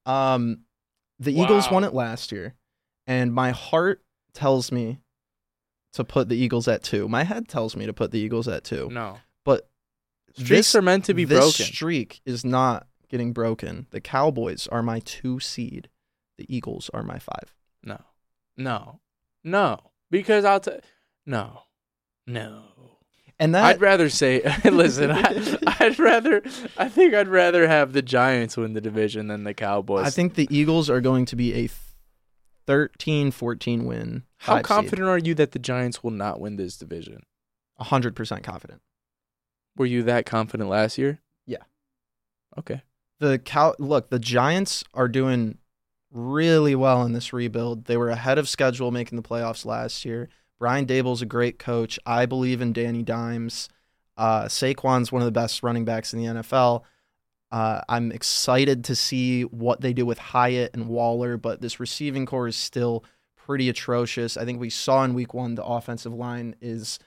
Um, 0.06 0.62
the 1.20 1.34
Eagles 1.34 1.70
won 1.72 1.84
it 1.84 1.94
last 1.94 2.32
year, 2.32 2.56
and 3.08 3.34
my 3.34 3.52
heart 3.52 4.04
tells 4.34 4.72
me 4.72 5.00
to 5.94 6.04
put 6.04 6.30
the 6.30 6.36
Eagles 6.36 6.68
at 6.68 6.84
two. 6.84 7.08
My 7.08 7.24
head 7.24 7.48
tells 7.48 7.76
me 7.76 7.86
to 7.86 7.94
put 7.94 8.12
the 8.12 8.20
Eagles 8.20 8.48
at 8.48 8.64
two. 8.64 8.90
No. 8.92 9.20
But 9.46 9.70
Streaks 10.32 10.50
this, 10.50 10.76
are 10.76 10.82
meant 10.82 11.06
to 11.06 11.14
be 11.14 11.26
this 11.26 11.40
broken. 11.40 11.66
streak 11.74 12.22
is 12.26 12.44
not 12.44 12.88
getting 13.10 13.32
broken. 13.34 13.88
The 13.92 14.02
Cowboys 14.02 14.68
are 14.68 14.82
my 14.82 15.00
two 15.00 15.40
seed. 15.40 15.90
The 16.38 16.46
Eagles 16.54 16.90
are 16.94 17.04
my 17.04 17.20
five. 17.20 17.54
No, 17.84 18.00
no, 18.58 19.00
no. 19.44 19.92
Because 20.10 20.46
I'll 20.46 20.60
tell. 20.60 20.80
No, 21.26 21.64
no. 22.26 22.64
And 23.44 23.54
that 23.56 23.66
I'd 23.66 23.82
rather 23.82 24.08
say. 24.08 24.42
listen, 24.64 25.12
I, 25.12 25.58
I'd 25.82 26.00
rather. 26.00 26.42
I 26.78 26.88
think 26.88 27.14
I'd 27.14 27.28
rather 27.28 27.68
have 27.68 27.92
the 27.92 28.02
Giants 28.02 28.56
win 28.56 28.72
the 28.72 28.80
division 28.80 29.28
than 29.28 29.44
the 29.44 29.54
Cowboys. 29.54 30.06
I 30.06 30.12
think 30.12 30.36
the 30.36 30.48
Eagles 30.50 30.90
are 30.90 31.02
going 31.02 31.26
to 31.26 31.36
be 31.36 31.54
a 31.54 31.70
13-14 32.70 33.84
win. 33.84 34.24
How 34.38 34.54
five 34.54 34.60
seed. 34.60 34.66
confident 34.66 35.10
are 35.10 35.18
you 35.18 35.36
that 35.36 35.52
the 35.52 35.60
Giants 35.60 36.02
will 36.02 36.12
not 36.12 36.40
win 36.40 36.56
this 36.56 36.78
division? 36.78 37.24
100% 37.82 38.44
confident. 38.44 38.82
Were 39.76 39.88
you 39.88 40.04
that 40.04 40.26
confident 40.26 40.70
last 40.70 40.98
year? 40.98 41.20
Yeah. 41.46 41.64
Okay. 42.58 42.82
the 43.20 43.40
cow 43.40 43.76
look 43.78 44.10
the 44.10 44.20
giants 44.20 44.86
are 44.94 45.10
doing 45.10 45.58
really 46.12 46.76
well 46.76 47.04
in 47.04 47.12
this 47.12 47.34
rebuild 47.34 47.86
they 47.86 47.98
were 47.98 48.10
ahead 48.10 48.38
of 48.38 48.48
schedule 48.48 48.92
making 48.92 49.16
the 49.16 49.28
playoffs 49.28 49.66
last 49.66 50.06
year 50.06 50.30
brian 50.64 50.86
Daboll's 50.86 51.22
a 51.22 51.26
great 51.26 51.60
coach 51.60 52.00
i 52.06 52.26
believe 52.26 52.62
in 52.62 52.72
danny 52.72 53.04
dimes 53.04 53.68
Uh, 54.16 54.44
Saquon's 54.46 55.12
one 55.12 55.22
of 55.22 55.26
the 55.26 55.32
best 55.42 55.62
running 55.64 55.86
backs 55.86 56.14
in 56.14 56.20
the 56.20 56.28
NFL. 56.28 56.84
Uh, 57.52 57.82
I'm 57.90 58.12
excited 58.12 58.84
to 58.86 58.96
see 58.96 59.42
what 59.42 59.82
they 59.82 59.92
do 59.92 60.06
with 60.06 60.20
Hyatt 60.20 60.76
and 60.76 60.88
Waller, 60.88 61.36
but 61.36 61.62
this 61.62 61.80
receiving 61.80 62.28
core 62.28 62.48
is 62.48 62.56
still 62.56 63.04
pretty 63.36 63.70
atrocious. 63.70 64.38
I 64.38 64.46
think 64.46 64.60
we 64.62 64.70
saw 64.70 65.04
in 65.04 65.16
week 65.16 65.34
one 65.34 65.56
the 65.56 65.66
offensive 65.66 66.14
line 66.14 66.56
is 66.62 67.00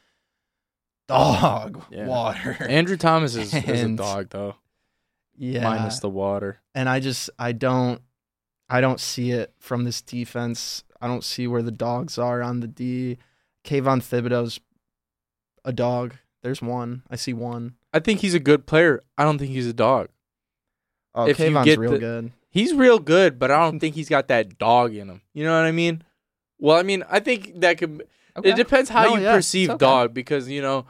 dog 1.09 1.83
Yeah. 1.91 2.07
water. 2.07 2.57
Andrew 2.69 2.97
Thomas 2.97 3.35
is, 3.37 3.55
is 3.55 3.83
a 3.83 3.89
dog 3.97 4.31
though, 4.31 4.57
yeah, 5.37 5.63
minus 5.63 6.01
the 6.01 6.11
water. 6.11 6.61
and 6.75 6.89
I 6.89 7.01
just 7.01 7.31
I 7.39 7.53
don't 7.53 8.01
I 8.69 8.81
don't 8.81 9.01
see 9.01 9.31
it 9.31 9.55
from 9.61 9.85
this 9.85 10.03
defense. 10.03 10.83
I 11.01 11.07
don't 11.07 11.23
see 11.25 11.47
where 11.47 11.63
the 11.63 11.71
dogs 11.71 12.19
are 12.19 12.43
on 12.43 12.61
the 12.61 12.67
D. 12.69 13.19
Kayvon 13.67 13.99
Thibodeaux's 14.01 14.61
a 15.65 15.73
dog. 15.73 16.15
There's 16.43 16.63
one. 16.63 17.03
I 17.11 17.17
see 17.17 17.33
one. 17.33 17.75
I 17.93 17.99
think 17.99 18.21
he's 18.21 18.35
a 18.35 18.39
good 18.41 18.67
player. 18.67 19.03
I 19.19 19.25
don't 19.25 19.39
think 19.39 19.51
he's 19.51 19.67
a 19.67 19.73
dog. 19.73 20.09
Oh, 21.15 21.27
If 21.27 21.39
you 21.39 21.47
Kayvon's 21.47 21.65
get 21.65 21.79
real 21.79 21.93
the- 21.93 21.99
good. 21.99 22.33
He's 22.51 22.73
real 22.73 22.99
good, 22.99 23.39
but 23.39 23.51
I 23.51 23.59
don't 23.59 23.81
think 23.81 23.95
he's 23.97 24.09
got 24.09 24.29
that 24.29 24.57
dog 24.57 24.95
in 24.95 25.09
him. 25.11 25.21
You 25.35 25.45
know 25.45 25.53
what 25.59 25.67
I 25.67 25.73
mean? 25.73 26.03
Well, 26.59 26.79
I 26.79 26.83
mean, 26.85 27.05
I 27.11 27.21
think 27.21 27.61
that 27.61 27.77
could. 27.77 28.07
Okay. 28.35 28.51
It 28.51 28.57
depends 28.57 28.89
how 28.89 29.03
No, 29.05 29.17
you 29.17 29.23
yeah, 29.25 29.35
perceive 29.37 29.69
okay. 29.71 29.77
dog 29.79 30.15
because 30.15 30.49
you 30.49 30.63
know, 30.63 30.87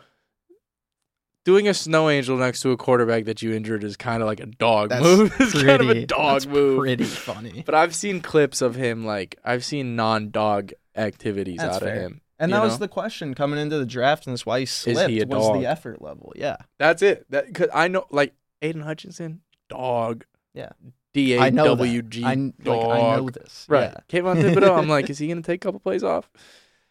doing 1.44 1.66
a 1.66 1.74
snow 1.74 2.08
angel 2.08 2.36
next 2.36 2.60
to 2.60 2.70
a 2.70 2.76
quarterback 2.76 3.24
that 3.24 3.42
you 3.42 3.52
injured 3.52 3.82
is 3.82 3.96
kind 3.96 4.22
of 4.22 4.26
like 4.28 4.38
a 4.40 4.46
dog 4.46 4.90
That's 4.90 5.02
move. 5.02 5.34
it's 5.40 5.52
pretty, 5.52 5.66
kind 5.66 5.82
of 5.82 5.90
a 5.90 6.06
dog 6.06 6.32
that's 6.34 6.46
move. 6.46 6.78
Pretty 6.80 7.04
funny. 7.04 7.62
But 7.66 7.74
I've 7.74 7.94
seen 7.96 8.20
clips 8.20 8.62
of 8.62 8.74
him 8.76 9.04
like 9.04 9.36
I've 9.44 9.64
seen 9.64 9.96
non-dog 9.96 10.72
activities 10.94 11.58
That's 11.58 11.76
out 11.76 11.82
of 11.82 11.88
him. 11.92 12.20
And 12.38 12.52
that 12.52 12.62
was 12.62 12.78
the 12.78 12.88
question 12.88 13.34
coming 13.34 13.58
into 13.58 13.78
the 13.78 13.86
draft, 13.86 14.26
and 14.26 14.32
that's 14.34 14.44
why 14.44 14.60
he 14.60 14.66
slipped. 14.66 15.10
he 15.10 15.20
a 15.22 15.26
was 15.26 15.46
dog? 15.46 15.60
the 15.60 15.66
effort 15.66 16.02
level? 16.02 16.32
Yeah, 16.36 16.56
That's 16.78 17.02
it. 17.02 17.24
That 17.30 17.52
cause 17.54 17.68
I 17.72 17.88
know 17.88 18.06
like 18.10 18.34
Aidan 18.62 18.82
Hutchinson, 18.82 19.40
dog. 19.68 20.24
Yeah. 20.54 20.70
D 21.14 21.34
A 21.34 21.50
know. 21.50 21.64
W 21.64 22.02
G 22.02 22.24
I 22.24 22.34
dog. 22.62 22.90
I 22.90 23.16
know 23.16 23.30
this. 23.30 23.64
Right. 23.68 23.92
Yeah. 23.92 24.20
Kayvon 24.20 24.36
Thibodeaux, 24.42 24.78
I'm 24.78 24.88
like, 24.88 25.08
is 25.10 25.18
he 25.18 25.28
gonna 25.28 25.40
take 25.42 25.64
a 25.64 25.66
couple 25.66 25.80
plays 25.80 26.04
off? 26.04 26.30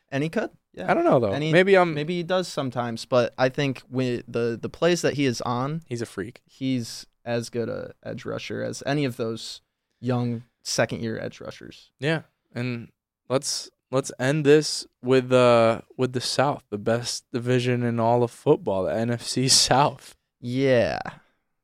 and 0.09 0.23
he 0.23 0.29
could. 0.29 0.49
Yeah, 0.73 0.89
I 0.89 0.93
don't 0.93 1.03
know 1.03 1.19
though. 1.19 1.31
And 1.31 1.43
he- 1.43 1.51
maybe 1.51 1.77
I'm 1.77 1.93
maybe 1.93 2.15
he 2.15 2.23
does 2.23 2.47
sometimes, 2.47 3.05
but 3.05 3.33
I 3.37 3.49
think 3.49 3.81
with 3.89 4.23
the 4.27 4.57
the 4.59 4.69
plays 4.69 5.01
that 5.03 5.13
he 5.13 5.25
is 5.25 5.41
on, 5.41 5.83
he's 5.87 6.01
a 6.01 6.05
freak. 6.05 6.41
he's 6.45 7.05
as 7.23 7.49
good 7.49 7.69
a 7.69 7.93
edge 8.03 8.23
rusher 8.25 8.61
as 8.63 8.81
any 8.85 9.03
of 9.05 9.17
those 9.17 9.61
young 9.99 10.43
second 10.63 11.01
year 11.01 11.19
edge 11.19 11.39
rushers. 11.41 11.91
Yeah. 11.99 12.21
And 12.53 12.89
let's 13.29 13.69
let's 13.91 14.11
end 14.19 14.45
this 14.45 14.85
with 15.01 15.31
uh 15.31 15.81
with 15.97 16.13
the 16.13 16.21
South, 16.21 16.63
the 16.69 16.77
best 16.77 17.25
division 17.31 17.83
in 17.83 17.99
all 17.99 18.23
of 18.23 18.31
football, 18.31 18.83
the 18.83 18.91
NFC 18.91 19.49
South. 19.69 20.15
Yeah. 20.39 20.99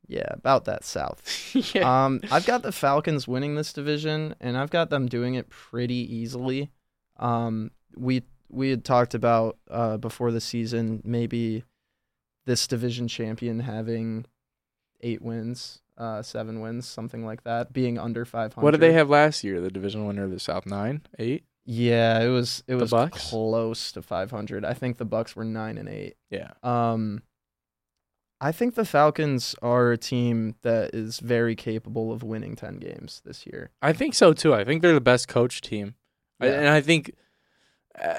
Yeah, 0.07 0.27
about 0.31 0.65
that 0.65 0.83
South. 0.83 1.21
yeah. 1.73 2.05
Um, 2.05 2.19
I've 2.31 2.45
got 2.45 2.63
the 2.63 2.73
Falcons 2.73 3.29
winning 3.29 3.55
this 3.55 3.71
division, 3.71 4.35
and 4.41 4.57
I've 4.57 4.69
got 4.69 4.89
them 4.89 5.07
doing 5.07 5.35
it 5.35 5.49
pretty 5.49 5.95
easily. 6.13 6.69
Um, 7.17 7.71
we 7.95 8.23
we 8.49 8.71
had 8.71 8.83
talked 8.83 9.13
about 9.13 9.57
uh, 9.69 9.95
before 9.95 10.31
the 10.31 10.41
season 10.41 11.01
maybe 11.05 11.63
this 12.45 12.67
division 12.67 13.07
champion 13.07 13.61
having 13.61 14.25
eight 14.99 15.21
wins, 15.21 15.79
uh, 15.97 16.21
seven 16.21 16.59
wins, 16.59 16.85
something 16.85 17.25
like 17.25 17.45
that, 17.45 17.71
being 17.71 17.97
under 17.97 18.25
five 18.25 18.53
hundred. 18.53 18.65
what 18.65 18.71
did 18.71 18.81
they 18.81 18.91
have 18.91 19.09
last 19.09 19.45
year? 19.45 19.61
The 19.61 19.71
division 19.71 20.05
winner 20.05 20.25
of 20.25 20.31
the 20.31 20.39
South 20.39 20.65
nine, 20.65 21.03
eight. 21.19 21.45
Yeah, 21.73 22.19
it 22.21 22.27
was 22.27 22.63
it 22.67 22.75
was 22.75 22.91
Bucks? 22.91 23.29
close 23.29 23.91
to 23.93 24.01
five 24.01 24.29
hundred. 24.31 24.65
I 24.65 24.73
think 24.73 24.97
the 24.97 25.05
Bucks 25.05 25.35
were 25.35 25.45
nine 25.45 25.77
and 25.77 25.87
eight. 25.87 26.15
Yeah. 26.29 26.51
Um, 26.63 27.21
I 28.41 28.51
think 28.51 28.75
the 28.75 28.85
Falcons 28.85 29.55
are 29.61 29.91
a 29.91 29.97
team 29.97 30.55
that 30.63 30.93
is 30.95 31.19
very 31.19 31.55
capable 31.55 32.11
of 32.11 32.23
winning 32.23 32.55
ten 32.55 32.77
games 32.77 33.21
this 33.23 33.45
year. 33.45 33.69
I 33.81 33.93
think 33.93 34.15
so 34.15 34.33
too. 34.33 34.53
I 34.53 34.63
think 34.65 34.81
they're 34.81 34.93
the 34.93 34.99
best 35.01 35.27
coach 35.27 35.61
team, 35.61 35.95
I- 36.39 36.47
and 36.47 36.67
I 36.67 36.81
think 36.81 37.13
uh, 38.03 38.15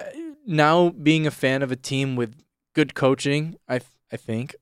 now 0.47 0.91
being 0.91 1.27
a 1.27 1.31
fan 1.31 1.63
of 1.63 1.73
a 1.73 1.77
team 1.77 2.17
with 2.17 2.37
good 2.75 2.95
coaching, 2.95 3.57
I 3.69 3.79
th- 3.81 3.91
I 4.13 4.17
think, 4.19 4.55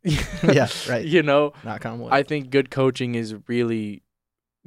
Yeah, 0.42 0.68
right. 0.88 1.04
You 1.04 1.22
know, 1.22 1.52
Knock 1.64 1.84
on 1.84 1.98
wood. 2.00 2.12
I 2.12 2.22
think 2.22 2.50
good 2.50 2.70
coaching 2.70 3.14
is 3.16 3.34
really 3.48 4.02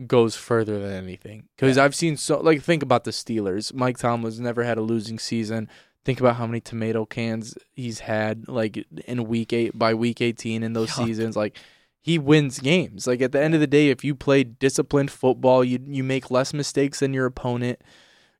goes 0.07 0.35
further 0.35 0.79
than 0.79 0.91
anything 0.91 1.47
because 1.55 1.77
I've 1.77 1.95
seen 1.95 2.17
so 2.17 2.39
like 2.39 2.63
think 2.63 2.81
about 2.83 3.03
the 3.03 3.11
Steelers. 3.11 3.73
Mike 3.73 3.97
Tomlin's 3.97 4.39
never 4.39 4.63
had 4.63 4.77
a 4.77 4.81
losing 4.81 5.19
season. 5.19 5.69
Think 6.03 6.19
about 6.19 6.35
how 6.35 6.47
many 6.47 6.59
tomato 6.59 7.05
cans 7.05 7.57
he's 7.71 7.99
had 7.99 8.47
like 8.47 8.85
in 9.05 9.25
week 9.25 9.53
eight 9.53 9.77
by 9.77 9.93
week 9.93 10.19
eighteen 10.19 10.63
in 10.63 10.73
those 10.73 10.91
Yuck. 10.91 11.05
seasons. 11.05 11.35
Like 11.35 11.57
he 12.01 12.17
wins 12.17 12.59
games. 12.59 13.07
Like 13.07 13.21
at 13.21 13.31
the 13.31 13.41
end 13.41 13.53
of 13.53 13.61
the 13.61 13.67
day, 13.67 13.89
if 13.89 14.03
you 14.03 14.15
play 14.15 14.43
disciplined 14.43 15.11
football, 15.11 15.63
you 15.63 15.79
you 15.85 16.03
make 16.03 16.31
less 16.31 16.53
mistakes 16.53 16.99
than 16.99 17.13
your 17.13 17.25
opponent. 17.25 17.79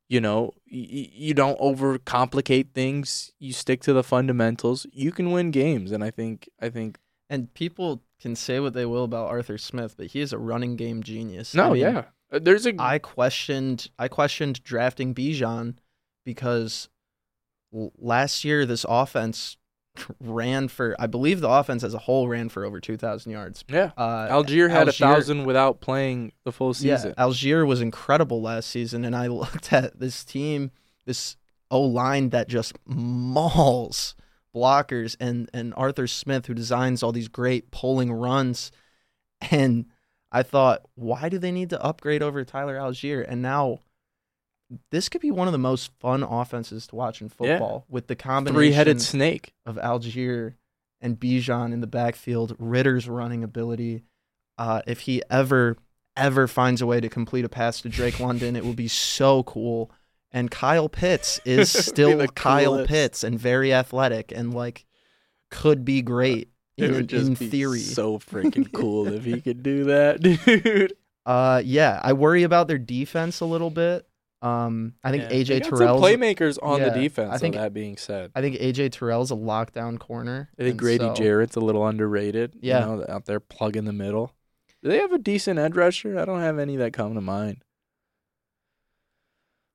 You 0.06 0.20
know, 0.20 0.52
you, 0.66 1.08
you 1.10 1.34
don't 1.34 1.58
overcomplicate 1.58 2.72
things. 2.74 3.32
You 3.38 3.54
stick 3.54 3.80
to 3.82 3.94
the 3.94 4.02
fundamentals. 4.02 4.86
You 4.92 5.12
can 5.12 5.30
win 5.30 5.50
games, 5.50 5.92
and 5.92 6.04
I 6.04 6.10
think 6.10 6.48
I 6.60 6.68
think 6.68 6.98
and 7.30 7.52
people 7.54 8.02
can 8.20 8.36
say 8.36 8.60
what 8.60 8.74
they 8.74 8.86
will 8.86 9.04
about 9.04 9.28
Arthur 9.28 9.58
Smith, 9.58 9.94
but 9.96 10.06
he 10.06 10.20
is 10.20 10.32
a 10.32 10.38
running 10.38 10.76
game 10.76 11.02
genius. 11.02 11.54
no, 11.54 11.66
I 11.66 11.70
mean, 11.70 11.82
yeah. 11.82 12.04
Uh, 12.32 12.38
There's 12.40 12.66
a 12.66 12.74
I 12.78 12.98
questioned 12.98 13.90
I 13.98 14.08
questioned 14.08 14.62
drafting 14.62 15.14
Bijan 15.14 15.76
because 16.24 16.88
last 17.98 18.44
year 18.44 18.66
this 18.66 18.86
offense 18.88 19.56
ran 20.20 20.68
for 20.68 20.96
I 20.98 21.06
believe 21.06 21.40
the 21.40 21.48
offense 21.48 21.84
as 21.84 21.94
a 21.94 21.98
whole 21.98 22.28
ran 22.28 22.48
for 22.48 22.64
over 22.64 22.80
two 22.80 22.96
thousand 22.96 23.32
yards. 23.32 23.64
yeah. 23.68 23.92
Uh, 23.96 24.28
Allgeier 24.28 24.70
had 24.70 24.88
a 24.88 24.92
thousand 24.92 25.44
without 25.44 25.80
playing 25.80 26.32
the 26.44 26.52
full 26.52 26.74
season. 26.74 27.14
Yeah, 27.16 27.24
Allgeier 27.24 27.66
was 27.66 27.80
incredible 27.80 28.42
last 28.42 28.70
season, 28.70 29.04
and 29.04 29.14
I 29.14 29.26
looked 29.28 29.72
at 29.72 30.00
this 30.00 30.24
team, 30.24 30.70
this 31.04 31.36
O 31.70 31.80
line 31.80 32.30
that 32.30 32.48
just 32.48 32.76
mauls 32.86 34.14
blockers, 34.54 35.16
and 35.20 35.50
and 35.52 35.74
Arthur 35.76 36.06
Smith 36.06 36.46
who 36.46 36.54
designs 36.54 37.02
all 37.02 37.12
these 37.12 37.28
great 37.28 37.70
pulling 37.70 38.12
runs, 38.12 38.70
and 39.50 39.86
I 40.32 40.42
thought, 40.42 40.82
why 40.94 41.28
do 41.28 41.38
they 41.38 41.52
need 41.52 41.70
to 41.70 41.82
upgrade 41.82 42.22
over 42.22 42.44
Tyler 42.44 42.76
Allgeier? 42.76 43.24
And 43.28 43.42
now. 43.42 43.80
This 44.90 45.10
could 45.10 45.20
be 45.20 45.30
one 45.30 45.46
of 45.46 45.52
the 45.52 45.58
most 45.58 45.92
fun 46.00 46.22
offenses 46.22 46.86
to 46.88 46.96
watch 46.96 47.20
in 47.20 47.26
Yeah. 47.26 47.34
football 47.58 47.84
with 47.88 48.06
the 48.08 48.16
combination 48.16 48.56
Three-headed 48.56 49.00
snake. 49.02 49.52
of 49.66 49.76
Allgeier 49.76 50.54
and 51.02 51.20
Bijan 51.20 51.72
in 51.72 51.80
the 51.80 51.86
backfield, 51.86 52.56
Ridder's 52.58 53.06
running 53.06 53.44
ability. 53.44 54.02
Uh, 54.56 54.80
if 54.86 55.00
he 55.00 55.22
ever, 55.30 55.76
ever 56.16 56.48
finds 56.48 56.80
a 56.80 56.86
way 56.86 56.98
to 57.00 57.10
complete 57.10 57.44
a 57.44 57.48
pass 57.48 57.82
to 57.82 57.90
Drake 57.90 58.18
London, 58.18 58.56
it 58.56 58.64
will 58.64 58.72
be 58.74 58.88
so 58.88 59.42
cool. 59.44 59.92
And 60.34 60.50
Kyle 60.50 60.88
Pitts 60.90 61.40
is 61.46 61.74
It 61.74 61.78
would 61.78 61.84
be 61.84 61.90
still 61.92 62.26
Kyle 62.34 62.72
coolest. 62.72 62.88
Pitts 62.90 63.24
and 63.24 63.38
very 63.38 63.72
athletic 63.72 64.32
and 64.34 64.52
like 64.52 64.84
could 65.50 65.84
be 65.84 66.02
great 66.02 66.48
It 66.76 66.90
in, 66.90 66.92
would 66.96 67.08
just 67.08 67.26
in 67.28 67.34
be 67.34 67.48
theory. 67.48 67.78
so 67.78 68.18
freaking 68.18 68.70
cool 68.74 69.06
if 69.06 69.24
he 69.24 69.40
could 69.40 69.62
do 69.62 69.84
that, 69.84 70.20
dude. 70.22 70.92
uh, 71.24 71.62
yeah, 71.64 72.00
I 72.02 72.12
worry 72.12 72.42
about 72.42 72.66
their 72.68 72.78
defense 72.78 73.40
a 73.40 73.46
little 73.46 73.70
bit. 73.70 74.06
Um, 74.42 74.92
I 75.02 75.10
think 75.10 75.22
Yeah. 75.22 75.30
AJ 75.38 75.62
Terrell's 75.70 76.02
playmakers 76.02 76.58
on 76.62 76.78
Yeah, 76.80 76.90
the 76.90 77.00
defense. 77.00 77.30
I 77.32 77.38
think- 77.38 77.54
that 77.54 77.72
being 77.72 77.96
said, 77.96 78.30
I 78.34 78.42
think 78.42 78.56
AJ 78.56 78.90
Terrell's 78.92 79.30
a 79.30 79.36
lockdown 79.36 79.98
corner. 79.98 80.50
I 80.58 80.64
think 80.64 80.76
Grady 80.76 81.04
so- 81.04 81.14
Jarrett's 81.14 81.56
a 81.56 81.60
little 81.60 81.86
underrated. 81.86 82.56
Yeah. 82.60 82.80
you 82.80 82.96
know, 82.96 83.06
out 83.08 83.24
there 83.26 83.40
plug 83.40 83.76
in 83.76 83.84
the 83.86 83.92
middle. 83.92 84.32
Do 84.82 84.90
they 84.90 84.98
have 84.98 85.12
a 85.12 85.18
decent 85.18 85.58
edge 85.58 85.74
rusher? 85.76 86.18
I 86.18 86.26
don't 86.26 86.40
have 86.40 86.58
any 86.58 86.76
that 86.76 86.92
come 86.92 87.14
to 87.14 87.22
mind. 87.22 87.62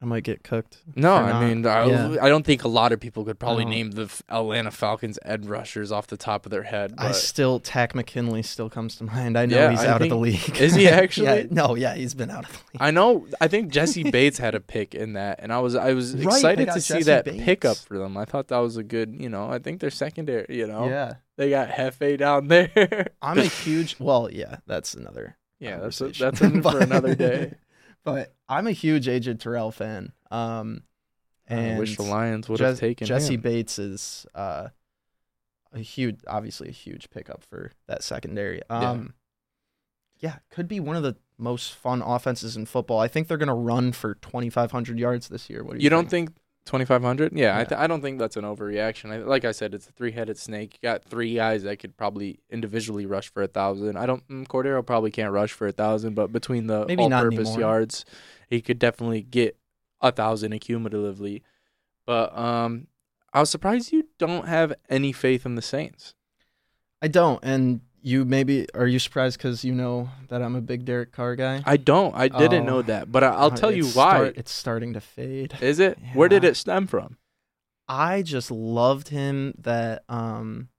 I 0.01 0.05
might 0.05 0.23
get 0.23 0.43
cooked. 0.43 0.77
No, 0.95 1.13
I 1.13 1.29
not- 1.31 1.43
mean, 1.43 1.65
I, 1.65 1.85
yeah. 1.85 2.15
I 2.21 2.29
don't 2.29 2.45
think 2.45 2.63
a 2.63 2.69
lot 2.69 2.93
of 2.93 3.01
people 3.01 3.25
could 3.25 3.37
probably 3.37 3.65
name 3.65 3.91
the 3.91 4.09
Atlanta 4.29 4.71
Falcons 4.71 5.19
Ed 5.25 5.45
rushers 5.45 5.91
off 5.91 6.07
the 6.07 6.15
top 6.15 6.45
of 6.45 6.51
their 6.51 6.63
head. 6.63 6.93
I 6.97 7.11
still 7.11 7.59
Takk 7.59 7.93
McKinley 7.95 8.41
still 8.43 8.69
comes 8.69 8.95
to 8.95 9.03
mind. 9.03 9.37
I 9.37 9.45
know 9.45 9.57
Yeah, 9.57 9.71
he's 9.71 9.81
I 9.81 9.87
out 9.87 10.01
of 10.01 10.07
the 10.07 10.15
league. 10.15 10.57
Is 10.57 10.73
he 10.73 10.87
actually? 10.89 11.25
yeah, 11.27 11.43
no, 11.51 11.75
yeah, 11.75 11.95
he's 11.95 12.13
been 12.13 12.29
out 12.31 12.45
of 12.45 12.51
the 12.53 12.57
league. 12.73 12.81
I 12.81 12.91
know. 12.91 13.27
I 13.41 13.49
think 13.49 13.73
Jessie 13.73 14.09
Bates 14.09 14.37
had 14.37 14.55
a 14.55 14.61
pick 14.61 14.95
in 14.95 15.13
that, 15.13 15.39
and 15.43 15.51
I 15.51 15.59
was 15.59 15.75
I 15.75 15.91
was 15.93 16.15
Right, 16.15 16.27
excited 16.35 16.67
to 16.71 16.79
see 16.79 17.03
that 17.03 17.25
Bates. 17.25 17.43
pickup 17.43 17.75
for 17.75 17.97
them. 17.97 18.15
I 18.15 18.23
thought 18.23 18.47
that 18.47 18.59
was 18.59 18.77
a 18.77 18.83
good. 18.83 19.13
You 19.19 19.27
know, 19.27 19.49
I 19.51 19.59
think 19.59 19.81
they're 19.81 19.89
secondary. 19.89 20.45
You 20.57 20.67
know, 20.67 20.87
Yeah, 20.87 21.15
they 21.35 21.49
got 21.49 21.67
Hefe 21.71 22.17
down 22.17 22.47
there. 22.47 23.07
I'm 23.21 23.37
a 23.37 23.43
huge. 23.65 23.97
Well, 23.99 24.29
yeah, 24.31 24.59
that's 24.65 24.93
another. 24.93 25.35
yeah, 25.59 25.79
that's 25.79 25.99
a, 25.99 26.07
that's 26.07 26.39
for 26.39 26.79
another 26.79 27.15
day. 27.15 27.55
But 28.03 28.33
I'm 28.47 28.67
a 28.67 28.71
huge 28.71 29.07
AJ 29.07 29.39
Terrell 29.39 29.71
fan. 29.71 30.13
Um, 30.31 30.83
and 31.47 31.75
I 31.75 31.79
wish 31.79 31.97
the 31.97 32.03
Lions 32.03 32.47
would 32.47 32.59
have 32.59 32.79
taken 32.79 33.07
Jessie 33.07 33.33
him. 33.35 33.41
Bates 33.41 33.79
is 33.79 34.25
uh, 34.35 34.69
a 35.73 35.79
huge, 35.79 36.19
obviously 36.27 36.69
a 36.69 36.73
huge 36.73 37.09
pickup 37.09 37.43
for 37.43 37.71
that 37.87 38.03
secondary. 38.03 38.61
Um, 38.69 39.13
yeah. 40.19 40.37
could 40.49 40.67
be 40.67 40.79
one 40.79 40.95
of 40.95 41.03
the 41.03 41.15
most 41.37 41.73
fun 41.73 42.01
offenses 42.01 42.55
in 42.55 42.65
football. 42.65 42.99
I 42.99 43.07
think 43.07 43.27
they're 43.27 43.37
gonna 43.37 43.55
run 43.55 43.93
for 43.93 44.15
2,500 44.15 44.99
yards 44.99 45.29
this 45.29 45.49
year. 45.49 45.63
What 45.63 45.73
do 45.73 45.79
you, 45.79 45.83
You 45.85 45.89
don't 45.89 46.09
think 46.09 46.31
2500 46.69 47.33
yeah, 47.33 47.57
I, 47.57 47.63
th- 47.63 47.79
I 47.79 47.87
don't 47.87 48.01
think 48.01 48.19
that's 48.19 48.37
an 48.37 48.43
overreaction. 48.43 49.11
I, 49.11 49.17
like 49.17 49.43
i 49.43 49.51
said 49.51 49.73
it's 49.73 49.87
a 49.87 49.91
three-headed 49.91 50.37
snake. 50.37 50.75
You 50.75 50.87
got 50.87 51.03
three 51.03 51.33
guys 51.33 51.63
that 51.63 51.79
could 51.79 51.97
probably 51.97 52.39
individually 52.49 53.07
rush 53.07 53.31
for 53.33 53.41
a 53.41 53.47
thousand. 53.47 53.97
I 53.97 54.05
don't 54.05 54.25
mm, 54.27 54.47
Cordarrelle 54.47 54.85
probably 54.85 55.09
can't 55.09 55.33
rush 55.33 55.51
for 55.51 55.67
a 55.67 55.71
thousand 55.71 56.13
but 56.13 56.31
between 56.31 56.67
the 56.67 56.85
Maybe 56.85 57.01
all-purpose 57.01 57.57
yards 57.57 58.05
he 58.47 58.61
could 58.61 58.77
definitely 58.77 59.23
get 59.23 59.57
a 59.99 60.11
thousand 60.11 60.51
accumulatively. 60.53 61.41
But 62.05 62.37
um 62.37 62.87
i 63.33 63.39
was 63.39 63.49
surprised 63.49 63.91
you 63.91 64.07
don't 64.19 64.47
have 64.47 64.73
any 64.89 65.11
faith 65.11 65.45
in 65.47 65.55
the 65.55 65.61
saints. 65.63 66.13
I 67.01 67.07
don't. 67.07 67.39
And 67.43 67.81
you 68.01 68.25
maybe 68.25 68.65
are 68.73 68.87
you 68.87 68.99
surprised 68.99 69.37
because 69.37 69.63
you 69.63 69.73
know 69.73 70.09
that 70.29 70.41
I'm 70.41 70.55
a 70.55 70.61
big 70.61 70.85
Derek 70.85 71.11
Carr 71.11 71.35
guy? 71.35 71.61
i 71.65 71.75
don't 71.77 72.15
i 72.15 72.27
didn't 72.27 72.63
Oh. 72.63 72.71
know 72.71 72.81
that 72.83 73.11
but 73.11 73.23
I, 73.23 73.27
i'll 73.29 73.51
Uh, 73.53 73.55
tell 73.55 73.71
you 73.71 73.85
why 73.85 74.11
start- 74.15 74.37
it's 74.37 74.51
starting 74.51 74.93
to 74.93 75.01
fade. 75.01 75.53
is 75.61 75.79
it 75.79 75.97
where 76.13 76.29
did 76.29 76.43
it 76.43 76.55
stem 76.55 76.87
from 76.87 77.17
I 77.87 78.21
just 78.21 78.51
loved 78.51 79.07
him 79.09 79.53
that 79.59 80.03
um 80.09 80.69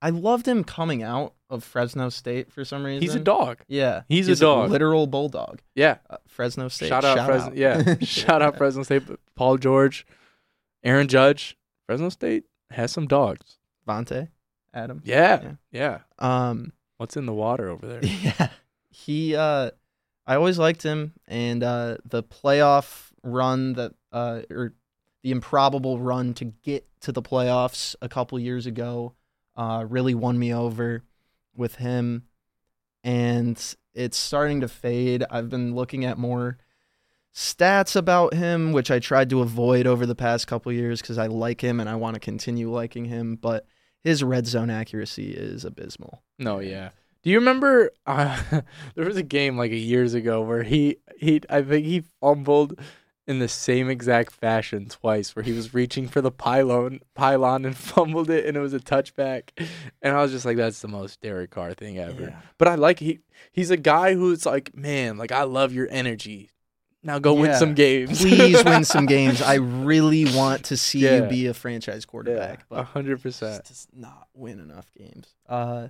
I 0.00 0.10
loved 0.10 0.48
him 0.48 0.64
coming 0.64 1.02
out 1.02 1.34
of 1.50 1.62
Fresno 1.62 2.08
State 2.08 2.50
for 2.50 2.64
some 2.64 2.84
reason. 2.84 3.02
he's 3.02 3.14
a 3.14 3.20
dog 3.20 3.58
Yeah. 3.68 4.02
He's 4.08 4.28
a 4.28 4.34
dog. 4.36 4.70
literal 4.70 5.06
bulldog. 5.06 5.60
yeah 5.74 5.98
Uh, 6.10 6.16
Fresno 6.26 6.68
State. 6.68 6.88
Shout 6.88 7.04
out 7.04 7.26
Fresno. 7.26 7.52
Yeah. 7.54 7.96
Shout 8.00 8.40
out 8.42 8.56
Fresno 8.56 8.82
State. 8.82 9.02
Paul 9.36 9.58
George, 9.58 10.06
Aaron 10.82 11.06
Judge. 11.06 11.56
Fresno 11.86 12.08
State 12.08 12.44
has 12.70 12.90
some 12.90 13.06
dogs. 13.06 13.58
Vontae, 13.86 14.28
Adam. 14.74 15.02
Yeah. 15.04 15.52
Yeah. 15.70 16.00
Um 16.18 16.72
What's 16.98 17.16
in 17.16 17.26
the 17.26 17.32
water 17.32 17.68
over 17.68 17.86
there? 17.86 18.04
yeah. 18.04 18.48
He 18.90 19.34
uh 19.34 19.70
I 20.26 20.36
always 20.36 20.58
liked 20.58 20.82
him 20.82 21.12
and 21.26 21.62
uh 21.62 21.96
the 22.04 22.22
playoff 22.22 23.10
run 23.22 23.74
that 23.74 23.92
uh 24.12 24.42
or 24.50 24.74
the 25.22 25.30
improbable 25.30 25.98
run 25.98 26.34
to 26.34 26.44
get 26.46 26.86
to 27.00 27.12
the 27.12 27.22
playoffs 27.22 27.94
a 28.02 28.08
couple 28.08 28.38
years 28.38 28.66
ago 28.66 29.14
uh 29.56 29.84
really 29.88 30.14
won 30.14 30.38
me 30.38 30.54
over 30.54 31.02
with 31.54 31.76
him 31.76 32.24
and 33.04 33.74
it's 33.94 34.16
starting 34.16 34.60
to 34.60 34.68
fade. 34.68 35.24
I've 35.28 35.50
been 35.50 35.74
looking 35.74 36.04
at 36.04 36.18
more 36.18 36.58
stats 37.34 37.96
about 37.96 38.34
him 38.34 38.72
which 38.72 38.90
I 38.90 38.98
tried 38.98 39.30
to 39.30 39.40
avoid 39.40 39.86
over 39.86 40.06
the 40.06 40.14
past 40.14 40.46
couple 40.46 40.70
years 40.72 41.02
cuz 41.02 41.18
I 41.18 41.26
like 41.26 41.60
him 41.62 41.80
and 41.80 41.88
I 41.88 41.96
want 41.96 42.14
to 42.14 42.20
continue 42.20 42.70
liking 42.70 43.06
him, 43.06 43.36
but 43.36 43.66
his 44.02 44.22
red 44.22 44.46
zone 44.46 44.70
accuracy 44.70 45.30
is 45.32 45.64
abysmal. 45.64 46.22
No, 46.38 46.58
yeah. 46.58 46.90
Do 47.22 47.30
you 47.30 47.38
remember 47.38 47.90
uh, 48.06 48.40
there 48.94 49.06
was 49.06 49.16
a 49.16 49.22
game 49.22 49.56
like 49.56 49.70
a 49.70 49.76
years 49.76 50.14
ago 50.14 50.42
where 50.42 50.64
he 50.64 50.96
he 51.18 51.40
I 51.48 51.62
think 51.62 51.86
he 51.86 52.04
fumbled 52.20 52.78
in 53.28 53.38
the 53.38 53.48
same 53.48 53.88
exact 53.88 54.32
fashion 54.32 54.86
twice 54.88 55.36
where 55.36 55.44
he 55.44 55.52
was 55.52 55.72
reaching 55.72 56.08
for 56.08 56.20
the 56.20 56.32
pylon 56.32 57.00
pylon 57.14 57.64
and 57.64 57.76
fumbled 57.92 58.28
it 58.28 58.44
and 58.44 58.56
it 58.56 58.60
was 58.60 58.74
a 58.74 58.80
touchback 58.80 59.50
and 60.02 60.16
I 60.16 60.20
was 60.20 60.32
just 60.32 60.44
like 60.44 60.56
that's 60.56 60.80
the 60.80 60.88
most 60.88 61.20
Derek 61.20 61.50
Carr 61.50 61.74
thing 61.74 61.98
ever. 61.98 62.34
But 62.58 62.68
I 62.68 62.74
like 62.74 62.98
he 62.98 63.20
he's 63.52 63.70
a 63.70 63.76
guy 63.76 64.14
who's 64.14 64.44
like, 64.44 64.74
man, 64.76 65.16
like 65.18 65.30
I 65.30 65.44
love 65.44 65.72
your 65.72 65.86
energy. 65.90 66.50
Now 67.04 67.18
go 67.18 67.34
win 67.34 67.46
Yeah. 67.50 67.58
some 67.58 67.74
games. 67.74 68.20
please 68.20 68.64
win 68.64 68.84
some 68.94 69.06
games. 69.06 69.42
I 69.42 69.54
really 69.54 70.24
want 70.34 70.64
to 70.66 70.76
see 70.76 71.00
Yeah. 71.00 71.22
you 71.24 71.28
be 71.28 71.46
a 71.46 71.54
franchise 71.54 72.04
quarterback, 72.04 72.60
a 72.62 72.64
but 72.70 72.84
hundred 72.84 73.16
just 73.22 73.40
percent. 73.40 73.64
does 73.64 73.88
not 73.94 74.28
win 74.34 74.60
enough 74.60 74.86
games. 74.96 75.34
Uh, 75.48 75.88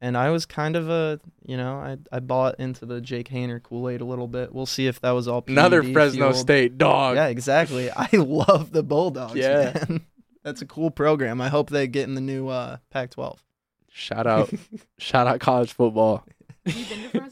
and 0.00 0.16
I 0.16 0.30
was 0.30 0.44
kind 0.46 0.76
of 0.76 0.88
a, 0.90 1.20
you 1.44 1.56
know, 1.56 1.76
I 1.76 1.96
I 2.10 2.20
bought 2.20 2.58
into 2.60 2.84
the 2.86 3.00
Jake 3.00 3.28
Haener 3.30 3.62
Kool 3.62 3.88
Aid 3.88 4.00
a 4.00 4.04
little 4.04 4.28
bit. 4.28 4.54
We'll 4.54 4.66
see 4.66 4.86
if 4.86 5.00
that 5.00 5.10
was 5.12 5.26
all 5.28 5.42
Another 5.46 5.82
PED 5.82 5.92
Fresno 5.92 6.18
fueled. 6.30 6.36
State 6.36 6.78
dog. 6.78 7.16
Yeah, 7.16 7.26
exactly. 7.26 7.90
I 7.96 8.08
love 8.12 8.72
the 8.72 8.82
Bulldogs. 8.82 9.34
Yeah. 9.36 9.72
man. 9.88 10.06
that's 10.42 10.62
a 10.62 10.66
cool 10.66 10.90
program. 10.90 11.40
I 11.40 11.48
hope 11.48 11.70
they 11.70 11.86
get 11.86 12.04
in 12.08 12.14
the 12.14 12.20
new 12.20 12.48
uh, 12.48 12.76
Pac-12. 12.90 13.38
Shout 13.90 14.26
out, 14.26 14.50
shout 14.98 15.26
out 15.26 15.40
college 15.40 15.72
football. 15.72 16.24
Have 16.66 16.76
you 16.76 16.84
been 16.84 17.02
to 17.04 17.08
Fresno 17.08 17.18
before? 17.18 17.25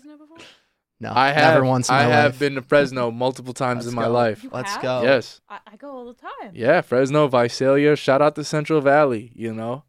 No, 1.05 1.13
I 1.15 1.31
have 1.31 1.55
never 1.55 1.65
once 1.65 1.89
in 1.89 1.95
I 1.95 2.05
my 2.07 2.11
have 2.11 2.33
life. 2.33 2.39
been 2.39 2.55
to 2.57 2.63
Fresno 2.63 3.11
multiple 3.11 3.53
times 3.55 3.85
Let's 3.85 3.89
in 3.89 3.95
my 3.95 4.05
go. 4.07 4.13
life. 4.13 4.43
You 4.43 4.51
Let's 4.53 4.73
have? 4.73 4.83
go. 4.83 5.03
Yes. 5.03 5.41
I, 5.49 5.59
I 5.73 5.77
go 5.77 5.91
all 5.91 6.07
the 6.07 6.15
time. 6.15 6.53
Yeah, 6.55 6.81
Fresno, 6.81 7.29
Visalia. 7.29 7.95
Shout 7.97 8.21
out 8.23 8.35
to 8.37 8.45
Central 8.45 8.81
Valley. 8.81 9.31
You 9.35 9.53
know, 9.55 9.85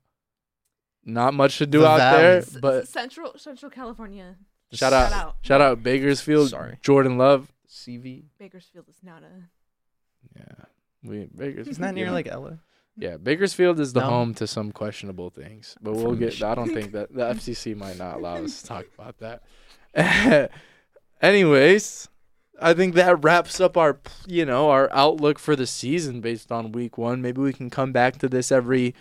not 1.04 1.34
much 1.34 1.58
to 1.60 1.66
do 1.66 1.80
The 1.80 1.88
out 1.88 1.98
Valley. 2.00 2.22
there, 2.42 2.44
but 2.62 2.88
Central 2.88 3.34
Central 3.38 3.70
California. 3.72 4.36
shout 4.74 4.94
out, 4.94 5.10
Shout 5.10 5.26
out. 5.26 5.36
shout 5.42 5.62
out 5.62 5.84
Bakersfield. 5.84 6.50
Sorry. 6.50 6.78
Jordan 6.82 7.18
Love. 7.18 7.52
CV. 7.70 8.26
Bakersfield 8.38 8.86
is 8.90 8.98
not 9.04 9.24
a. 9.24 9.50
Yeah, 10.38 10.66
we 11.04 11.26
Bakersfield. 11.36 11.68
Isn't 11.68 11.82
that 11.82 11.94
near 11.96 12.06
yeah. 12.08 12.12
like 12.12 12.28
Ella? 12.28 12.60
Yeah, 12.98 13.18
Bakersfield 13.18 13.80
is 13.80 13.92
the 13.94 14.00
No. 14.00 14.08
home 14.08 14.34
to 14.36 14.48
some 14.48 14.72
questionable 14.72 15.30
things, 15.30 15.76
but 15.82 15.94
we'll 15.94 16.06
From 16.12 16.20
get. 16.20 16.42
I 16.42 16.56
don't 16.56 16.74
think 16.74 16.94
that 16.94 17.14
the 17.14 17.22
FCC 17.36 17.76
might 17.76 17.98
not 17.98 18.16
allow 18.18 18.36
us 18.44 18.62
to 18.62 18.68
talk 18.68 18.86
about 18.98 19.18
that. 19.20 19.44
Anyways, 21.22 22.10
I 22.62 22.74
think 22.74 22.96
that 22.96 23.24
wraps 23.24 23.60
up 23.60 23.78
our, 23.78 24.00
you 24.28 24.46
know, 24.46 24.70
our 24.70 24.90
outlook 24.92 25.40
for 25.40 25.56
the 25.56 25.68
season 25.68 26.22
based 26.22 26.52
on 26.52 26.72
week 26.72 26.98
one. 26.98 27.22
Maybe 27.22 27.42
we 27.42 27.54
can 27.54 27.70
come 27.70 27.92
back 27.92 28.18
to 28.20 28.30
this 28.30 28.52
every 28.52 28.96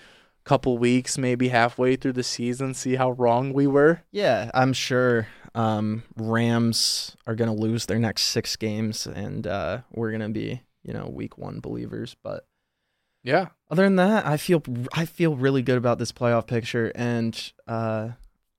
couple 0.44 0.76
weeks, 0.78 1.16
maybe 1.18 1.48
halfway 1.48 1.96
through 1.96 2.12
the 2.12 2.22
season, 2.22 2.74
see 2.74 2.96
how 2.96 3.12
wrong 3.12 3.52
we 3.52 3.66
were. 3.66 4.02
Yeah, 4.12 4.50
I'm 4.54 4.72
sure 4.72 5.26
um, 5.54 6.02
Rams 6.16 7.16
are 7.26 7.34
going 7.34 7.54
to 7.54 7.60
lose 7.60 7.86
their 7.86 7.98
next 7.98 8.24
six 8.24 8.56
games, 8.56 9.06
and 9.06 9.46
uh, 9.46 9.78
we're 9.92 10.10
going 10.10 10.20
to 10.20 10.28
be, 10.28 10.62
you 10.82 10.92
know, 10.92 11.06
week 11.06 11.38
one 11.38 11.60
believers. 11.60 12.14
But 12.22 12.46
Yeah, 13.22 13.48
other 13.70 13.84
than 13.84 13.96
that, 13.96 14.26
I 14.26 14.36
feel 14.36 14.62
I 14.92 15.06
feel 15.06 15.36
really 15.36 15.62
good 15.62 15.78
about 15.78 15.98
this 15.98 16.12
playoff 16.12 16.46
picture, 16.46 16.92
and 16.94 17.52
uh, 17.66 18.10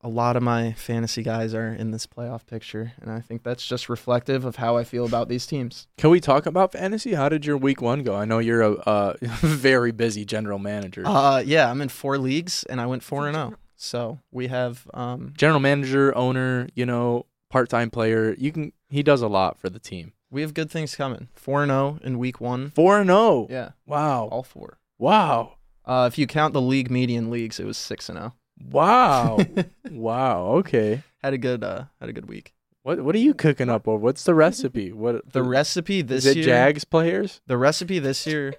a 0.06 0.10
lot 0.10 0.36
of 0.38 0.44
my 0.44 0.72
fantasy 0.74 1.24
guys 1.24 1.56
are 1.56 1.68
in 1.74 1.90
this 1.90 2.06
playoff 2.06 2.46
picture, 2.46 2.94
and 3.02 3.10
I 3.12 3.22
think 3.22 3.42
that's 3.42 3.66
just 3.66 3.90
reflective 3.90 4.46
of 4.46 4.58
how 4.58 4.78
I 4.78 4.84
feel 4.84 5.04
about 5.06 5.30
these 5.30 5.48
teams. 5.48 5.88
can 5.98 6.12
we 6.12 6.20
talk 6.20 6.46
about 6.46 6.74
fantasy? 6.74 7.16
How 7.16 7.28
did 7.28 7.44
your 7.46 7.58
week 7.58 7.82
one 7.82 8.04
go? 8.04 8.16
I 8.16 8.26
know 8.26 8.38
you're 8.38 8.62
a 8.62 8.74
uh, 8.74 9.14
very 9.22 9.92
busy 9.92 10.24
general 10.24 10.60
manager. 10.60 11.04
Uh, 11.08 11.40
yeah, 11.40 11.72
I'm 11.72 11.82
in 11.82 11.90
four 11.90 12.20
leagues, 12.20 12.64
and 12.70 12.80
I 12.80 12.86
went 12.86 13.02
four 13.02 13.28
and 13.28 13.36
zero. 13.36 13.56
So 13.78 14.20
we 14.32 14.48
have 14.48 14.88
um, 14.94 15.34
general 15.36 15.60
manager, 15.60 16.16
owner, 16.16 16.68
you 16.76 16.86
know, 16.86 17.26
part-time 17.50 17.90
player. 17.90 18.36
You 18.38 18.52
can. 18.52 18.74
He 18.90 19.02
does 19.02 19.22
a 19.24 19.28
lot 19.28 19.58
for 19.60 19.70
the 19.70 19.80
team. 19.80 20.14
we 20.30 20.42
have 20.42 20.54
good 20.54 20.70
things 20.70 20.96
coming. 20.96 21.30
Four 21.34 21.64
and 21.64 21.72
zero 21.72 21.98
in 22.04 22.20
week 22.20 22.40
one. 22.40 22.70
Four 22.76 23.00
and 23.00 23.10
zero. 23.10 23.48
Yeah, 23.50 23.70
Wow. 23.88 24.28
all 24.32 24.44
four. 24.44 24.78
Wow. 25.00 25.54
Uh, 25.84 26.08
if 26.12 26.18
you 26.20 26.28
count 26.28 26.54
the 26.54 26.62
league 26.62 26.92
median 26.92 27.30
leagues, 27.32 27.60
it 27.60 27.66
was 27.66 27.78
six 27.78 28.08
and 28.08 28.18
zero. 28.20 28.34
Wow. 28.72 29.40
wow. 29.92 30.46
Okay. 30.58 31.04
had 31.24 31.34
a 31.34 31.38
good 31.38 31.64
uh 31.64 31.86
had 32.00 32.10
a 32.10 32.14
good 32.14 32.28
week. 32.28 32.54
What 32.84 33.02
What 33.02 33.16
are 33.16 33.20
you 33.20 33.34
cooking 33.34 33.70
up? 33.70 33.88
Or 33.88 33.98
what's 33.98 34.24
the 34.24 34.36
recipe? 34.36 34.92
What 34.92 35.32
The 35.32 35.44
recipe 35.44 36.02
this 36.02 36.26
is 36.26 36.32
it? 36.32 36.38
year 36.38 36.46
Jags 36.46 36.84
players. 36.86 37.42
The 37.48 37.58
recipe 37.58 38.00
this 38.00 38.26
year 38.28 38.54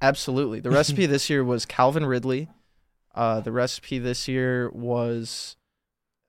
Absolutely. 0.00 0.60
The 0.60 0.70
recipe 0.70 1.06
this 1.06 1.30
year 1.30 1.42
was 1.44 1.66
Calvin 1.66 2.06
Ridley. 2.06 2.48
Uh 3.14 3.40
the 3.40 3.52
recipe 3.52 3.98
this 3.98 4.28
year 4.28 4.70
was 4.70 5.56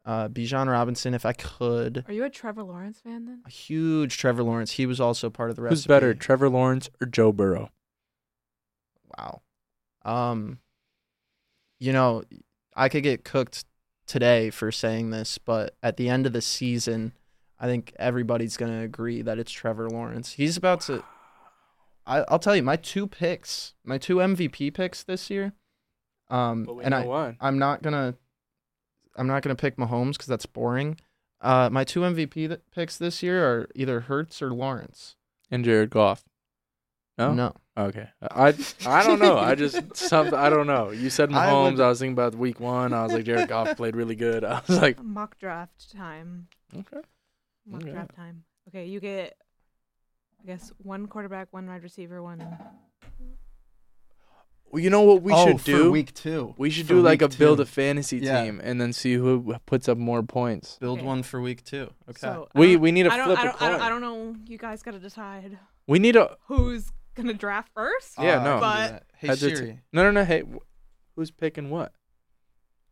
uh 0.06 0.30
Bijan 0.30 0.68
Robinson 0.70 1.14
if 1.14 1.26
I 1.26 1.34
could. 1.34 2.06
Are 2.08 2.14
you 2.14 2.24
a 2.24 2.30
Trevor 2.30 2.64
Lawrence 2.64 3.00
fan 3.00 3.26
then? 3.26 3.42
A 3.46 3.50
huge 3.50 4.18
Trevor 4.18 4.44
Lawrence. 4.44 4.72
He 4.72 4.86
was 4.86 5.00
also 5.02 5.30
part 5.30 5.50
of 5.50 5.56
the 5.56 5.62
recipe. 5.62 5.76
Who's 5.76 5.88
better, 5.88 6.14
Trevor 6.14 6.50
Lawrence 6.50 6.90
or 7.02 7.08
Joe 7.08 7.32
Burrow? 7.32 7.70
Wow. 9.18 9.42
Um 10.04 10.60
you 11.80 11.94
know, 11.94 12.24
I 12.78 12.90
could 12.90 13.04
get 13.04 13.26
cooked 13.26 13.66
today 14.06 14.52
for 14.52 14.72
saying 14.72 15.10
this, 15.10 15.38
but 15.38 15.76
at 15.84 15.98
the 15.98 16.08
end 16.08 16.26
of 16.26 16.32
the 16.34 16.42
season, 16.42 17.14
I 17.60 17.66
think 17.66 17.92
everybody's 17.98 18.56
going 18.56 18.72
to 18.72 18.84
agree 18.84 19.22
that 19.24 19.40
it's 19.40 19.52
Trevor 19.52 19.90
Lawrence. 19.90 20.34
He's 20.34 20.56
about 20.56 20.82
to 20.82 21.04
I 22.06 22.24
I'll 22.30 22.40
tell 22.40 22.56
you 22.56 22.64
my 22.64 22.76
two 22.78 23.08
picks, 23.08 23.74
my 23.84 23.98
two 23.98 24.18
MVP 24.18 24.74
picks 24.74 25.04
this 25.04 25.30
year. 25.30 25.54
Um 26.30 26.68
and 26.84 26.94
I 26.94 27.06
one. 27.06 27.38
I'm 27.42 27.58
not 27.58 27.82
going 27.82 27.94
to 27.94 28.18
I'm 29.16 29.28
not 29.28 29.42
going 29.42 29.56
to 29.56 29.60
pick 29.60 29.78
Mahomes 29.78 30.18
cuz 30.18 30.28
that's 30.28 30.46
boring. 30.46 30.98
Uh 31.42 31.70
my 31.72 31.84
two 31.84 32.02
MVP 32.02 32.48
th- 32.48 32.62
picks 32.72 32.98
this 32.98 33.24
year 33.24 33.44
are 33.46 33.70
either 33.76 34.02
Hurts 34.02 34.42
or 34.42 34.52
Lawrence. 34.54 35.16
And 35.50 35.66
Jared 35.66 35.90
Goff. 35.90 36.26
No. 37.18 37.34
No. 37.34 37.56
Okay. 37.78 38.08
I 38.32 38.56
I 38.86 39.06
don't 39.06 39.20
know. 39.20 39.38
I 39.38 39.54
just 39.56 39.96
some 39.96 40.34
I 40.34 40.50
don't 40.50 40.66
know. 40.68 40.90
You 40.92 41.10
said 41.10 41.32
I 41.32 41.48
Mahomes. 41.48 41.74
would- 41.74 41.82
I, 41.82 41.90
was 41.90 42.00
thinking 42.00 42.14
about 42.14 42.34
week 42.36 42.60
one. 42.60 42.92
I 42.94 43.04
was 43.04 43.14
like 43.14 43.24
Jared 43.26 43.50
Goff 43.50 43.78
played 43.78 43.96
really 43.96 44.16
good. 44.16 44.44
I 44.44 44.62
was 44.68 44.82
like, 44.82 45.02
Mock 45.04 45.38
draft 45.38 45.92
time. 45.96 46.48
okay. 46.76 47.02
Mock 47.68 47.82
Okay. 47.84 47.92
draft 47.92 48.16
time. 48.16 48.44
Okay, 48.70 48.86
you 48.88 49.00
get. 49.00 49.36
I 50.42 50.46
guess 50.48 50.72
one 50.78 51.08
quarterback, 51.08 51.48
one 51.52 51.68
wide 51.68 51.84
receiver, 51.84 52.22
one. 52.24 52.46
Well, 54.70 54.82
you 54.84 54.90
know 54.90 55.02
what 55.02 55.22
we 55.22 55.32
oh, 55.34 55.48
should 55.48 55.64
do? 55.64 55.84
for 55.86 55.92
week 55.92 56.14
2. 56.14 56.56
we 56.58 56.70
should 56.70 56.88
For 56.88 56.96
do 56.96 57.02
like 57.02 57.22
a 57.22 57.28
week 57.28 57.38
build 57.38 57.60
a 57.62 57.66
fantasy 57.66 58.18
Yeah. 58.18 58.44
team 58.44 58.60
and 58.64 58.82
then 58.82 58.92
see 58.92 59.14
who 59.14 59.56
puts 59.66 59.88
up 59.88 59.98
more 59.98 60.22
points. 60.24 60.78
Build 60.82 61.00
Okay. 61.00 61.08
one 61.08 61.24
for 61.24 61.40
week 61.42 61.64
2. 61.64 61.84
Okay. 62.10 62.18
So 62.18 62.50
We 62.54 62.76
we 62.76 62.92
need 62.92 63.04
to 63.04 63.14
I 63.14 63.18
don't, 63.18 63.26
flip 63.28 63.40
I 63.40 63.42
a 63.42 63.46
don't, 63.46 63.62
I 63.62 63.70
don't. 63.70 63.82
I 63.82 63.90
don't 63.90 64.02
know. 64.02 64.36
You 64.46 64.58
guys 64.58 64.84
got 64.84 64.92
to 64.92 65.00
decide 65.00 65.58
We 65.88 66.00
need 66.00 66.18
a 66.18 66.36
who's 66.48 66.92
gonna 67.18 67.34
draft 67.34 67.72
first. 67.74 68.14
Yeah, 68.20 68.40
Uh, 68.40 68.44
no. 68.44 68.58
I 68.58 68.60
can 68.60 68.88
do 68.88 68.94
But- 68.94 69.04
Hey 69.18 69.28
Heads 69.28 69.44
or 69.44 69.56
Siri, 69.56 69.72
ta- 69.74 69.80
no, 69.94 70.04
no, 70.04 70.12
no. 70.12 70.24
Hey, 70.26 70.42
wh- 70.42 70.64
who's 71.16 71.32
picking 71.32 71.70
what? 71.70 71.94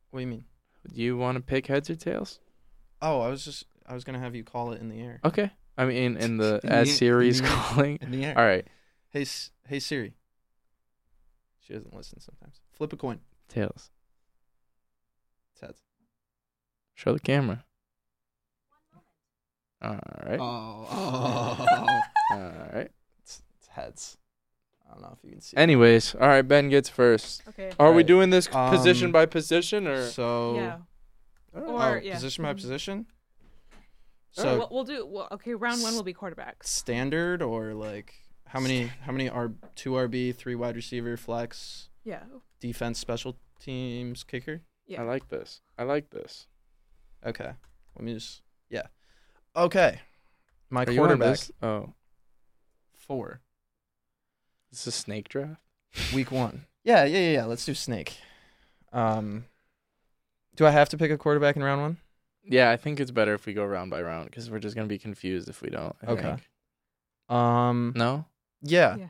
what 0.10 0.20
do 0.20 0.22
you 0.22 0.28
mean? 0.28 0.46
Do 0.94 1.02
you 1.02 1.18
want 1.18 1.36
to 1.38 1.42
pick 1.42 1.68
heads 1.68 1.90
or 1.90 1.96
tails? 1.96 2.40
Oh, 3.02 3.22
I 3.22 3.28
was 3.30 3.44
just 3.46 3.66
I 3.86 3.94
was 3.94 4.04
gonna 4.04 4.20
have 4.20 4.36
you 4.36 4.44
call 4.44 4.72
it 4.72 4.82
in 4.82 4.90
the 4.90 5.00
air. 5.02 5.20
Okay. 5.24 5.52
I 5.78 5.86
mean, 5.86 6.18
in 6.18 6.38
the 6.38 6.60
In 6.64 6.70
as 6.72 6.88
the- 6.88 6.94
Siri's 6.94 7.40
in 7.40 7.46
the- 7.46 7.52
calling. 7.52 7.98
In 8.02 8.12
the 8.12 8.26
air. 8.26 8.38
All 8.38 8.46
right, 8.46 8.68
Hey, 9.10 9.22
S- 9.22 9.52
hey 9.68 9.80
Siri. 9.80 10.16
She 11.60 11.74
doesn't 11.74 11.94
listen 11.96 12.20
sometimes. 12.20 12.62
Flip 12.74 12.92
a 12.94 12.98
coin. 12.98 13.20
tails. 13.48 13.90
It's 15.54 15.62
heads. 15.62 15.82
Show 16.96 17.14
the 17.14 17.20
camera. 17.20 17.66
All 19.82 20.00
right. 20.26 20.40
Oh, 20.40 20.88
oh. 20.90 22.02
All 22.32 22.70
right. 22.74 22.92
It's, 23.78 23.96
it's 23.96 24.16
heads. 24.16 24.18
I 24.88 24.94
don't 24.94 25.02
know 25.02 25.16
if 25.18 25.24
you 25.24 25.32
can 25.32 25.42
see. 25.42 25.58
Anyways, 25.58 26.16
all 26.16 26.28
right. 26.28 26.42
Ben 26.44 26.70
gets 26.70 26.90
first. 26.90 27.44
Okay. 27.50 27.72
Are 27.80 27.88
we 27.88 27.92
Alright, 27.92 28.08
doing 28.08 28.30
this 28.30 28.48
position 28.48 29.08
um, 29.08 29.12
by 29.12 29.26
position 29.26 29.88
or? 29.88 30.06
so 30.08 30.56
Yeah. 30.56 30.78
Oh, 31.56 31.60
Or 31.76 31.98
oh, 31.98 32.02
yeah. 32.02 32.14
position 32.16 32.44
by 32.44 32.54
Mhm. 32.54 32.58
position. 32.58 33.06
Oh, 34.38 34.42
So 34.44 34.58
we'll, 34.58 34.68
we'll 34.72 34.84
do. 34.84 35.06
Well, 35.06 35.28
okay, 35.32 35.54
round 35.56 35.82
one 35.82 35.96
will 35.96 36.04
be 36.04 36.14
quarterbacks. 36.14 36.66
standard 36.66 37.42
or 37.42 37.74
like 37.74 38.14
how 38.48 38.60
many 38.60 38.88
how 39.02 39.12
many 39.12 39.30
are 39.30 39.54
two 39.76 39.92
RB, 39.92 40.36
three 40.36 40.56
wide 40.56 40.76
receiver, 40.76 41.16
flex, 41.18 41.90
Yeah. 42.04 42.24
defense, 42.60 43.00
special 43.00 43.38
teams, 43.60 44.24
kicker? 44.24 44.62
Yeah. 44.86 45.02
I 45.02 45.06
like 45.06 45.30
this. 45.30 45.62
I 45.78 45.84
like 45.84 46.10
this. 46.12 46.48
Okay. 47.26 47.52
Let 47.96 48.04
me 48.04 48.14
just 48.14 48.42
yeah. 48.70 48.88
Okay. 49.56 50.02
My 50.70 50.84
Are 50.84 50.92
you 50.92 51.00
on 51.02 51.08
quarterback 51.08 51.32
this? 51.38 51.52
Oh, 51.64 51.94
four. 52.94 53.42
This 54.84 54.88
a 54.88 54.92
snake 54.92 55.30
draft. 55.30 55.62
Week 56.14 56.32
one. 56.32 56.66
Yeah, 56.84 57.06
yeah, 57.06 57.20
yeah, 57.20 57.32
yeah. 57.32 57.46
Let's 57.46 57.66
do 57.66 57.74
snake. 57.74 58.18
Um 58.94 59.46
do 60.56 60.66
I 60.66 60.72
have 60.72 60.90
to 60.90 60.98
pick 60.98 61.12
a 61.12 61.18
quarterback 61.18 61.56
in 61.56 61.64
round 61.64 61.82
one? 61.82 61.98
Yeah, 62.44 62.70
I 62.72 62.78
think 62.78 63.00
it's 63.00 63.12
better 63.12 63.34
if 63.34 63.46
we 63.46 63.54
go 63.54 63.66
round 63.66 63.92
by 63.92 64.02
round 64.02 64.30
because 64.30 64.50
we're 64.50 64.60
just 64.60 64.76
gonna 64.76 64.88
be 64.88 65.00
confused 65.00 65.50
if 65.50 65.62
we 65.62 65.70
don't. 65.70 65.96
I 66.06 66.12
Okay. 66.12 66.22
think. 66.22 66.50
Um 67.30 67.94
No. 67.96 68.26
yeah. 68.62 68.96
Yeah. 68.98 69.10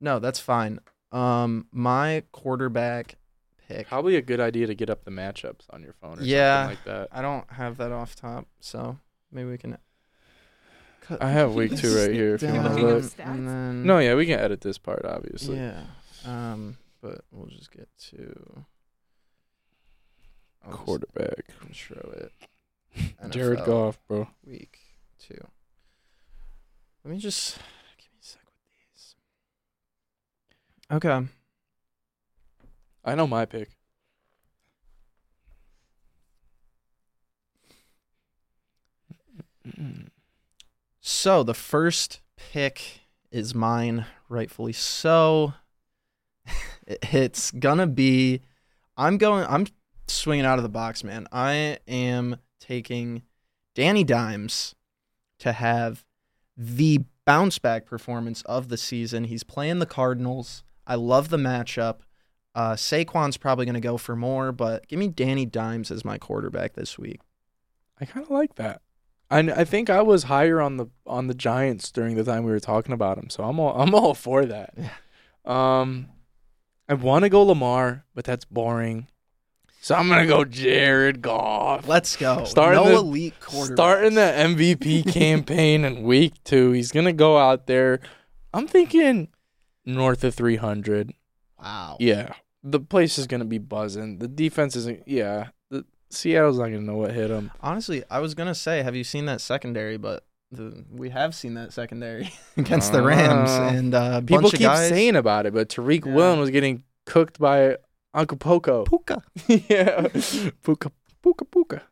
No, 0.00 0.18
that's 0.18 0.40
fine. 0.40 0.80
Um 1.12 1.66
my 1.72 2.22
quarterback 2.32 3.16
pick. 3.68 3.86
Probably 3.88 4.16
a 4.16 4.22
good 4.22 4.40
idea 4.40 4.66
to 4.66 4.74
get 4.74 4.90
up 4.90 5.04
the 5.04 5.10
matchups 5.10 5.66
on 5.70 5.82
your 5.82 5.92
phone 5.92 6.18
or 6.18 6.22
Yeah. 6.22 6.62
something 6.68 6.76
like 6.78 6.84
that. 6.86 7.08
I 7.16 7.22
don't 7.22 7.50
have 7.52 7.76
that 7.76 7.92
off 7.92 8.16
top, 8.16 8.46
so 8.60 8.98
maybe 9.30 9.50
we 9.50 9.58
can. 9.58 9.76
Cut 11.02 11.22
I 11.22 11.30
have 11.30 11.54
week 11.54 11.76
two 11.76 11.94
right 11.96 12.12
here 12.12 12.34
if 12.36 12.42
you 12.42 12.48
wanna 12.54 12.76
look. 12.76 13.04
and 13.18 13.48
then- 13.48 13.84
No, 13.84 13.98
yeah, 13.98 14.14
we 14.14 14.24
can 14.26 14.38
edit 14.38 14.60
this 14.60 14.78
part 14.78 15.04
obviously. 15.04 15.56
Yeah. 15.56 15.82
Um, 16.24 16.78
but 17.00 17.24
we'll 17.32 17.48
just 17.48 17.72
get 17.72 17.88
to 18.10 18.64
I'll 20.64 20.70
just 20.72 20.84
Quarterback. 20.84 21.44
intro 21.66 22.12
it. 22.12 22.32
Jared 23.30 23.58
NFL 23.60 23.66
Goff, 23.66 23.98
bro. 24.06 24.28
Week 24.46 24.78
two. 25.18 25.44
Let 27.04 27.10
me 27.12 27.18
just 27.18 27.56
give 27.98 28.06
me 28.12 28.18
a 28.20 28.24
sec 28.24 28.42
with 28.46 28.54
these. 28.94 29.14
Okay. 30.92 31.26
I 33.04 33.14
know 33.16 33.26
my 33.26 33.44
pick. 33.44 33.70
So 41.04 41.42
the 41.42 41.52
first 41.52 42.20
pick 42.36 43.00
is 43.32 43.56
mine, 43.56 44.06
rightfully 44.28 44.72
so. 44.72 45.54
it's 46.86 47.50
gonna 47.50 47.88
be. 47.88 48.40
I'm 48.96 49.18
going. 49.18 49.44
I'm 49.48 49.66
swinging 50.06 50.46
out 50.46 50.60
of 50.60 50.62
the 50.62 50.68
box, 50.68 51.02
man. 51.02 51.26
I 51.32 51.78
am 51.88 52.36
taking 52.60 53.22
Danny 53.74 54.04
Dimes 54.04 54.76
to 55.40 55.52
have 55.52 56.04
the 56.56 57.00
bounce 57.24 57.58
back 57.58 57.84
performance 57.84 58.42
of 58.42 58.68
the 58.68 58.76
season. 58.76 59.24
He's 59.24 59.42
playing 59.42 59.80
the 59.80 59.86
Cardinals. 59.86 60.62
I 60.86 60.94
love 60.94 61.30
the 61.30 61.36
matchup. 61.36 61.98
Uh, 62.54 62.74
Saquon's 62.74 63.38
probably 63.38 63.64
going 63.64 63.74
to 63.74 63.80
go 63.80 63.96
for 63.96 64.14
more, 64.14 64.52
but 64.52 64.86
give 64.86 65.00
me 65.00 65.08
Danny 65.08 65.46
Dimes 65.46 65.90
as 65.90 66.04
my 66.04 66.18
quarterback 66.18 66.74
this 66.74 66.96
week. 66.96 67.20
I 68.00 68.04
kind 68.04 68.24
of 68.24 68.30
like 68.30 68.54
that. 68.56 68.82
I, 69.32 69.38
I 69.60 69.64
think 69.64 69.88
I 69.88 70.02
was 70.02 70.24
higher 70.24 70.60
on 70.60 70.76
the 70.76 70.86
on 71.06 71.26
the 71.26 71.34
Giants 71.34 71.90
during 71.90 72.16
the 72.16 72.24
time 72.24 72.44
we 72.44 72.50
were 72.52 72.60
talking 72.60 72.92
about 72.92 73.16
them, 73.16 73.30
so 73.30 73.44
I'm 73.44 73.58
all 73.58 73.74
I'm 73.80 73.94
all 73.94 74.14
for 74.14 74.44
that. 74.44 74.74
Yeah. 74.76 74.90
Um, 75.44 76.08
I 76.88 76.94
want 76.94 77.24
to 77.24 77.28
go 77.28 77.42
Lamar, 77.42 78.04
but 78.14 78.24
that's 78.24 78.44
boring. 78.44 79.08
So 79.80 79.94
I'm 79.96 80.08
gonna 80.08 80.26
go 80.26 80.44
Jared 80.44 81.22
Goff. 81.22 81.88
Let's 81.88 82.14
go. 82.16 82.44
Starting 82.44 82.84
no 82.84 82.88
the- 82.90 82.96
elite 82.98 83.40
quarterback. 83.40 83.76
Starting 83.76 84.14
the 84.14 84.20
MVP 84.20 85.12
campaign 85.12 85.84
in 85.84 86.02
week 86.04 86.34
two, 86.44 86.72
he's 86.72 86.92
gonna 86.92 87.12
go 87.12 87.38
out 87.38 87.66
there. 87.66 88.00
I'm 88.54 88.68
thinking 88.68 89.28
north 89.84 90.22
of 90.24 90.34
300. 90.34 91.14
Wow. 91.58 91.96
Yeah, 91.98 92.34
the 92.62 92.78
place 92.80 93.18
is 93.18 93.26
gonna 93.26 93.44
be 93.44 93.58
buzzing. 93.58 94.18
The 94.18 94.28
defense 94.28 94.76
isn't. 94.76 95.08
Yeah, 95.08 95.48
Seattle's 96.12 96.58
not 96.58 96.66
gonna 96.66 96.80
know 96.80 96.96
what 96.96 97.12
hit 97.12 97.28
them. 97.28 97.50
Honestly, 97.60 98.04
I 98.10 98.18
was 98.20 98.34
gonna 98.34 98.54
say, 98.54 98.82
have 98.82 98.94
you 98.94 99.04
seen 99.04 99.24
that 99.26 99.40
secondary? 99.40 99.96
But 99.96 100.24
the, 100.50 100.84
we 100.90 101.10
have 101.10 101.34
seen 101.34 101.54
that 101.54 101.72
secondary 101.72 102.32
against 102.56 102.92
the 102.92 102.98
Uh, 103.00 103.06
Rams, 103.06 103.50
and 103.50 103.94
uh, 103.94 104.20
People 104.20 104.42
bunch 104.42 104.52
of 104.54 104.58
keep 104.58 104.66
guys. 104.66 104.88
saying 104.88 105.16
about 105.16 105.46
it, 105.46 105.54
but 105.54 105.68
Tariq 105.68 106.04
Yeah. 106.06 106.12
Woolen 106.14 106.38
was 106.38 106.50
getting 106.50 106.84
cooked 107.06 107.38
by 107.38 107.78
Uncle 108.14 108.36
Poco. 108.36 108.84
Puka. 108.84 109.22
yeah, 109.48 110.08
Puka, 110.62 110.92
Puka, 111.22 111.44
Puka. 111.46 111.82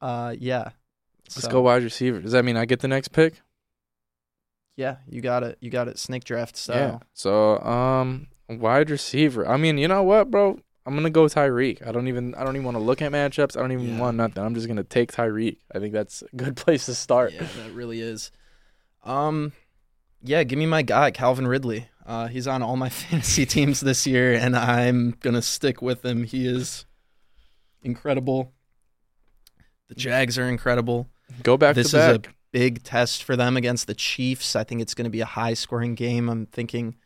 Uh, 0.00 0.34
yeah. 0.38 0.70
Let's 1.24 1.42
So, 1.42 1.50
go 1.50 1.62
wide 1.62 1.82
receiver. 1.82 2.20
Does 2.20 2.32
that 2.32 2.44
mean 2.44 2.56
I 2.56 2.66
get 2.66 2.80
the 2.80 2.88
next 2.88 3.08
pick? 3.08 3.40
Yeah, 4.76 4.96
you 5.08 5.20
got 5.20 5.42
it. 5.42 5.58
You 5.60 5.70
got 5.70 5.88
it. 5.88 5.98
Snake 5.98 6.22
draft 6.24 6.56
Yeah. 6.68 6.98
So, 7.14 7.58
um, 7.60 8.28
wide 8.48 8.90
receiver. 8.90 9.46
I 9.48 9.56
mean, 9.56 9.76
you 9.76 9.88
know 9.88 10.02
what, 10.04 10.30
bro? 10.30 10.60
I'm 10.88 10.94
gonna 10.94 11.10
go 11.10 11.24
Tyreek. 11.26 11.86
I 11.86 11.92
don't 11.92 12.08
even. 12.08 12.34
I 12.34 12.44
don't 12.44 12.56
even 12.56 12.64
want 12.64 12.76
to 12.78 12.82
look 12.82 13.02
at 13.02 13.12
matchups. 13.12 13.56
I 13.56 13.60
don't 13.60 13.72
even 13.72 13.88
Yeah. 13.90 14.00
want 14.00 14.16
nothing. 14.16 14.42
I'm 14.42 14.54
just 14.54 14.66
gonna 14.66 14.82
take 14.84 15.12
Tyreek. 15.12 15.58
I 15.74 15.78
think 15.78 15.92
that's 15.92 16.22
a 16.22 16.34
good 16.36 16.56
place 16.64 16.86
to 16.86 16.94
start. 16.94 17.32
Yeah, 17.32 17.46
that 17.62 17.72
really 17.72 18.00
is. 18.00 18.30
Um, 19.04 19.52
yeah, 20.22 20.42
give 20.44 20.58
me 20.58 20.66
my 20.66 20.82
guy 20.82 21.10
Calvin 21.10 21.46
Ridley. 21.46 21.88
Uh, 22.06 22.26
he's 22.28 22.46
on 22.48 22.62
all 22.62 22.76
my 22.76 22.88
fantasy 23.00 23.44
teams 23.46 23.80
this 23.80 24.06
year, 24.06 24.32
and 24.34 24.56
I'm 24.56 25.14
gonna 25.20 25.42
stick 25.42 25.82
with 25.82 26.04
him. 26.04 26.24
He 26.24 26.46
is 26.46 26.86
incredible. 27.82 28.52
The 29.88 29.94
Jags 29.94 30.38
are 30.38 30.48
incredible. 30.48 31.08
Go 31.42 31.56
back 31.56 31.74
this 31.74 31.88
is 31.88 31.94
a 31.94 32.20
big 32.50 32.82
test 32.82 33.22
for 33.22 33.36
them 33.36 33.56
against 33.56 33.86
the 33.86 33.94
Chiefs. 33.94 34.56
I 34.56 34.64
think 34.64 34.80
it's 34.80 34.94
going 34.94 35.04
to 35.04 35.10
be 35.10 35.20
a 35.20 35.26
high 35.26 35.54
scoring 35.54 35.94
game. 35.94 36.28
I'm 36.28 36.46
thinking 36.46 36.96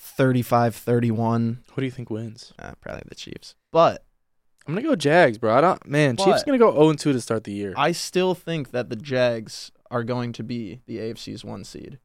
35 0.00 0.74
31. 0.74 1.62
Who 1.72 1.80
do 1.80 1.84
you 1.84 1.90
think 1.90 2.08
wins? 2.08 2.54
Uh, 2.58 2.72
probably 2.80 3.02
the 3.06 3.14
Chiefs. 3.14 3.54
But 3.70 4.04
I'm 4.66 4.74
gonna 4.74 4.86
go 4.86 4.96
Jags, 4.96 5.36
bro. 5.36 5.54
I 5.54 5.60
don't. 5.60 5.86
Man, 5.86 6.16
Chiefs 6.16 6.42
gonna 6.42 6.58
go 6.58 6.72
0 6.72 6.94
2 6.94 7.12
to 7.12 7.20
start 7.20 7.44
the 7.44 7.52
year. 7.52 7.74
I 7.76 7.92
still 7.92 8.34
think 8.34 8.70
that 8.70 8.88
the 8.88 8.96
Jags 8.96 9.70
are 9.90 10.02
going 10.02 10.32
to 10.32 10.42
be 10.42 10.80
the 10.86 10.98
AFC's 10.98 11.44
one 11.44 11.64
seed. 11.64 11.98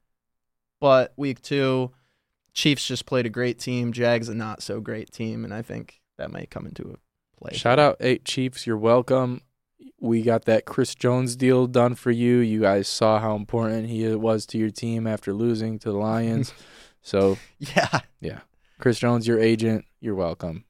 But 0.81 1.13
week 1.15 1.41
two, 1.41 1.91
Chiefs 2.53 2.85
just 2.85 3.05
played 3.05 3.25
a 3.25 3.29
great 3.29 3.59
team. 3.59 3.93
Jags 3.93 4.27
a 4.27 4.35
not 4.35 4.61
so 4.61 4.81
great 4.81 5.11
team, 5.11 5.45
and 5.45 5.53
I 5.53 5.61
think 5.61 6.01
that 6.17 6.31
might 6.31 6.49
come 6.49 6.65
into 6.65 6.83
a 6.83 7.39
play. 7.39 7.57
Shout 7.57 7.79
out 7.79 7.95
eight 8.01 8.25
Chiefs. 8.25 8.67
You're 8.67 8.77
welcome. 8.77 9.41
We 10.01 10.21
got 10.21 10.45
that 10.45 10.65
Chris 10.65 10.93
Jones 10.95 11.37
deal 11.37 11.65
done 11.67 11.95
for 11.95 12.11
you. 12.11 12.39
You 12.39 12.61
guys 12.61 12.89
saw 12.89 13.19
how 13.19 13.35
important 13.35 13.87
he 13.87 14.05
was 14.15 14.45
to 14.47 14.57
your 14.57 14.69
team 14.69 15.07
after 15.07 15.33
losing 15.33 15.79
to 15.79 15.91
the 15.91 15.97
Lions. 15.97 16.53
so 17.05 17.37
Yeah. 17.59 17.99
Yeah. 18.19 18.39
Chris 18.79 18.99
Jones, 18.99 19.25
your 19.27 19.39
agent. 19.39 19.85
You're 20.01 20.15
welcome. 20.15 20.65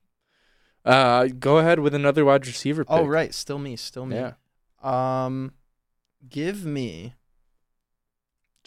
Uh, 0.84 1.26
go 1.40 1.58
ahead 1.58 1.80
with 1.80 1.96
another 1.96 2.24
wide 2.26 2.46
receiver. 2.46 2.84
Pick. 2.86 2.92
Oh 2.94 3.06
right, 3.06 3.34
still 3.34 3.58
me, 3.58 3.76
still 3.76 4.06
me. 4.06 4.18
Yeah, 4.18 4.34
Um, 4.84 5.54
give 6.30 6.64
me 6.66 7.16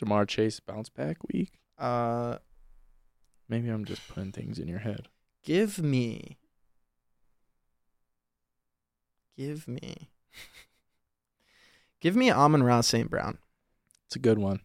Ja'Marr 0.00 0.26
Chase 0.26 0.58
bounce 0.58 0.88
back 0.88 1.18
week. 1.32 1.52
uh, 1.78 2.38
Maybe 3.48 3.68
I'm 3.68 3.84
just 3.84 4.06
putting 4.08 4.32
things 4.32 4.58
in 4.58 4.66
your 4.68 4.80
head. 4.80 5.08
give 5.44 5.78
me, 5.78 6.38
give 9.36 9.68
me, 9.68 10.10
give 12.00 12.16
me 12.16 12.30
Amon-Ra 12.30 12.80
St. 12.80 13.08
Brown. 13.08 13.38
It's 14.06 14.16
a 14.16 14.20
good 14.20 14.38
one, 14.38 14.60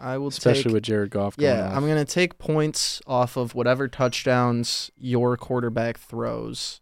I 0.00 0.18
will 0.18 0.28
especially 0.28 0.64
take. 0.64 0.72
with 0.72 0.82
Jared 0.84 1.10
Goff. 1.10 1.34
Yeah, 1.38 1.68
off. 1.68 1.76
I'm 1.76 1.86
gonna 1.86 2.04
take 2.04 2.38
points 2.38 3.00
off 3.06 3.36
of 3.36 3.54
whatever 3.54 3.88
touchdowns 3.88 4.90
your 4.96 5.36
quarterback 5.36 5.98
throws, 5.98 6.80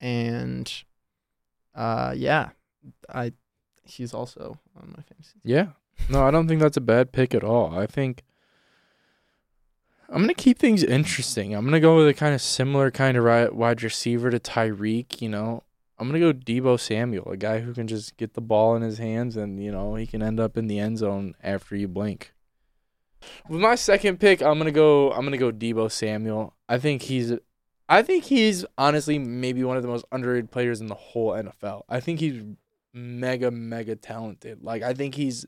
and 0.00 0.72
uh, 1.74 2.14
yeah, 2.16 2.50
I 3.12 3.32
he's 3.84 4.14
also 4.14 4.58
on 4.76 4.94
my 4.96 5.02
fantasy. 5.02 5.34
team. 5.34 5.42
Yeah. 5.44 5.66
No, 6.08 6.26
I 6.26 6.30
don't 6.30 6.48
think 6.48 6.60
that's 6.60 6.76
a 6.76 6.80
bad 6.80 7.12
pick 7.12 7.34
at 7.34 7.44
all. 7.44 7.78
I 7.78 7.86
think 7.86 8.24
I'm 10.08 10.22
gonna 10.22 10.34
keep 10.34 10.58
things 10.58 10.82
interesting. 10.82 11.54
I'm 11.54 11.64
gonna 11.64 11.80
go 11.80 11.96
with 11.96 12.08
a 12.08 12.14
kind 12.14 12.34
of 12.34 12.42
similar 12.42 12.90
kind 12.90 13.16
of 13.16 13.54
wide 13.54 13.82
receiver 13.82 14.30
to 14.30 14.40
Tyreek. 14.40 15.20
You 15.22 15.28
know, 15.28 15.62
I'm 16.02 16.08
gonna 16.08 16.18
go 16.18 16.32
Deebo 16.32 16.78
Samuel, 16.80 17.30
a 17.30 17.36
guy 17.36 17.60
who 17.60 17.72
can 17.72 17.86
just 17.86 18.16
get 18.16 18.34
the 18.34 18.40
ball 18.40 18.74
in 18.74 18.82
his 18.82 18.98
hands 18.98 19.36
and 19.36 19.62
you 19.62 19.70
know 19.70 19.94
he 19.94 20.06
can 20.06 20.22
end 20.22 20.40
up 20.40 20.56
in 20.56 20.66
the 20.66 20.78
end 20.80 20.98
zone 20.98 21.34
after 21.42 21.76
you 21.76 21.86
blink. 21.86 22.32
With 23.48 23.60
my 23.60 23.76
second 23.76 24.18
pick, 24.18 24.42
I'm 24.42 24.58
gonna 24.58 24.72
go. 24.72 25.12
I'm 25.12 25.24
gonna 25.24 25.38
go 25.38 25.52
Deebo 25.52 25.90
Samuel. 25.92 26.54
I 26.68 26.78
think 26.78 27.02
he's. 27.02 27.32
I 27.88 28.02
think 28.02 28.24
he's 28.24 28.64
honestly 28.76 29.18
maybe 29.18 29.62
one 29.62 29.76
of 29.76 29.82
the 29.84 29.88
most 29.88 30.04
underrated 30.10 30.50
players 30.50 30.80
in 30.80 30.88
the 30.88 30.94
whole 30.96 31.30
NFL. 31.30 31.82
I 31.88 32.00
think 32.00 32.18
he's 32.20 32.42
mega 32.92 33.50
mega 33.52 33.94
talented. 33.96 34.62
Like 34.64 34.82
I 34.82 34.92
think 34.94 35.14
he's 35.14 35.46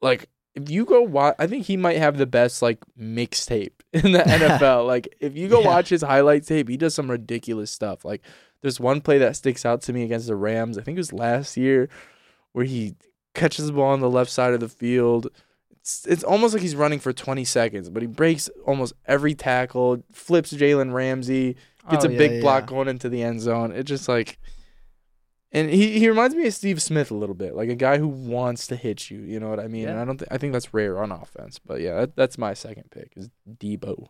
like 0.00 0.28
if 0.54 0.68
you 0.70 0.84
go 0.84 1.02
watch, 1.02 1.36
I 1.38 1.46
think 1.46 1.66
he 1.66 1.76
might 1.76 1.98
have 1.98 2.16
the 2.18 2.26
best 2.26 2.62
like 2.62 2.78
mixtape 3.00 3.72
in 3.92 4.12
the 4.12 4.18
NFL. 4.26 4.86
Like 4.86 5.08
if 5.20 5.36
you 5.36 5.48
go 5.48 5.60
Yeah. 5.60 5.66
watch 5.66 5.88
his 5.88 6.02
highlight 6.02 6.44
tape, 6.46 6.68
he 6.68 6.76
does 6.76 6.94
some 6.94 7.10
ridiculous 7.10 7.70
stuff. 7.70 8.04
Like 8.04 8.22
there's 8.62 8.80
one 8.80 9.00
play 9.00 9.18
that 9.18 9.36
sticks 9.36 9.64
out 9.64 9.82
to 9.82 9.92
me 9.92 10.02
against 10.02 10.26
the 10.26 10.36
Rams. 10.36 10.78
I 10.78 10.82
think 10.82 10.96
it 10.96 11.00
was 11.00 11.12
last 11.12 11.56
year 11.56 11.88
where 12.52 12.64
he 12.64 12.94
catches 13.34 13.66
the 13.66 13.72
ball 13.72 13.92
on 13.92 14.00
the 14.00 14.10
left 14.10 14.30
side 14.30 14.52
of 14.54 14.60
the 14.60 14.68
field. 14.68 15.28
It's, 15.80 16.06
it's 16.06 16.24
almost 16.24 16.54
like 16.54 16.62
he's 16.62 16.74
running 16.76 16.98
for 16.98 17.12
20 17.12 17.44
seconds, 17.44 17.88
but 17.88 18.02
he 18.02 18.06
breaks 18.08 18.48
almost 18.66 18.94
every 19.06 19.34
tackle, 19.34 20.02
flips 20.12 20.52
Jalen 20.52 20.92
Ramsey, 20.92 21.56
gets 21.88 22.04
Oh, 22.04 22.08
a 22.08 22.12
yeah, 22.12 22.18
big 22.18 22.32
yeah, 22.32 22.40
block 22.40 22.66
going 22.66 22.88
into 22.88 23.08
the 23.08 23.22
end 23.22 23.40
zone. 23.40 23.72
It's 23.72 23.88
just 23.88 24.08
like, 24.08 24.38
and 25.50 25.70
he, 25.70 25.98
he 25.98 26.08
reminds 26.08 26.34
me 26.34 26.46
of 26.46 26.52
Steve 26.52 26.82
Smith 26.82 27.10
a 27.10 27.14
little 27.14 27.34
bit, 27.34 27.54
like 27.54 27.70
a 27.70 27.74
guy 27.74 27.96
who 27.96 28.08
wants 28.08 28.66
to 28.66 28.76
hit 28.76 29.10
you. 29.10 29.20
You 29.20 29.40
know 29.40 29.48
what 29.48 29.60
I 29.60 29.66
mean? 29.68 29.88
And 29.88 29.98
I 29.98 30.04
don't. 30.04 30.18
Th- 30.18 30.28
I 30.30 30.36
think 30.36 30.52
that's 30.52 30.74
rare 30.74 31.00
on 31.02 31.10
offense. 31.10 31.58
But 31.58 31.80
yeah, 31.80 32.00
that, 32.00 32.16
that's 32.16 32.36
my 32.36 32.52
second 32.52 32.90
pick 32.90 33.14
is 33.16 33.30
Deebo. 33.48 34.08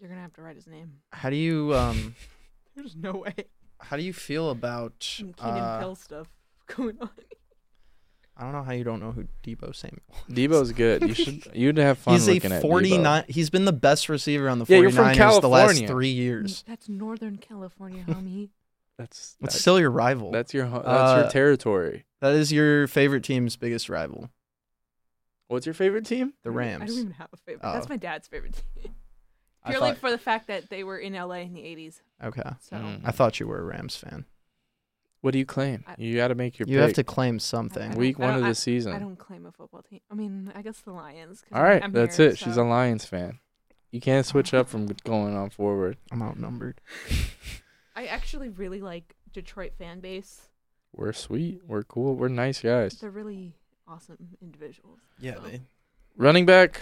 You're 0.00 0.08
gonna 0.08 0.20
have 0.20 0.32
to 0.32 0.42
write 0.42 0.56
his 0.56 0.66
name. 0.66 0.94
How 1.12 1.30
do 1.30 1.36
you 1.36 1.72
um 1.76 2.16
There's 2.74 2.96
no 2.96 3.12
way. 3.12 3.34
How 3.80 3.96
do 3.96 4.02
you 4.02 4.12
feel 4.12 4.50
about 4.50 4.92
Some 5.00 5.32
Keenan 5.32 5.56
uh, 5.58 5.78
Pill 5.80 5.94
stuff 5.96 6.28
going 6.76 6.96
on. 7.00 7.10
I 8.36 8.44
don't 8.44 8.52
know 8.52 8.62
how 8.62 8.72
you 8.72 8.84
don't 8.84 9.00
know 9.00 9.12
who 9.12 9.26
Deebo 9.44 9.74
Samuel. 9.74 10.00
is. 10.28 10.34
Deebo's 10.34 10.72
good. 10.72 11.02
You 11.06 11.12
should. 11.14 11.46
You'd 11.54 11.76
have 11.76 11.98
fun 11.98 12.14
He's 12.14 12.26
looking 12.26 12.52
a 12.52 12.56
at 12.56 12.62
49 12.62 13.24
he's 13.28 13.50
been 13.50 13.66
the 13.66 13.72
best 13.72 14.08
receiver 14.08 14.48
on 14.48 14.58
the 14.58 14.64
49ers 14.64 15.14
Yeah, 15.16 15.40
the 15.40 15.48
last 15.48 15.84
3 15.86 16.08
years. 16.08 16.64
That's 16.66 16.88
Northern 16.88 17.36
California, 17.36 18.04
homie. 18.08 18.48
Deebo. 18.48 18.48
That's 19.40 19.58
still 19.58 19.80
your 19.80 19.90
rival. 19.90 20.30
that's 20.30 20.52
your 20.52 20.68
that's 20.68 20.86
Uh, 20.86 21.20
your 21.22 21.30
territory. 21.30 22.04
that 22.20 22.34
is 22.34 22.52
your 22.52 22.86
favorite 22.86 23.24
team's 23.24 23.56
biggest 23.56 23.88
rival, 23.88 24.28
What's 25.48 25.64
your 25.66 25.72
favorite 25.74 26.04
team? 26.04 26.34
the 26.42 26.50
Rams. 26.50 26.82
I 26.82 26.86
don't 26.86 26.98
even 26.98 27.10
have 27.12 27.28
a 27.32 27.36
favorite. 27.38 27.60
Oh. 27.66 27.72
That's 27.72 27.88
my 27.88 27.96
dad's 27.96 28.28
favorite 28.28 28.62
team. 28.82 28.92
I 29.62 29.70
Purely 29.70 29.90
thought- 29.90 29.98
for 29.98 30.10
the 30.10 30.18
fact 30.18 30.46
that 30.48 30.70
they 30.70 30.84
were 30.84 30.98
in 30.98 31.14
LA 31.14 31.42
in 31.42 31.52
the 31.54 31.60
80s. 31.62 32.00
okay. 32.22 32.42
So 32.60 32.76
Mm. 32.76 33.00
I 33.04 33.10
thought 33.10 33.38
you 33.40 33.46
were 33.46 33.58
a 33.58 33.64
Rams 33.64 33.96
fan. 33.96 34.24
What 35.20 35.32
do 35.32 35.38
you 35.38 35.44
claim? 35.44 35.84
I- 35.86 35.96
You 35.98 36.16
got 36.16 36.28
to 36.28 36.34
make 36.34 36.58
your. 36.58 36.66
You 36.66 36.78
have 36.78 36.94
to 36.94 37.04
claim 37.04 37.38
something. 37.38 37.94
week 37.94 38.18
one 38.18 38.30
don't- 38.30 38.38
of 38.38 38.44
I- 38.44 38.48
the 38.50 38.54
season. 38.54 38.94
I 38.94 38.98
don't 38.98 39.16
claim 39.18 39.44
a 39.44 39.52
football 39.52 39.82
team. 39.82 40.00
I 40.10 40.14
mean, 40.14 40.50
I 40.54 40.62
guess 40.62 40.80
the 40.80 40.92
Lions. 40.92 41.42
'cause 41.42 41.56
All 41.58 41.62
right, 41.62 41.82
I'm 41.84 41.92
that's 41.92 42.16
here, 42.16 42.30
it. 42.30 42.38
She's 42.38 42.56
a 42.56 42.64
Lions 42.64 43.04
fan. 43.04 43.38
You 43.90 44.00
can't 44.00 44.24
switch 44.24 44.54
up 44.54 44.68
from 44.68 44.86
going 45.04 45.36
on 45.36 45.50
forward. 45.50 45.98
I'm 46.10 46.22
outnumbered. 46.22 46.80
I 47.96 48.06
actually 48.06 48.48
really 48.48 48.80
like 48.80 49.14
Detroit 49.30 49.74
fan 49.76 50.00
base. 50.00 50.48
We're 50.92 51.12
sweet. 51.12 51.60
We're 51.66 51.82
cool. 51.82 52.14
We're 52.16 52.28
nice 52.28 52.62
guys. 52.62 52.94
They're 52.98 53.10
really 53.10 53.52
awesome 53.86 54.36
individuals. 54.40 55.00
Yeah, 55.18 55.34
So- 55.34 55.40
they 55.42 55.60
Running 56.16 56.46
back. 56.46 56.80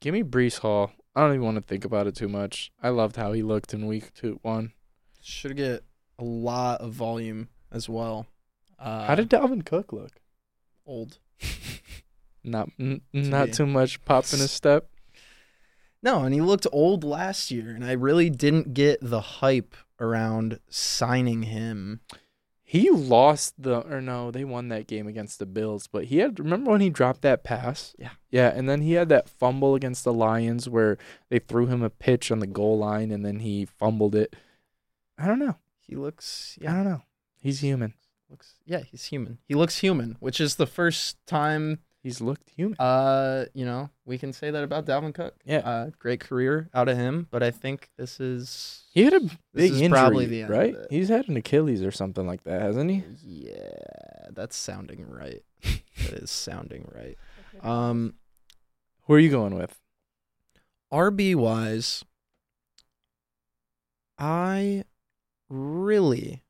Give 0.00 0.12
me 0.14 0.22
Breece 0.22 0.58
Hall. 0.58 0.92
I 1.14 1.20
don't 1.22 1.30
even 1.34 1.44
want 1.44 1.56
to 1.56 1.62
think 1.62 1.84
about 1.84 2.06
it 2.06 2.14
too 2.14 2.28
much. 2.28 2.70
I 2.82 2.88
loved 2.90 3.16
how 3.16 3.32
he 3.32 3.42
looked 3.42 3.74
in 3.74 3.86
week 3.86 4.14
two 4.14 4.38
one. 4.42 4.72
should 5.22 5.56
get 5.56 5.84
a 6.18 6.24
lot 6.24 6.80
of 6.80 6.92
volume 6.92 7.48
as 7.72 7.88
well. 7.88 8.26
Uh, 8.78 9.06
how 9.06 9.14
did 9.14 9.28
Dalvin 9.28 9.64
Cook 9.64 9.92
look? 9.92 10.12
old? 10.86 11.18
Not 12.44 12.70
n- 12.78 13.02
not 13.12 13.46
be- 13.46 13.52
too 13.52 13.66
much 13.66 14.02
pop 14.04 14.24
in 14.32 14.38
his 14.40 14.50
step. 14.50 14.88
No, 16.02 16.22
and 16.24 16.32
he 16.32 16.40
looked 16.40 16.66
old 16.72 17.04
last 17.04 17.50
year, 17.50 17.70
and 17.70 17.84
I 17.84 17.92
really 17.92 18.30
didn't 18.30 18.72
get 18.72 18.98
the 19.02 19.20
hype 19.20 19.74
around 20.00 20.58
signing 20.70 21.42
him. 21.42 22.00
He 22.70 22.88
lost 22.88 23.60
the 23.60 23.80
or 23.80 24.00
no, 24.00 24.30
they 24.30 24.44
won 24.44 24.68
that 24.68 24.86
game 24.86 25.08
against 25.08 25.40
the 25.40 25.44
Bills, 25.44 25.88
but 25.88 26.04
he 26.04 26.18
had 26.18 26.38
remember 26.38 26.70
when 26.70 26.80
he 26.80 26.88
dropped 26.88 27.22
that 27.22 27.42
pass? 27.42 27.96
Yeah. 27.98 28.10
Yeah, 28.30 28.52
and 28.54 28.68
then 28.68 28.82
he 28.82 28.92
had 28.92 29.08
that 29.08 29.28
fumble 29.28 29.74
against 29.74 30.04
the 30.04 30.12
Lions 30.12 30.68
where 30.68 30.96
they 31.30 31.40
threw 31.40 31.66
him 31.66 31.82
a 31.82 31.90
pitch 31.90 32.30
on 32.30 32.38
the 32.38 32.46
goal 32.46 32.78
line 32.78 33.10
and 33.10 33.26
then 33.26 33.40
he 33.40 33.64
fumbled 33.64 34.14
it. 34.14 34.36
I 35.18 35.26
don't 35.26 35.40
know. 35.40 35.56
He 35.80 35.96
looks, 35.96 36.56
yeah. 36.62 36.70
I 36.70 36.76
don't 36.76 36.84
know. 36.84 37.02
He's 37.40 37.58
human. 37.58 37.94
looks, 38.28 38.54
yeah, 38.64 38.84
he's 38.88 39.06
human. 39.06 39.38
He 39.48 39.56
looks 39.56 39.78
human, 39.78 40.16
which 40.20 40.40
is 40.40 40.54
the 40.54 40.64
first 40.64 41.16
time, 41.26 41.80
He's 42.02 42.20
looked 42.22 42.48
human. 42.50 42.78
uh, 42.78 43.44
you 43.52 43.64
know, 43.66 43.90
we 44.06 44.16
can 44.16 44.32
say 44.32 44.50
that 44.50 44.64
about 44.64 44.86
Dalvin 44.86 45.12
Cook. 45.14 45.34
Yeah. 45.44 45.58
Uh, 45.58 45.90
great 45.98 46.20
career 46.20 46.70
out 46.72 46.88
of 46.88 46.96
him, 46.96 47.26
but 47.30 47.42
I 47.42 47.50
think 47.50 47.90
this 47.98 48.18
is, 48.20 48.84
He 48.94 49.04
had 49.04 49.12
a 49.12 49.20
big 49.52 49.72
is 49.72 49.80
injury, 49.82 49.98
probably 49.98 50.26
the 50.26 50.42
end 50.42 50.50
of 50.52 50.58
right? 50.58 50.74
it. 50.74 50.86
He's 50.90 51.10
had 51.10 51.28
an 51.28 51.36
Achilles 51.36 51.82
or 51.82 51.90
something 51.90 52.26
like 52.26 52.44
that, 52.44 52.62
hasn't 52.62 52.90
he? 52.90 53.04
yeah, 53.22 54.28
that's 54.30 54.56
sounding 54.56 55.04
right. 55.10 55.42
that 55.62 56.14
is 56.14 56.30
sounding 56.30 56.90
right. 56.94 57.18
Um, 57.62 58.14
Who 59.06 59.14
are 59.14 59.18
you 59.18 59.30
going 59.30 59.54
with? 59.54 59.78
RB 60.90 61.34
wise, 61.36 62.02
I 64.18 64.84
really, 65.48 66.42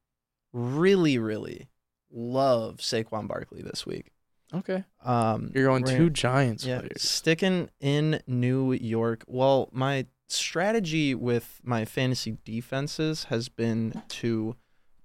really, 0.53 1.19
really 1.19 1.69
love 2.11 2.79
Saquon 2.79 3.27
Barkley 3.29 3.63
this 3.63 3.85
week. 3.87 4.13
Okay. 4.53 4.85
Um, 5.05 5.51
You're 5.55 5.67
going 5.67 5.85
we're- 5.85 5.97
two 5.97 6.11
Giants 6.11 6.65
yeah, 6.65 6.79
players. 6.81 7.03
sticking 7.03 7.71
in 7.81 8.21
New 8.27 8.73
York. 8.73 9.25
Well, 9.27 9.69
my 9.73 10.07
strategy 10.29 11.15
with 11.15 11.61
my 11.63 11.85
fantasy 11.85 12.37
defenses 12.45 13.25
has 13.25 13.49
been 13.49 14.03
to 14.09 14.57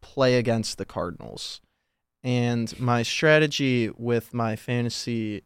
play 0.01 0.37
against 0.37 0.77
the 0.77 0.85
Cardinals. 0.85 1.61
And 2.23 2.77
my 2.79 3.03
strategy 3.03 3.89
with 3.89 4.33
my 4.33 4.55
fantasy 4.55 5.43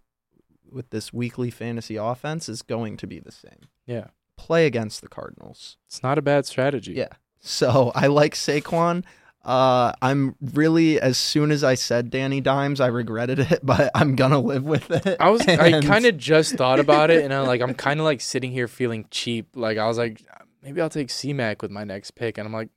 with 0.72 0.92
this 0.92 1.12
weekly 1.12 1.50
fantasy 1.50 1.96
offense 1.96 2.48
is 2.48 2.62
going 2.62 2.96
to 2.98 3.08
be 3.08 3.20
the 3.20 3.32
same. 3.32 3.68
Yeah. 3.86 4.08
Play 4.38 4.66
against 4.66 5.02
the 5.02 5.08
Cardinals. 5.10 5.78
It's 5.88 6.04
not 6.04 6.18
a 6.18 6.22
bad 6.22 6.46
strategy. 6.46 6.94
Yeah. 6.94 7.10
So 7.42 7.92
I 7.96 8.08
like 8.08 8.34
Saquon. 8.36 9.04
Uh, 9.46 9.94
I'm 10.02 10.36
really 10.54 11.00
as 11.00 11.18
soon 11.18 11.50
as 11.52 11.64
I 11.64 11.76
said 11.76 12.10
Danny 12.10 12.42
Dimes, 12.42 12.80
I 12.82 12.88
regretted 12.88 13.40
it, 13.40 13.60
but 13.64 13.90
I'm 13.96 14.16
gonna 14.16 14.40
live 14.40 14.64
with 14.64 14.92
it. 14.92 15.18
I 15.20 15.30
was 15.30 15.42
I 15.48 15.82
kind 15.82 16.06
of 16.06 16.18
just 16.18 16.56
thought 16.56 16.80
about 16.80 17.10
it 17.10 17.24
and 17.24 17.34
I'm 17.34 17.48
like 17.48 17.62
I'm 17.62 17.74
kind 17.74 18.00
of 18.00 18.04
like 18.04 18.22
sitting 18.22 18.52
here 18.52 18.68
feeling 18.68 19.06
cheap. 19.12 19.48
Like 19.56 19.78
I 19.78 19.88
was 19.88 19.98
like 19.98 20.22
maybe 20.62 20.82
I'll 20.82 20.90
take 20.90 21.10
C-Mac 21.10 21.62
with 21.62 21.72
my 21.72 21.84
next 21.84 22.12
pick 22.12 22.38
and 22.38 22.46
I'm 22.46 22.54
like 22.54 22.70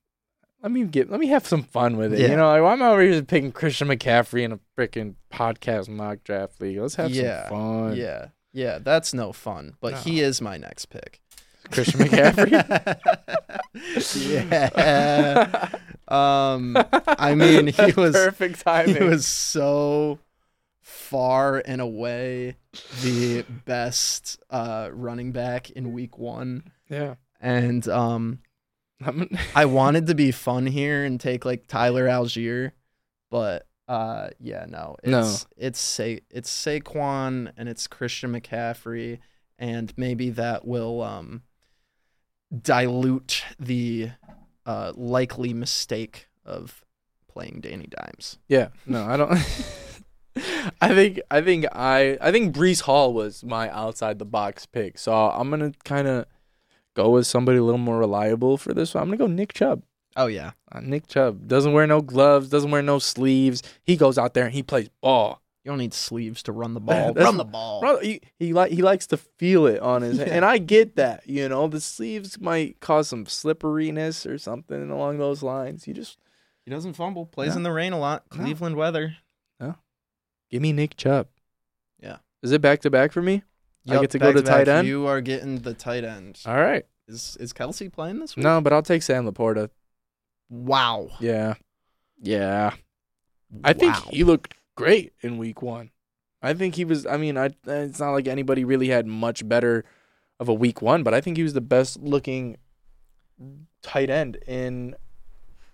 let 0.62 0.70
me 0.70 0.84
get 0.84 1.10
let 1.10 1.18
me 1.18 1.26
have 1.26 1.46
some 1.46 1.64
fun 1.64 1.96
with 1.96 2.14
it. 2.14 2.20
Yeah. 2.20 2.28
You 2.28 2.36
know, 2.36 2.46
like 2.46 2.62
why 2.62 2.72
am 2.74 2.82
I 2.82 2.90
over 2.90 3.02
here 3.02 3.20
picking 3.22 3.50
Christian 3.50 3.88
McCaffrey 3.88 4.42
in 4.44 4.52
a 4.52 4.60
freaking 4.78 5.16
podcast 5.32 5.88
mock 5.88 6.22
draft 6.22 6.60
league? 6.60 6.78
Let's 6.78 6.94
have 6.94 7.10
Yeah. 7.10 7.48
some 7.48 7.58
fun. 7.90 7.96
Yeah, 7.96 8.26
yeah, 8.52 8.78
that's 8.78 9.12
no 9.12 9.32
fun. 9.32 9.74
But 9.80 9.94
he 9.98 10.20
is 10.20 10.40
my 10.40 10.56
next 10.58 10.86
pick. 10.86 11.20
Christian 11.72 12.00
McCaffrey. 12.00 12.52
yeah. 14.30 15.68
Um, 16.12 16.76
I 17.06 17.34
mean, 17.36 17.68
he 17.68 17.92
was 17.92 18.12
perfect 18.14 18.60
timing. 18.60 18.96
he 18.96 19.02
was 19.04 19.26
so 19.26 20.18
far 20.80 21.62
and 21.64 21.80
away 21.80 22.56
the 23.02 23.42
best 23.64 24.38
uh, 24.50 24.88
running 24.92 25.32
back 25.32 25.70
in 25.70 25.92
Week 25.92 26.18
One, 26.18 26.64
yeah. 26.88 27.14
and 27.40 27.86
um, 27.88 28.40
I'm- 29.04 29.30
wanted 29.72 30.06
to 30.08 30.14
be 30.14 30.30
fun 30.32 30.66
here 30.66 31.04
and 31.04 31.18
take 31.20 31.44
like 31.44 31.66
Tyler 31.66 32.06
Allgeier, 32.06 32.72
but 33.30 33.66
uh 33.88 34.28
yeah, 34.38 34.64
no. 34.68 34.96
It's 35.02 35.10
No. 35.10 35.34
it's 35.56 35.80
Sa- 35.80 36.20
it's 36.30 36.50
Saquon 36.50 37.50
and 37.56 37.68
it's 37.68 37.88
Christian 37.88 38.32
McCaffrey 38.32 39.18
and 39.58 39.92
maybe 39.96 40.30
that 40.30 40.64
will 40.64 41.02
um 41.02 41.42
dilute 42.56 43.44
the 43.58 44.10
uh 44.66 44.92
likely 44.94 45.52
mistake 45.52 46.28
of 46.44 46.84
playing 47.28 47.60
Danny 47.60 47.88
Dimes. 47.88 48.38
Yeah, 48.48 48.68
no, 48.86 49.04
I 49.04 49.16
don't. 49.16 49.30
I 50.80 50.88
think 50.94 51.20
I 51.30 51.40
think 51.40 51.66
I 51.72 52.16
I 52.20 52.32
think 52.32 52.54
Breece 52.54 52.82
Hall 52.82 53.12
was 53.12 53.44
my 53.44 53.68
outside 53.70 54.18
the 54.18 54.24
box 54.24 54.66
pick, 54.66 54.98
so 54.98 55.12
I'm 55.12 55.50
gonna 55.50 55.72
kind 55.84 56.08
of 56.08 56.26
go 56.94 57.10
with 57.10 57.26
somebody 57.26 57.58
a 57.58 57.62
little 57.62 57.78
more 57.78 57.98
reliable 57.98 58.56
for 58.56 58.72
this 58.72 58.94
one. 58.94 59.02
I'm 59.02 59.08
gonna 59.08 59.18
go 59.18 59.26
Nick 59.26 59.52
Chubb. 59.52 59.82
Oh 60.16 60.26
yeah. 60.26 60.52
Uh, 60.70 60.80
Nick 60.80 61.06
Chubb 61.06 61.48
doesn't 61.48 61.72
wear 61.72 61.86
no 61.86 62.00
gloves, 62.00 62.48
doesn't 62.48 62.70
wear 62.70 62.82
no 62.82 62.98
sleeves. 62.98 63.62
He 63.82 63.96
goes 63.96 64.18
out 64.18 64.34
there 64.34 64.44
and 64.44 64.54
he 64.54 64.62
plays 64.62 64.88
ball. 65.00 65.41
You 65.64 65.70
don't 65.70 65.78
need 65.78 65.94
sleeves 65.94 66.42
to 66.44 66.52
run 66.52 66.74
the 66.74 66.80
ball. 66.90 67.12
Run 67.14 67.36
the 67.36 67.44
ball. 67.44 67.80
Bro, 67.80 68.00
he 68.00 68.20
he 68.38 68.52
like 68.52 68.72
he 68.72 68.82
likes 68.82 69.06
to 69.08 69.16
feel 69.16 69.66
it 69.66 69.80
on 69.80 70.02
his, 70.02 70.18
Yeah. 70.18 70.24
and 70.24 70.44
I 70.44 70.58
get 70.58 70.96
that. 70.96 71.26
You 71.28 71.48
know, 71.48 71.68
the 71.68 71.80
sleeves 71.80 72.40
might 72.40 72.80
cause 72.80 73.08
some 73.08 73.26
slipperiness 73.26 74.26
or 74.26 74.38
something 74.38 74.90
along 74.90 75.18
those 75.18 75.42
lines. 75.42 75.86
You 75.86 75.94
just 75.94 76.18
He 76.64 76.70
doesn't 76.70 76.94
fumble. 76.94 77.26
Plays 77.26 77.50
No. 77.50 77.58
in 77.58 77.62
the 77.64 77.72
rain 77.72 77.92
a 77.92 77.98
lot. 77.98 78.24
No. 78.32 78.42
Cleveland 78.42 78.76
weather. 78.76 79.16
Yeah. 79.60 79.74
Give 80.50 80.62
me 80.62 80.72
Nick 80.72 80.96
Chubb. 80.96 81.28
Yeah. 82.00 82.18
Is 82.42 82.50
it 82.52 82.60
back 82.60 82.80
to 82.80 82.90
back 82.90 83.12
for 83.12 83.22
me? 83.22 83.42
I 83.88 83.94
Yup, 83.94 84.02
get 84.02 84.10
to 84.12 84.18
go 84.20 84.26
to 84.32 84.34
back-to-back. 84.42 84.66
tight 84.66 84.68
end? 84.78 84.86
You 84.88 85.06
are 85.06 85.20
getting 85.20 85.58
the 85.58 85.74
tight 85.74 86.04
end. 86.04 86.40
All 86.46 86.56
right. 86.56 86.84
Is 87.08 87.36
is 87.40 87.52
Kelce 87.52 87.92
playing 87.92 88.18
this 88.20 88.36
week? 88.36 88.44
No, 88.44 88.60
but 88.60 88.72
I'll 88.72 88.82
take 88.82 89.02
Sam 89.02 89.26
LaPorta. 89.30 89.70
Wow. 90.48 91.08
Yeah. 91.20 91.54
Yeah. 92.20 92.74
I 93.64 93.72
think 93.72 93.94
Wow. 93.94 94.08
he 94.10 94.24
looked 94.24 94.54
great 94.74 95.12
in 95.20 95.38
week 95.38 95.62
one. 95.62 95.90
I 96.42 96.54
think 96.54 96.74
he 96.74 96.84
was. 96.84 97.06
I 97.06 97.16
mean, 97.16 97.36
I 97.38 97.50
it's 97.66 98.00
not 98.00 98.10
like 98.12 98.26
anybody 98.26 98.64
really 98.64 98.88
had 98.88 99.06
much 99.06 99.48
better 99.48 99.84
of 100.40 100.48
a 100.48 100.54
week 100.54 100.82
one, 100.82 101.02
but 101.02 101.14
I 101.14 101.20
think 101.20 101.36
he 101.36 101.42
was 101.42 101.52
the 101.52 101.60
best 101.60 102.00
looking 102.00 102.56
tight 103.82 104.10
end 104.10 104.36
in. 104.46 104.96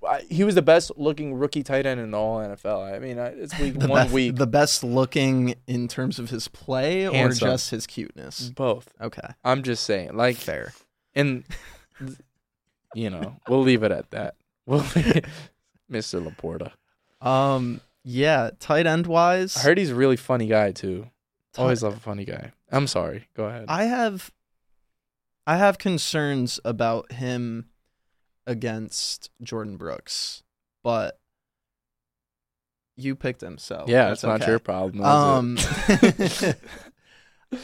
I, 0.06 0.20
he 0.30 0.44
was 0.44 0.54
the 0.54 0.62
best 0.62 0.92
looking 0.96 1.34
rookie 1.34 1.62
tight 1.64 1.84
end 1.84 2.00
in 2.00 2.12
the 2.12 2.18
whole 2.18 2.38
NFL. 2.38 2.94
I 2.94 2.98
mean, 3.00 3.18
I, 3.18 3.28
it's 3.28 3.58
week 3.58 3.74
the 3.78 3.88
one 3.88 4.04
best, 4.04 4.14
week. 4.14 4.36
The 4.36 4.46
best 4.46 4.84
looking 4.84 5.56
in 5.66 5.88
terms 5.88 6.18
of 6.20 6.30
his 6.30 6.46
play 6.48 7.02
Handsome. 7.02 7.48
or 7.48 7.52
just 7.52 7.70
his 7.70 7.86
cuteness? 7.86 8.50
both. 8.50 8.92
Okay. 9.00 9.26
I'm 9.44 9.62
just 9.64 9.82
saying, 9.84 10.16
like, 10.16 10.36
Fair. 10.36 10.72
and 11.16 11.44
you 12.94 13.10
know, 13.10 13.36
we'll 13.48 13.62
leave 13.62 13.82
it 13.82 13.90
at 13.90 14.10
that. 14.12 14.34
We'll, 14.66 14.80
Mr. 15.90 16.22
LaPorta. 16.24 16.72
Um. 17.26 17.80
Yeah. 18.10 18.50
Tight 18.58 18.86
end 18.86 19.06
wise, 19.06 19.56
I 19.56 19.60
heard 19.60 19.78
he's 19.78 19.90
a 19.90 19.94
really 19.94 20.16
funny 20.16 20.46
guy 20.46 20.72
too. 20.72 21.08
Always 21.58 21.82
love 21.82 21.96
a 21.96 22.00
funny 22.00 22.24
guy. 22.24 22.52
I'm 22.70 22.86
sorry. 22.86 23.28
Go 23.36 23.44
ahead. 23.44 23.66
I 23.68 23.84
have 23.84 24.30
I 25.46 25.56
have 25.56 25.78
concerns 25.78 26.60
about 26.64 27.12
him 27.12 27.66
against 28.46 29.30
Jordyn 29.42 29.76
Brooks, 29.76 30.42
but 30.82 31.18
you 32.96 33.14
picked 33.14 33.42
him, 33.42 33.58
so 33.58 33.84
yeah, 33.86 34.08
that's 34.08 34.18
it's 34.18 34.24
not 34.24 34.42
okay. 34.42 34.50
your 34.50 34.58
problem. 34.58 35.04
Um, 35.04 35.58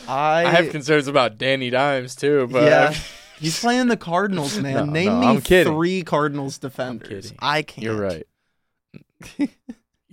I, 0.09 0.45
I 0.47 0.51
have 0.51 0.71
concerns 0.71 1.09
about 1.09 1.39
Danny 1.39 1.71
Dimes 1.71 2.17
too, 2.17 2.49
but 2.51 2.65
yeah, 2.65 2.95
he's 3.39 3.59
playing 3.61 3.89
the 3.89 3.97
Cardinals, 3.97 4.59
man. 4.59 4.75
No, 4.75 4.85
Name 4.93 5.21
no, 5.21 5.35
me 5.35 5.41
three 5.41 6.03
Cardinals 6.03 6.59
defenders. 6.59 7.33
I 7.39 7.63
can't. 7.63 7.85
you're 7.85 8.01
right. 8.01 8.27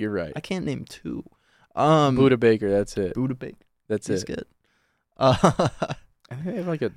You're 0.02 0.12
right. 0.12 0.34
I 0.36 0.40
can't 0.42 0.66
name 0.66 0.86
two. 0.86 1.24
Um, 1.76 2.18
Budda 2.18 2.40
Baker, 2.40 2.70
that's 2.70 2.98
it. 2.98 3.16
Budda 3.16 3.38
Baker. 3.38 3.58
That's 3.88 4.08
He's 4.08 4.24
it. 4.24 4.28
good. 4.28 4.46
Uh, 5.18 5.36
I 6.32 6.36
think 6.36 6.46
they 6.46 6.56
have 6.56 6.68
like 6.68 6.82
a 6.82 6.92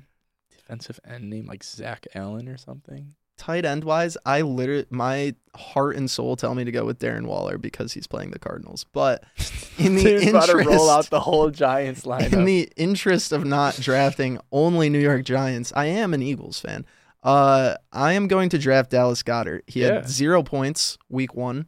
defensive 0.51 0.99
end 1.07 1.29
named 1.29 1.47
like 1.47 1.63
Zach 1.63 2.07
Allen 2.15 2.47
or 2.49 2.57
something. 2.57 3.13
tight 3.37 3.65
end 3.65 3.83
wise, 3.83 4.17
I 4.25 4.41
literally 4.41 4.85
my 4.89 5.35
heart 5.55 5.95
and 5.97 6.09
soul 6.09 6.35
tell 6.35 6.55
me 6.55 6.63
to 6.63 6.71
go 6.71 6.85
with 6.85 6.99
Darren 6.99 7.27
Waller 7.27 7.57
because 7.57 7.93
he's 7.93 8.07
playing 8.07 8.31
the 8.31 8.39
Cardinals. 8.39 8.85
But 8.91 9.23
in 9.77 9.95
the 9.95 10.03
Dude's 10.03 10.27
about 10.27 10.47
to 10.47 10.53
roll 10.55 10.61
interest- 10.67 10.89
out 10.89 11.09
the 11.09 11.19
whole 11.19 11.49
Giants 11.51 12.01
lineup. 12.05 12.33
in 12.33 12.45
the 12.45 12.69
interest 12.75 13.31
of 13.31 13.45
not 13.45 13.75
drafting 13.75 14.39
only 14.51 14.89
New 14.89 14.99
York 14.99 15.23
Giants, 15.25 15.71
I 15.75 15.85
am 15.87 16.13
an 16.13 16.21
Eagles 16.23 16.59
fan. 16.59 16.85
Uh, 17.23 17.75
I 17.91 18.13
am 18.13 18.27
going 18.27 18.49
to 18.49 18.57
draft 18.59 18.91
Dallas 18.91 19.23
Goedert. 19.23 19.61
He 19.67 19.81
Yeah. 19.81 19.95
had 19.95 20.09
zero 20.09 20.43
points 20.43 20.97
week 21.09 21.33
one, 21.35 21.65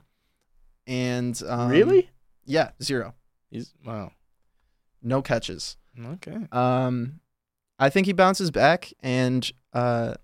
and 0.88 1.40
um, 1.48 1.70
really? 1.70 2.10
yeah, 2.46 2.72
zero, 2.82 3.14
He's 3.52 3.74
wow. 3.86 4.12
no 5.04 5.22
catches. 5.22 5.78
Okay. 6.04 6.38
Um, 6.52 7.20
I 7.80 7.90
think 7.90 8.08
he 8.08 8.14
bounces 8.14 8.50
back, 8.52 8.94
and 9.04 9.52
uh, 9.74 10.16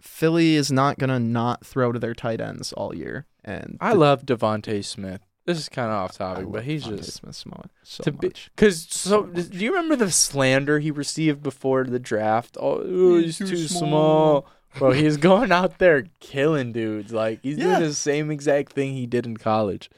Philly 0.00 0.54
is 0.54 0.70
not 0.70 0.98
gonna 0.98 1.18
not 1.20 1.64
throw 1.66 1.92
to 1.92 1.98
their 1.98 2.14
tight 2.14 2.40
ends 2.40 2.72
all 2.72 2.94
year. 2.94 3.26
And 3.44 3.78
I 3.80 3.92
the- 3.94 3.98
love 3.98 4.24
DeVonta 4.26 4.84
Smith. 4.84 5.20
This 5.46 5.58
is 5.58 5.68
kind 5.70 5.88
of 5.90 5.94
off 5.94 6.18
topic, 6.18 6.44
but 6.50 6.64
he's 6.64 6.84
DeVonta 6.84 6.96
just 6.98 7.12
Smith 7.14 7.34
so. 7.34 7.70
So 7.82 8.04
to 8.04 8.12
be-. 8.12 8.32
Cause 8.56 8.86
so 8.90 9.22
do 9.24 9.64
you 9.64 9.70
remember 9.70 9.96
the 9.96 10.10
slander 10.10 10.78
he 10.78 10.90
received 10.90 11.42
before 11.42 11.84
the 11.84 11.98
draft? 11.98 12.58
Oh, 12.60 12.82
ooh, 12.82 13.16
he's, 13.18 13.38
too, 13.38 13.56
small. 13.56 14.46
Bro, 14.76 14.92
he's 14.92 15.16
going 15.16 15.52
out 15.52 15.78
there 15.78 16.04
killing 16.20 16.72
dudes. 16.72 17.12
Like 17.12 17.40
he's 17.42 17.56
Yeah. 17.58 17.78
doing 17.78 17.88
the 17.88 17.94
same 17.94 18.30
exact 18.30 18.72
thing 18.72 18.94
he 18.94 19.06
did 19.06 19.26
in 19.26 19.36
college. 19.36 19.90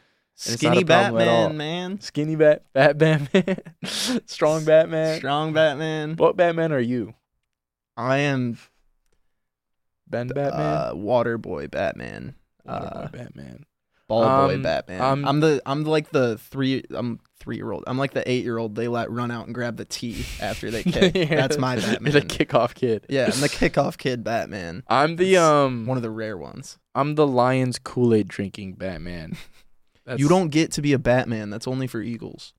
And 0.47 0.59
Skinny. 0.59 0.85
Batman, 0.85 1.57
man. 1.59 2.01
Skinny 2.01 2.35
bat, 2.35 2.64
bat 2.73 2.97
Batman, 2.97 3.59
strong 4.27 4.64
Batman. 4.64 5.18
Strong 5.18 5.53
Batman. 5.53 6.16
What 6.16 6.37
Batman 6.37 6.73
are 6.73 6.81
you? 6.81 7.12
I 7.97 8.18
am 8.18 8.57
Ben 10.07 10.29
Batman. 10.29 10.62
uh, 10.62 10.93
Water 10.95 11.37
Boy 11.37 11.66
Batman. 11.68 12.35
Water 12.64 12.87
uh, 12.91 13.03
Boy 13.09 13.18
Batman. 13.18 13.66
Ball 14.09 14.47
Boy 14.49 14.55
um, 14.55 14.62
Batman. 14.62 15.01
um, 15.03 15.25
I'm 15.27 15.41
the 15.41 15.61
I'm 15.66 15.85
like 15.85 16.11
the 16.11 16.39
three 16.39 16.85
I'm 16.95 17.21
three 17.41 17.57
year 17.57 17.72
old. 17.72 17.82
I'm 17.86 17.99
like 17.99 18.12
the 18.12 18.28
eight 18.30 18.45
year 18.45 18.59
old 18.59 18.76
they 18.76 18.86
let 18.86 19.11
run 19.11 19.30
out 19.30 19.47
and 19.47 19.55
grab 19.55 19.76
the 19.76 19.84
tee 19.84 20.24
after 20.41 20.70
they 20.70 20.82
kick. 20.84 21.14
Yeah, 21.16 21.34
That's 21.34 21.59
my 21.59 21.76
Batman. 21.76 22.12
The 22.12 22.20
kickoff 22.20 22.74
kid. 22.74 23.07
yeah, 23.09 23.30
I'm 23.32 23.41
the 23.41 23.49
kickoff 23.49 23.99
kid 23.99 24.22
Batman. 24.22 24.84
I'm 24.86 25.16
the 25.16 25.34
It's 25.34 25.41
um. 25.41 25.86
One 25.86 25.97
of 25.97 26.03
the 26.03 26.11
rare 26.11 26.36
ones. 26.36 26.78
I'm 26.95 27.16
the 27.16 27.26
Lions 27.26 27.78
Kool 27.78 28.14
Aid 28.14 28.28
drinking 28.28 28.74
Batman. 28.74 29.36
You 30.16 30.28
don't 30.28 30.49
get 30.49 30.72
to 30.72 30.82
be 30.82 30.93
a 30.93 30.99
Batman. 30.99 31.51
That's 31.51 31.68
only 31.68 31.86
for 31.86 32.01
Eagles. 32.01 32.53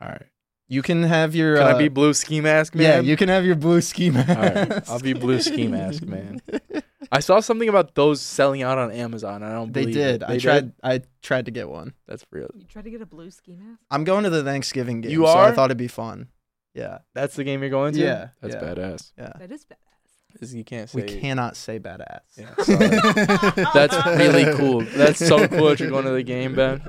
All 0.00 0.08
right. 0.08 0.26
You 0.66 0.82
can 0.82 1.04
have 1.04 1.34
your. 1.34 1.56
Can 1.56 1.66
uh, 1.66 1.70
I 1.76 1.78
be 1.78 1.88
blue 1.88 2.12
ski 2.14 2.40
mask 2.40 2.74
man? 2.74 2.84
Yeah, 2.84 3.00
you 3.08 3.16
can 3.16 3.28
have 3.28 3.44
your 3.44 3.54
blue 3.54 3.80
ski 3.80 4.10
mask. 4.10 4.28
right, 4.28 4.88
I'll 4.90 4.98
be 4.98 5.12
blue 5.12 5.40
ski 5.40 5.68
mask 5.68 6.02
man. 6.02 6.40
I 7.10 7.20
saw 7.20 7.40
something 7.40 7.68
about 7.68 7.94
those 7.94 8.20
selling 8.20 8.62
out 8.62 8.76
on 8.78 8.90
Amazon. 8.92 9.42
I 9.42 9.52
don't. 9.52 9.72
They 9.72 9.82
believe 9.82 9.94
did. 9.94 10.22
It. 10.22 10.24
I 10.24 10.32
They 10.32 10.38
tried. 10.38 10.60
did? 10.60 10.72
I 10.82 11.00
tried 11.22 11.44
to 11.46 11.50
get 11.50 11.68
one. 11.68 11.94
That's 12.06 12.24
real. 12.30 12.50
You 12.54 12.64
tried 12.64 12.84
to 12.84 12.90
get 12.90 13.00
a 13.00 13.06
blue 13.06 13.30
ski 13.30 13.56
mask? 13.56 13.80
I'm 13.90 14.04
going 14.04 14.24
to 14.24 14.30
the 14.30 14.42
Thanksgiving 14.44 15.00
game. 15.00 15.12
You 15.12 15.20
So 15.26 15.32
I 15.32 15.48
are? 15.50 15.54
thought 15.54 15.66
it'd 15.66 15.76
be 15.78 15.88
fun. 15.88 16.28
Yeah, 16.74 16.98
That's 17.14 17.34
the 17.34 17.44
game 17.44 17.60
you're 17.62 17.70
going 17.70 17.94
to. 17.94 18.00
Yeah, 18.00 18.28
That's 18.40 18.54
yeah. 18.54 18.60
badass. 18.60 19.12
yeah. 19.18 19.32
That 19.38 19.50
is 19.50 19.64
badass. 19.64 20.38
'Cause 20.38 20.54
You 20.54 20.62
can't 20.62 20.88
say. 20.90 21.00
We 21.02 21.20
cannot 21.20 21.56
say 21.56 21.80
badass. 21.80 22.20
Yeah, 22.36 22.54
sorry. 22.62 23.64
That's 23.74 23.96
really 24.06 24.54
cool. 24.56 24.82
That's 24.82 25.18
so 25.26 25.48
cool 25.48 25.70
that 25.70 25.80
you're 25.80 25.88
going 25.90 26.04
to 26.04 26.10
the 26.12 26.22
game, 26.22 26.54
Ben. 26.54 26.82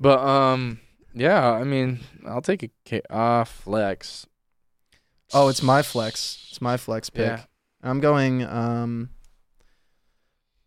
But 0.00 0.18
um, 0.20 0.80
yeah. 1.14 1.52
I 1.52 1.62
mean, 1.64 2.00
I'll 2.26 2.40
take 2.40 2.62
a 2.62 2.70
ki- 2.86 3.02
uh, 3.10 3.44
flex. 3.44 4.26
Oh, 5.34 5.48
it's 5.48 5.62
my 5.62 5.82
flex. 5.82 6.46
It's 6.50 6.60
my 6.60 6.76
flex 6.78 7.10
pick. 7.10 7.26
Yeah. 7.26 7.42
I'm 7.82 8.00
going. 8.00 8.44
Um, 8.44 9.10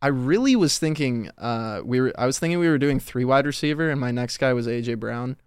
I 0.02 0.08
really 0.08 0.56
was 0.56 0.80
thinking. 0.80 1.30
Uh, 1.38 1.82
we 1.84 2.02
were. 2.02 2.14
I 2.18 2.26
was 2.26 2.40
thinking 2.40 2.60
we 2.60 2.68
were 2.68 2.78
doing 2.78 3.00
three 3.00 3.26
wide 3.26 3.46
receiver, 3.46 3.90
and 3.90 4.00
my 4.00 4.12
next 4.12 4.38
guy 4.38 4.54
was 4.54 4.68
AJ 4.68 5.00
Brown. 5.00 5.38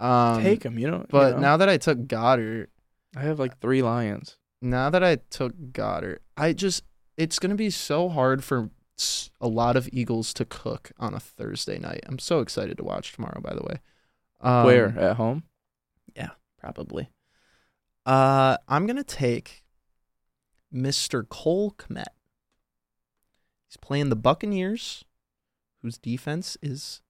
Um, 0.00 0.42
Take 0.42 0.64
him. 0.64 0.78
You 0.78 0.90
know. 0.90 1.06
But 1.08 1.28
you 1.28 1.34
know? 1.34 1.40
now 1.40 1.56
that 1.58 1.68
I 1.68 1.76
took 1.76 2.06
Goedert, 2.06 2.68
I 3.16 3.20
have 3.20 3.38
like 3.38 3.60
three 3.60 3.82
lions. 3.82 4.36
now 4.60 4.90
that 4.90 5.04
I 5.04 5.16
took 5.30 5.54
Goedert, 5.72 6.18
I 6.36 6.52
just 6.52 6.82
it's 7.16 7.38
gonna 7.38 7.54
be 7.54 7.70
so 7.70 8.08
hard 8.08 8.42
for 8.42 8.70
a 9.40 9.48
lot 9.48 9.76
of 9.76 9.88
Eagles 9.92 10.32
to 10.34 10.44
cook 10.44 10.92
on 10.98 11.14
a 11.14 11.20
Thursday 11.20 11.78
night. 11.78 12.00
I'm 12.06 12.18
so 12.18 12.40
excited 12.40 12.76
to 12.78 12.84
watch 12.84 13.12
tomorrow. 13.12 13.40
By 13.40 13.54
the 13.54 13.62
way, 13.62 13.80
um, 14.40 14.66
Where 14.66 14.98
at 14.98 15.16
home? 15.16 15.44
Yeah, 16.16 16.30
probably. 16.58 17.10
Uh, 18.04 18.56
I'm 18.68 18.86
gonna 18.86 19.04
take 19.04 19.61
Mr. 20.74 21.28
Cole 21.28 21.72
Kmet. 21.72 22.06
He's 23.68 23.76
playing 23.80 24.08
the 24.08 24.16
Buccaneers, 24.16 25.04
whose 25.82 25.98
defense 25.98 26.56
is 26.62 27.00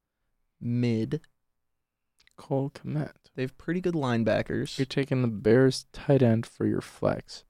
mid. 0.61 1.21
Cole 2.37 2.71
Kmet. 2.71 3.13
They 3.35 3.43
have 3.43 3.57
pretty 3.59 3.81
good 3.81 3.95
linebackers. 3.95 4.79
You're 4.79 4.87
taking 4.87 5.23
the 5.23 5.29
Bears 5.29 5.87
tight 5.93 6.23
end 6.23 6.47
for 6.47 6.67
your 6.67 6.81
flex. 6.81 7.45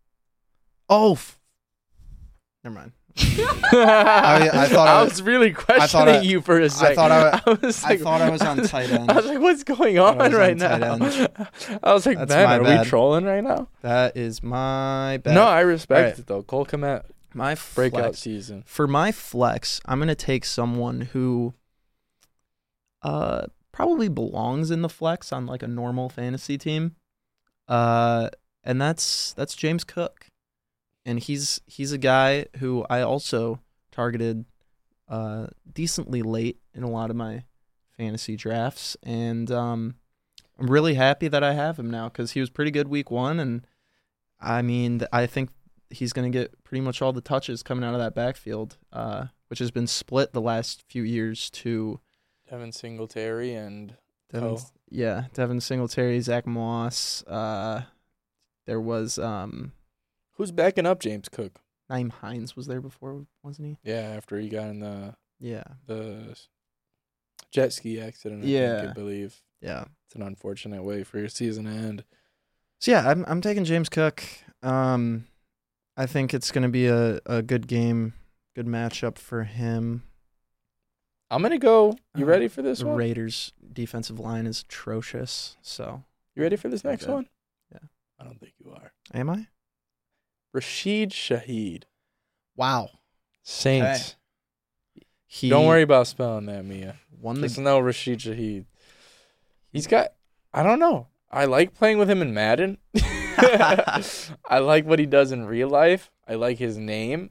Oh, 0.89 1.13
f- 1.13 1.41
never 2.63 2.75
mind. 2.75 2.93
I, 3.73 4.49
I 4.53 4.69
thought 4.69 4.89
I- 4.89 5.03
was 5.05 5.21
really 5.23 5.53
questioning 5.53 6.17
I- 6.17 6.21
you 6.23 6.41
for 6.41 6.59
a 6.61 6.71
second. 6.71 6.97
thought 6.97 7.11
I- 7.47 7.51
was 7.67 7.85
I 7.85 7.91
like, 7.91 8.01
thought 8.01 8.21
I 8.23 8.31
was 8.31 8.43
on 8.43 8.63
tight 8.65 8.91
end. 8.91 9.11
I 9.11 9.15
was 9.17 9.27
like, 9.27 9.39
what's 9.41 9.65
going 9.65 9.99
I 9.99 10.03
on 10.03 10.33
right 10.33 10.53
on 10.63 10.99
now? 11.01 11.27
I 11.83 11.93
was 11.93 12.07
like, 12.07 12.19
That's 12.19 12.31
man, 12.31 12.61
are 12.61 12.65
bad. 12.65 12.85
we 12.85 12.89
trolling 12.89 13.25
right 13.25 13.45
now? 13.45 13.69
That 13.83 14.17
is 14.17 14.43
my 14.43 15.19
bad. 15.23 15.35
No, 15.35 15.43
I 15.45 15.61
respect 15.61 15.99
Alright. 15.99 16.19
it 16.19 16.27
though. 16.27 16.43
Cole 16.43 16.65
Kmet 16.67 17.05
my 17.35 17.57
breakout 17.75 18.01
flex. 18.01 18.19
season. 18.21 18.63
For 18.67 18.87
my 18.87 19.11
flex, 19.13 19.81
I'm 19.87 19.99
gonna 19.99 20.15
take 20.15 20.45
someone 20.45 21.01
who 21.13 21.55
uh 23.03 23.47
probably 23.73 24.09
belongs 24.09 24.71
in 24.71 24.83
the 24.83 24.89
flex 24.89 25.33
on 25.33 25.47
like 25.47 25.63
a 25.63 25.69
normal 25.69 26.09
fantasy 26.09 26.57
team. 26.59 26.97
Uh 27.69 28.29
and 28.65 28.81
that's 28.81 29.33
that's 29.35 29.55
James 29.55 29.83
Cook. 29.85 30.27
And 31.05 31.19
he's 31.19 31.61
he's 31.67 31.93
a 31.93 31.99
guy 31.99 32.47
who 32.59 32.85
I 32.89 33.03
also 33.03 33.61
targeted 33.91 34.45
uh 35.09 35.49
decently 35.73 36.23
late 36.23 36.59
in 36.75 36.83
a 36.83 36.91
lot 36.91 37.11
of 37.11 37.17
my 37.17 37.45
fantasy 37.97 38.37
drafts, 38.37 38.97
and 39.03 39.51
um, 39.51 39.97
I'm 40.59 40.71
really 40.71 40.95
happy 40.95 41.29
that 41.29 41.43
I 41.43 41.53
have 41.53 41.79
him 41.79 41.91
now 41.91 42.09
because 42.09 42.33
he 42.33 42.41
was 42.41 42.51
pretty 42.51 42.71
good 42.71 42.89
week 42.89 43.11
one, 43.11 43.39
and 43.39 43.67
I 44.41 44.63
mean, 44.63 45.03
I 45.13 45.27
think 45.27 45.51
he's 45.91 46.13
going 46.13 46.31
to 46.31 46.37
get 46.37 46.65
pretty 46.65 46.81
much 46.81 47.03
all 47.03 47.13
the 47.13 47.21
touches 47.21 47.63
coming 47.63 47.85
out 47.85 47.95
of 47.95 48.01
that 48.01 48.15
backfield, 48.15 48.79
uh, 48.93 49.27
which 49.49 49.59
has 49.59 49.71
been 49.71 49.87
split 49.87 50.33
the 50.33 50.41
last 50.41 50.83
few 50.89 51.03
years 51.03 51.51
to 51.51 52.01
Devin 52.51 52.73
Singletary 52.73 53.55
and 53.55 53.97
Devin, 54.33 54.59
yeah, 54.91 55.25
Devin 55.35 55.61
Singletary, 55.61 56.21
Zach 56.21 56.47
Moss. 56.47 57.23
Uh, 57.27 57.83
there 58.67 58.81
was 58.81 59.19
um, 59.19 59.73
who's 60.35 60.51
backing 60.53 60.87
up 60.87 61.01
James 61.01 61.29
Cook? 61.29 61.61
Nyheim 61.91 62.11
Hines 62.11 62.57
was 62.57 62.67
there 62.67 62.81
before, 62.81 63.27
wasn't 63.43 63.69
he? 63.69 63.91
Yeah, 63.91 64.01
after 64.17 64.39
he 64.39 64.49
got 64.49 64.69
in 64.71 64.81
the 64.81 65.15
Yeah, 65.41 65.65
the 65.87 66.39
jet 67.51 67.73
ski 67.73 68.01
accident. 68.01 68.45
I 68.45 68.47
Yeah. 68.47 68.81
think, 68.81 68.91
I 68.91 68.95
believe 68.95 69.43
yeah. 69.61 69.85
it's 70.07 70.15
an 70.15 70.23
unfortunate 70.23 70.83
way 70.83 71.03
for 71.05 71.19
your 71.19 71.29
season 71.29 71.65
to 71.65 71.71
end. 71.71 72.05
So 72.81 72.91
yeah, 72.93 73.09
I'm 73.09 73.25
I'm 73.29 73.41
taking 73.41 73.65
James 73.65 73.89
Cook. 73.89 74.25
Um, 74.63 75.27
I 75.97 76.07
think 76.07 76.33
it's 76.33 76.51
going 76.51 76.63
to 76.63 76.69
be 76.71 76.87
a, 76.87 77.21
a 77.27 77.43
good 77.43 77.67
game, 77.69 78.15
good 78.57 78.67
matchup 78.67 79.19
for 79.19 79.45
him. 79.45 80.05
I'm 81.31 81.41
gonna 81.43 81.59
go. 81.59 81.97
You 82.15 82.25
Uh, 82.25 82.29
ready 82.29 82.49
for 82.49 82.61
this 82.63 82.81
the 82.81 82.87
one? 82.89 82.97
Raiders' 82.97 83.53
defensive 83.73 84.19
line 84.19 84.47
is 84.47 84.61
atrocious. 84.63 85.57
So 85.63 86.05
You 86.35 86.43
ready 86.43 86.57
for 86.57 86.69
this 86.69 86.85
next 86.85 87.05
Okay. 87.05 87.13
one? 87.13 87.29
Yeah. 87.73 87.79
I 88.19 88.25
don't 88.25 88.39
think 88.39 88.53
you 88.59 88.71
are. 88.73 88.93
am 89.15 89.31
I? 89.31 89.47
Rashid 90.53 91.11
Shaheed, 91.11 91.85
Wow. 92.57 92.91
Saints. 93.43 94.17
He 95.27 95.49
Don't 95.49 95.67
worry 95.67 95.83
about 95.83 96.07
spelling 96.07 96.47
that, 96.47 96.65
Mia. 96.65 96.97
Won 97.21 97.41
the 97.41 97.49
Just 97.49 97.59
know 97.59 97.79
Rashid 97.81 98.19
Shaheed. 98.21 98.67
He's 99.71 99.87
got. 99.87 100.09
I 100.53 100.63
don't 100.63 100.79
know. 100.79 101.09
I 101.31 101.47
like 101.47 101.73
playing 101.75 101.99
with 101.99 102.11
him 102.11 102.21
in 102.21 102.35
Madden. 102.35 102.79
I 102.97 104.59
like 104.61 104.85
what 104.85 104.99
he 104.99 105.07
does 105.07 105.33
in 105.33 105.47
real 105.47 105.69
life. 105.69 106.11
I 106.29 106.35
like 106.35 106.59
his 106.59 106.77
name. 106.77 107.31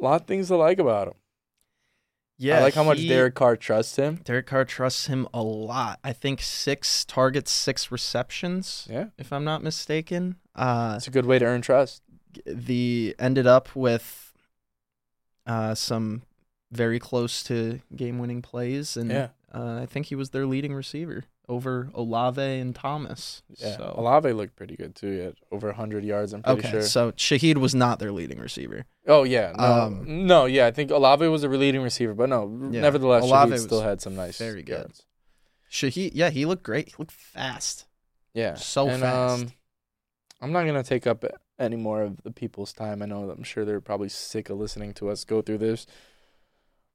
A 0.00 0.04
lot 0.04 0.20
of 0.20 0.26
things 0.26 0.48
to 0.48 0.56
like 0.56 0.78
about 0.78 1.08
him. 1.08 1.14
yeah. 2.36 2.58
I 2.58 2.62
like 2.62 2.74
how 2.74 2.84
much 2.84 2.98
he- 2.98 3.08
Derek 3.08 3.34
Carr 3.34 3.56
trusts 3.56 3.96
him. 3.96 4.20
Derek 4.24 4.46
Carr 4.46 4.64
trusts 4.66 5.06
him 5.06 5.26
a 5.32 5.42
lot. 5.42 5.98
I 6.04 6.12
think 6.12 6.42
six 6.42 7.04
targets, 7.06 7.50
six 7.50 7.90
receptions, 7.90 8.86
Yeah, 8.90 9.06
if 9.18 9.32
I'm 9.32 9.44
not 9.44 9.62
mistaken. 9.62 10.36
Uh, 10.54 10.94
it's 10.98 11.06
a 11.08 11.10
good 11.10 11.26
way 11.26 11.38
to 11.38 11.46
earn 11.46 11.62
trust. 11.62 12.02
The 12.46 13.14
ended 13.18 13.46
up 13.46 13.74
with 13.74 14.32
uh, 15.46 15.74
some 15.74 16.22
very 16.70 16.98
close 16.98 17.42
to 17.44 17.80
game-winning 17.96 18.42
plays, 18.42 18.96
and 18.96 19.10
Yeah. 19.10 19.28
uh, 19.52 19.80
I 19.82 19.86
think 19.86 20.06
he 20.06 20.14
was 20.14 20.30
their 20.30 20.46
leading 20.46 20.72
receiver 20.72 21.24
over 21.48 21.90
Olave 21.94 22.40
and 22.40 22.72
Thomas. 22.76 23.42
Yeah, 23.56 23.76
So. 23.76 23.94
Olave 23.98 24.32
looked 24.32 24.54
pretty 24.54 24.76
good 24.76 24.94
too. 24.94 25.10
He 25.10 25.18
had 25.18 25.34
over 25.50 25.66
100 25.68 26.04
yards. 26.04 26.32
I'm 26.32 26.42
pretty 26.42 26.60
Okay, 26.60 26.70
sure. 26.70 26.82
so 26.82 27.10
Shaheed 27.12 27.56
was 27.56 27.74
not 27.74 27.98
their 27.98 28.12
leading 28.12 28.38
receiver. 28.38 28.84
Oh 29.08 29.24
yeah, 29.24 29.52
no, 29.58 29.64
Um, 29.64 30.26
no, 30.28 30.44
yeah. 30.44 30.66
I 30.66 30.70
think 30.70 30.92
Olave 30.92 31.26
was 31.26 31.42
a 31.42 31.48
leading 31.48 31.82
receiver, 31.82 32.14
but 32.14 32.28
no, 32.28 32.68
Yeah, 32.70 32.82
nevertheless, 32.82 33.24
Olave 33.24 33.58
still 33.58 33.80
had 33.80 34.00
some 34.00 34.14
nice, 34.14 34.38
very 34.38 34.62
good. 34.62 34.72
yards. 34.78 35.02
Shaheed, 35.68 36.12
yeah, 36.14 36.30
he 36.30 36.44
looked 36.46 36.62
great. 36.62 36.88
He 36.88 36.94
looked 36.98 37.10
fast. 37.12 37.86
Yeah, 38.34 38.54
So 38.54 38.86
and, 38.88 39.00
fast. 39.02 39.42
Um, 39.42 39.52
I'm 40.40 40.52
not 40.52 40.64
gonna 40.66 40.84
take 40.84 41.08
up 41.08 41.24
any 41.60 41.76
more 41.76 42.02
of 42.02 42.22
the 42.22 42.30
people's 42.32 42.72
time. 42.72 43.02
I 43.02 43.06
know 43.06 43.30
I'm 43.30 43.42
sure 43.44 43.64
they're 43.64 43.80
probably 43.80 44.08
sick 44.08 44.50
of 44.50 44.58
listening 44.58 44.94
to 44.94 45.08
us 45.10 45.24
go 45.24 45.42
through 45.42 45.58
this. 45.58 45.86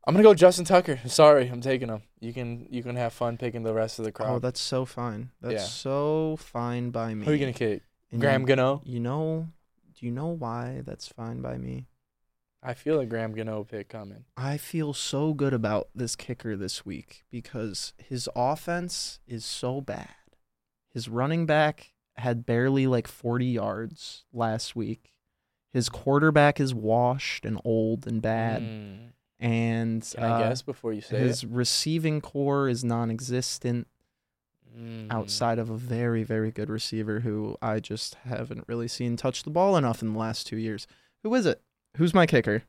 I'm 0.08 0.14
gonna 0.14 0.24
go 0.24 0.34
Justin 0.36 0.66
Tucker. 0.66 1.00
Sorry, 1.08 1.48
I'm 1.48 1.62
taking 1.62 1.90
him. 1.90 2.04
You 2.20 2.32
can 2.34 2.68
you 2.70 2.84
can 2.84 2.96
have 2.96 3.14
fun 3.14 3.38
picking 3.38 3.64
the 3.64 3.74
rest 3.74 3.98
of 4.00 4.06
the 4.06 4.12
crowd. 4.12 4.30
Oh, 4.36 4.40
that's 4.40 4.60
so 4.60 4.86
fine. 4.86 5.32
That's 5.42 5.54
Yeah. 5.54 5.60
so 5.68 6.36
fine 6.40 6.92
by 6.92 7.14
me. 7.16 7.26
Who 7.26 7.32
are 7.32 7.34
you 7.34 7.40
gonna 7.40 7.54
kick? 7.54 7.84
And 8.12 8.22
Graham 8.22 8.42
you, 8.42 8.48
Gano. 8.48 8.82
you 8.86 9.00
know, 9.00 9.48
do 10.00 10.06
you 10.06 10.12
know 10.12 10.28
why 10.28 10.82
that's 10.86 11.08
fine 11.08 11.42
by 11.42 11.58
me? 11.58 11.88
I 12.62 12.74
feel 12.76 13.00
a 13.00 13.06
Graham 13.06 13.34
Gano 13.34 13.64
pick 13.64 13.90
coming. 13.90 14.26
I 14.38 14.58
feel 14.58 14.94
so 14.94 15.34
good 15.34 15.54
about 15.54 15.90
this 15.96 16.16
kicker 16.16 16.56
this 16.56 16.86
week 16.86 17.24
because 17.32 17.94
his 17.98 18.28
offense 18.36 19.20
is 19.28 19.44
so 19.46 19.82
bad. 19.82 20.10
His 20.92 21.10
running 21.10 21.46
back 21.46 21.94
had 22.18 22.46
barely 22.46 22.88
like 22.88 23.08
40 23.08 23.46
yards 23.46 24.24
last 24.34 24.76
week. 24.76 25.12
His 25.74 25.90
quarterback 25.90 26.60
is 26.60 26.74
washed 26.74 27.46
and 27.46 27.60
old 27.66 28.08
and 28.08 28.22
bad. 28.22 28.62
Mm. 28.62 28.98
And 29.40 30.10
Can 30.16 30.24
I 30.24 30.30
uh, 30.30 30.40
guess 30.50 30.62
before 30.62 30.94
you 30.94 31.02
say 31.02 31.18
his 31.20 31.44
it? 31.44 31.50
receiving 31.52 32.22
core 32.22 32.70
is 32.70 32.84
non 32.84 33.10
existent 33.12 33.88
Mm. 34.78 35.08
outside 35.10 35.58
of 35.58 35.70
a 35.70 35.78
very, 35.78 36.24
very 36.24 36.52
good 36.52 36.70
receiver 36.70 37.22
who 37.22 37.56
I 37.62 37.80
just 37.80 38.16
haven't 38.26 38.66
really 38.68 38.90
seen 38.90 39.16
touch 39.16 39.44
the 39.44 39.50
ball 39.50 39.78
enough 39.78 40.02
in 40.02 40.12
the 40.12 40.20
last 40.20 40.48
two 40.48 40.58
years. 40.58 40.86
Who 41.24 41.34
is 41.34 41.46
it? 41.46 41.62
Who's 41.96 42.14
my 42.14 42.26
kicker? 42.26 42.64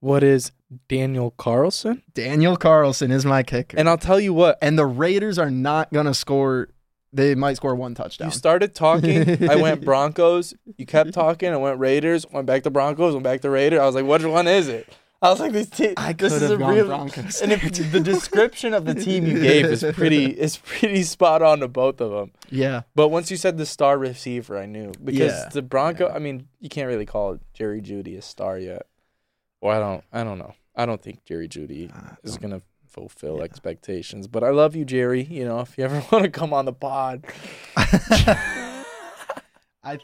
What 0.00 0.22
is 0.22 0.52
Daniel 0.86 1.30
Carlson? 1.32 2.02
Daniel 2.12 2.56
Carlson 2.58 3.10
is 3.10 3.24
my 3.24 3.42
kicker. 3.42 3.78
And 3.78 3.88
I'll 3.88 3.96
tell 3.98 4.20
you 4.20 4.34
what. 4.34 4.58
and 4.60 4.78
the 4.78 4.84
Raiders 4.84 5.38
are 5.38 5.50
not 5.50 5.90
gonna 5.92 6.12
score. 6.12 6.68
They 7.12 7.34
might 7.34 7.56
score 7.56 7.74
one 7.74 7.94
touchdown. 7.94 8.28
You 8.28 8.32
started 8.32 8.74
talking. 8.74 9.48
I 9.50 9.56
went 9.56 9.84
Broncos. 9.84 10.54
You 10.76 10.84
kept 10.86 11.12
talking. 11.14 11.50
I 11.52 11.56
went 11.56 11.78
Raiders. 11.78 12.26
Went 12.30 12.46
back 12.46 12.62
to 12.64 12.70
Broncos. 12.70 13.14
Went 13.14 13.24
back 13.24 13.40
to 13.42 13.50
Raiders. 13.50 13.80
I 13.80 13.86
was 13.86 13.94
like, 13.94 14.04
which 14.04 14.24
one 14.24 14.46
is 14.46 14.68
it? 14.68 14.86
I 15.20 15.30
was 15.30 15.40
like, 15.40 15.50
these 15.52 15.68
te- 15.68 15.94
I 15.96 16.12
this 16.12 16.32
could 16.34 16.42
is 16.42 16.50
have 16.50 16.52
a 16.52 16.56
gone 16.58 16.74
real. 16.74 16.86
Broncos. 16.86 17.40
And 17.40 17.50
if 17.50 17.62
the 17.92 17.98
description 17.98 18.72
of 18.72 18.84
the 18.84 18.94
team 18.94 19.26
you 19.26 19.40
gave 19.40 19.64
is 19.64 19.84
pretty 19.94 20.26
is 20.38 20.58
pretty 20.58 21.02
spot 21.02 21.42
on 21.42 21.58
to 21.60 21.66
both 21.68 22.00
of 22.00 22.10
them. 22.12 22.30
yeah, 22.50 22.82
But 22.94 23.08
once 23.08 23.28
you 23.30 23.36
said 23.36 23.58
the 23.58 23.66
star 23.66 23.98
receiver, 23.98 24.56
I 24.56 24.66
knew 24.66 24.92
because 25.02 25.32
Yeah. 25.32 25.48
the 25.52 25.62
Bronco. 25.62 26.08
Yeah. 26.08 26.14
I 26.14 26.18
mean, 26.20 26.46
you 26.60 26.68
can't 26.68 26.86
really 26.86 27.06
call 27.06 27.38
Jerry 27.52 27.80
Jeudy 27.82 28.16
a 28.16 28.22
star 28.22 28.58
yet. 28.58 28.82
Well, 29.60 29.76
I 29.76 29.80
don't. 29.80 30.04
I 30.12 30.22
don't 30.24 30.38
know. 30.38 30.54
I 30.76 30.86
don't 30.86 31.02
think 31.02 31.24
Jerry 31.24 31.48
Jeudy 31.48 31.90
is 32.22 32.38
gonna 32.38 32.62
fulfill 32.98 33.38
Yeah. 33.38 33.44
expectations. 33.44 34.26
But 34.26 34.44
I 34.44 34.50
love 34.50 34.74
you, 34.76 34.84
Jerry. 34.84 35.22
You 35.22 35.44
know, 35.44 35.60
if 35.60 35.78
you 35.78 35.84
ever 35.84 36.04
want 36.12 36.24
to 36.24 36.30
come 36.30 36.52
on 36.52 36.64
the 36.64 36.72
pod, 36.72 37.24
I 37.76 38.84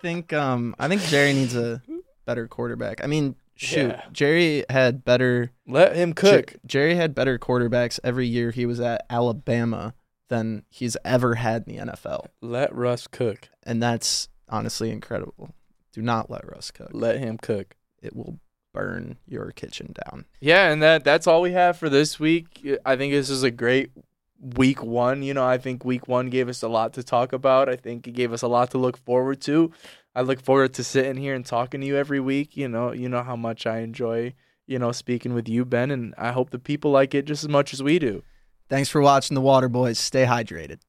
think 0.01 0.33
um 0.33 0.75
I 0.79 0.89
think 0.89 1.03
Jerry 1.03 1.33
needs 1.33 1.57
a 1.57 1.83
better 2.25 2.47
quarterback. 2.49 3.03
I 3.03 3.07
mean, 3.07 3.37
shoot, 3.57 3.89
Yeah. 3.89 4.03
Jerry 4.13 4.65
had 4.71 5.05
better 5.05 5.51
let 5.67 5.97
him 5.97 6.13
cook. 6.15 6.53
Jer- 6.53 6.59
Jerry 6.67 6.95
had 6.95 7.15
better 7.15 7.39
quarterbacks 7.39 7.99
every 8.05 8.27
year 8.27 8.51
he 8.51 8.67
was 8.67 8.81
at 8.81 9.05
Alabama 9.11 9.95
than 10.29 10.65
he's 10.71 10.97
ever 11.05 11.35
had 11.35 11.65
in 11.67 11.77
the 11.77 11.83
NFL, 11.93 12.27
Let 12.41 12.75
Russ 12.75 13.07
cook. 13.07 13.49
and 13.65 13.83
that's 13.83 14.29
honestly 14.49 14.91
incredible. 14.91 15.55
Do 15.93 16.01
not 16.01 16.31
let 16.31 16.51
Russ 16.51 16.71
cook. 16.71 16.91
Let 16.93 17.19
him 17.19 17.37
cook. 17.39 17.77
It 18.03 18.17
will 18.17 18.41
burn 18.75 19.17
your 19.27 19.51
kitchen 19.53 19.95
down. 20.05 20.27
Yeah, 20.41 20.71
and 20.71 20.83
that 20.83 21.05
that's 21.05 21.27
all 21.27 21.41
we 21.41 21.53
have 21.53 21.79
for 21.79 21.89
this 21.89 22.21
week. 22.21 22.67
I 22.85 22.97
think 22.97 23.15
this 23.15 23.31
is 23.31 23.43
a 23.43 23.51
great 23.51 23.91
week 24.39 24.83
one. 24.83 25.23
You 25.23 25.33
know, 25.33 25.47
I 25.47 25.57
think 25.57 25.85
week 25.85 26.07
one 26.07 26.29
gave 26.29 26.51
us 26.51 26.63
a 26.63 26.69
lot 26.69 26.93
to 26.95 27.03
talk 27.03 27.33
about. 27.33 27.71
I 27.71 27.77
think 27.77 28.07
it 28.07 28.13
gave 28.13 28.33
us 28.35 28.43
a 28.43 28.49
lot 28.49 28.71
to 28.73 28.79
look 28.79 28.99
forward 28.99 29.41
to. 29.43 29.73
I 30.15 30.21
look 30.21 30.43
forward 30.43 30.75
to 30.75 30.85
sitting 30.85 31.17
here 31.17 31.35
and 31.35 31.47
talking 31.47 31.81
to 31.81 31.87
you 31.87 31.97
every 31.97 32.21
week. 32.21 32.57
You 32.57 32.69
know, 32.69 32.93
you 32.93 33.09
know 33.09 33.23
how 33.23 33.37
much 33.37 33.67
I 33.67 33.79
enjoy, 33.79 34.35
you 34.67 34.79
know, 34.79 34.93
speaking 34.93 35.33
with 35.33 35.49
you, 35.49 35.65
Ben, 35.65 35.91
and 35.91 36.15
I 36.19 36.33
hope 36.33 36.51
the 36.51 36.59
people 36.59 36.91
like 36.91 37.15
it 37.15 37.25
just 37.25 37.45
as 37.45 37.49
much 37.49 37.73
as 37.73 37.83
we 37.83 37.99
do. 37.99 38.23
Thanks 38.69 38.91
for 38.91 39.01
watching 39.01 39.35
the 39.35 39.41
Water 39.41 39.69
Boys. 39.69 39.99
Stay 39.99 40.27
hydrated. 40.27 40.81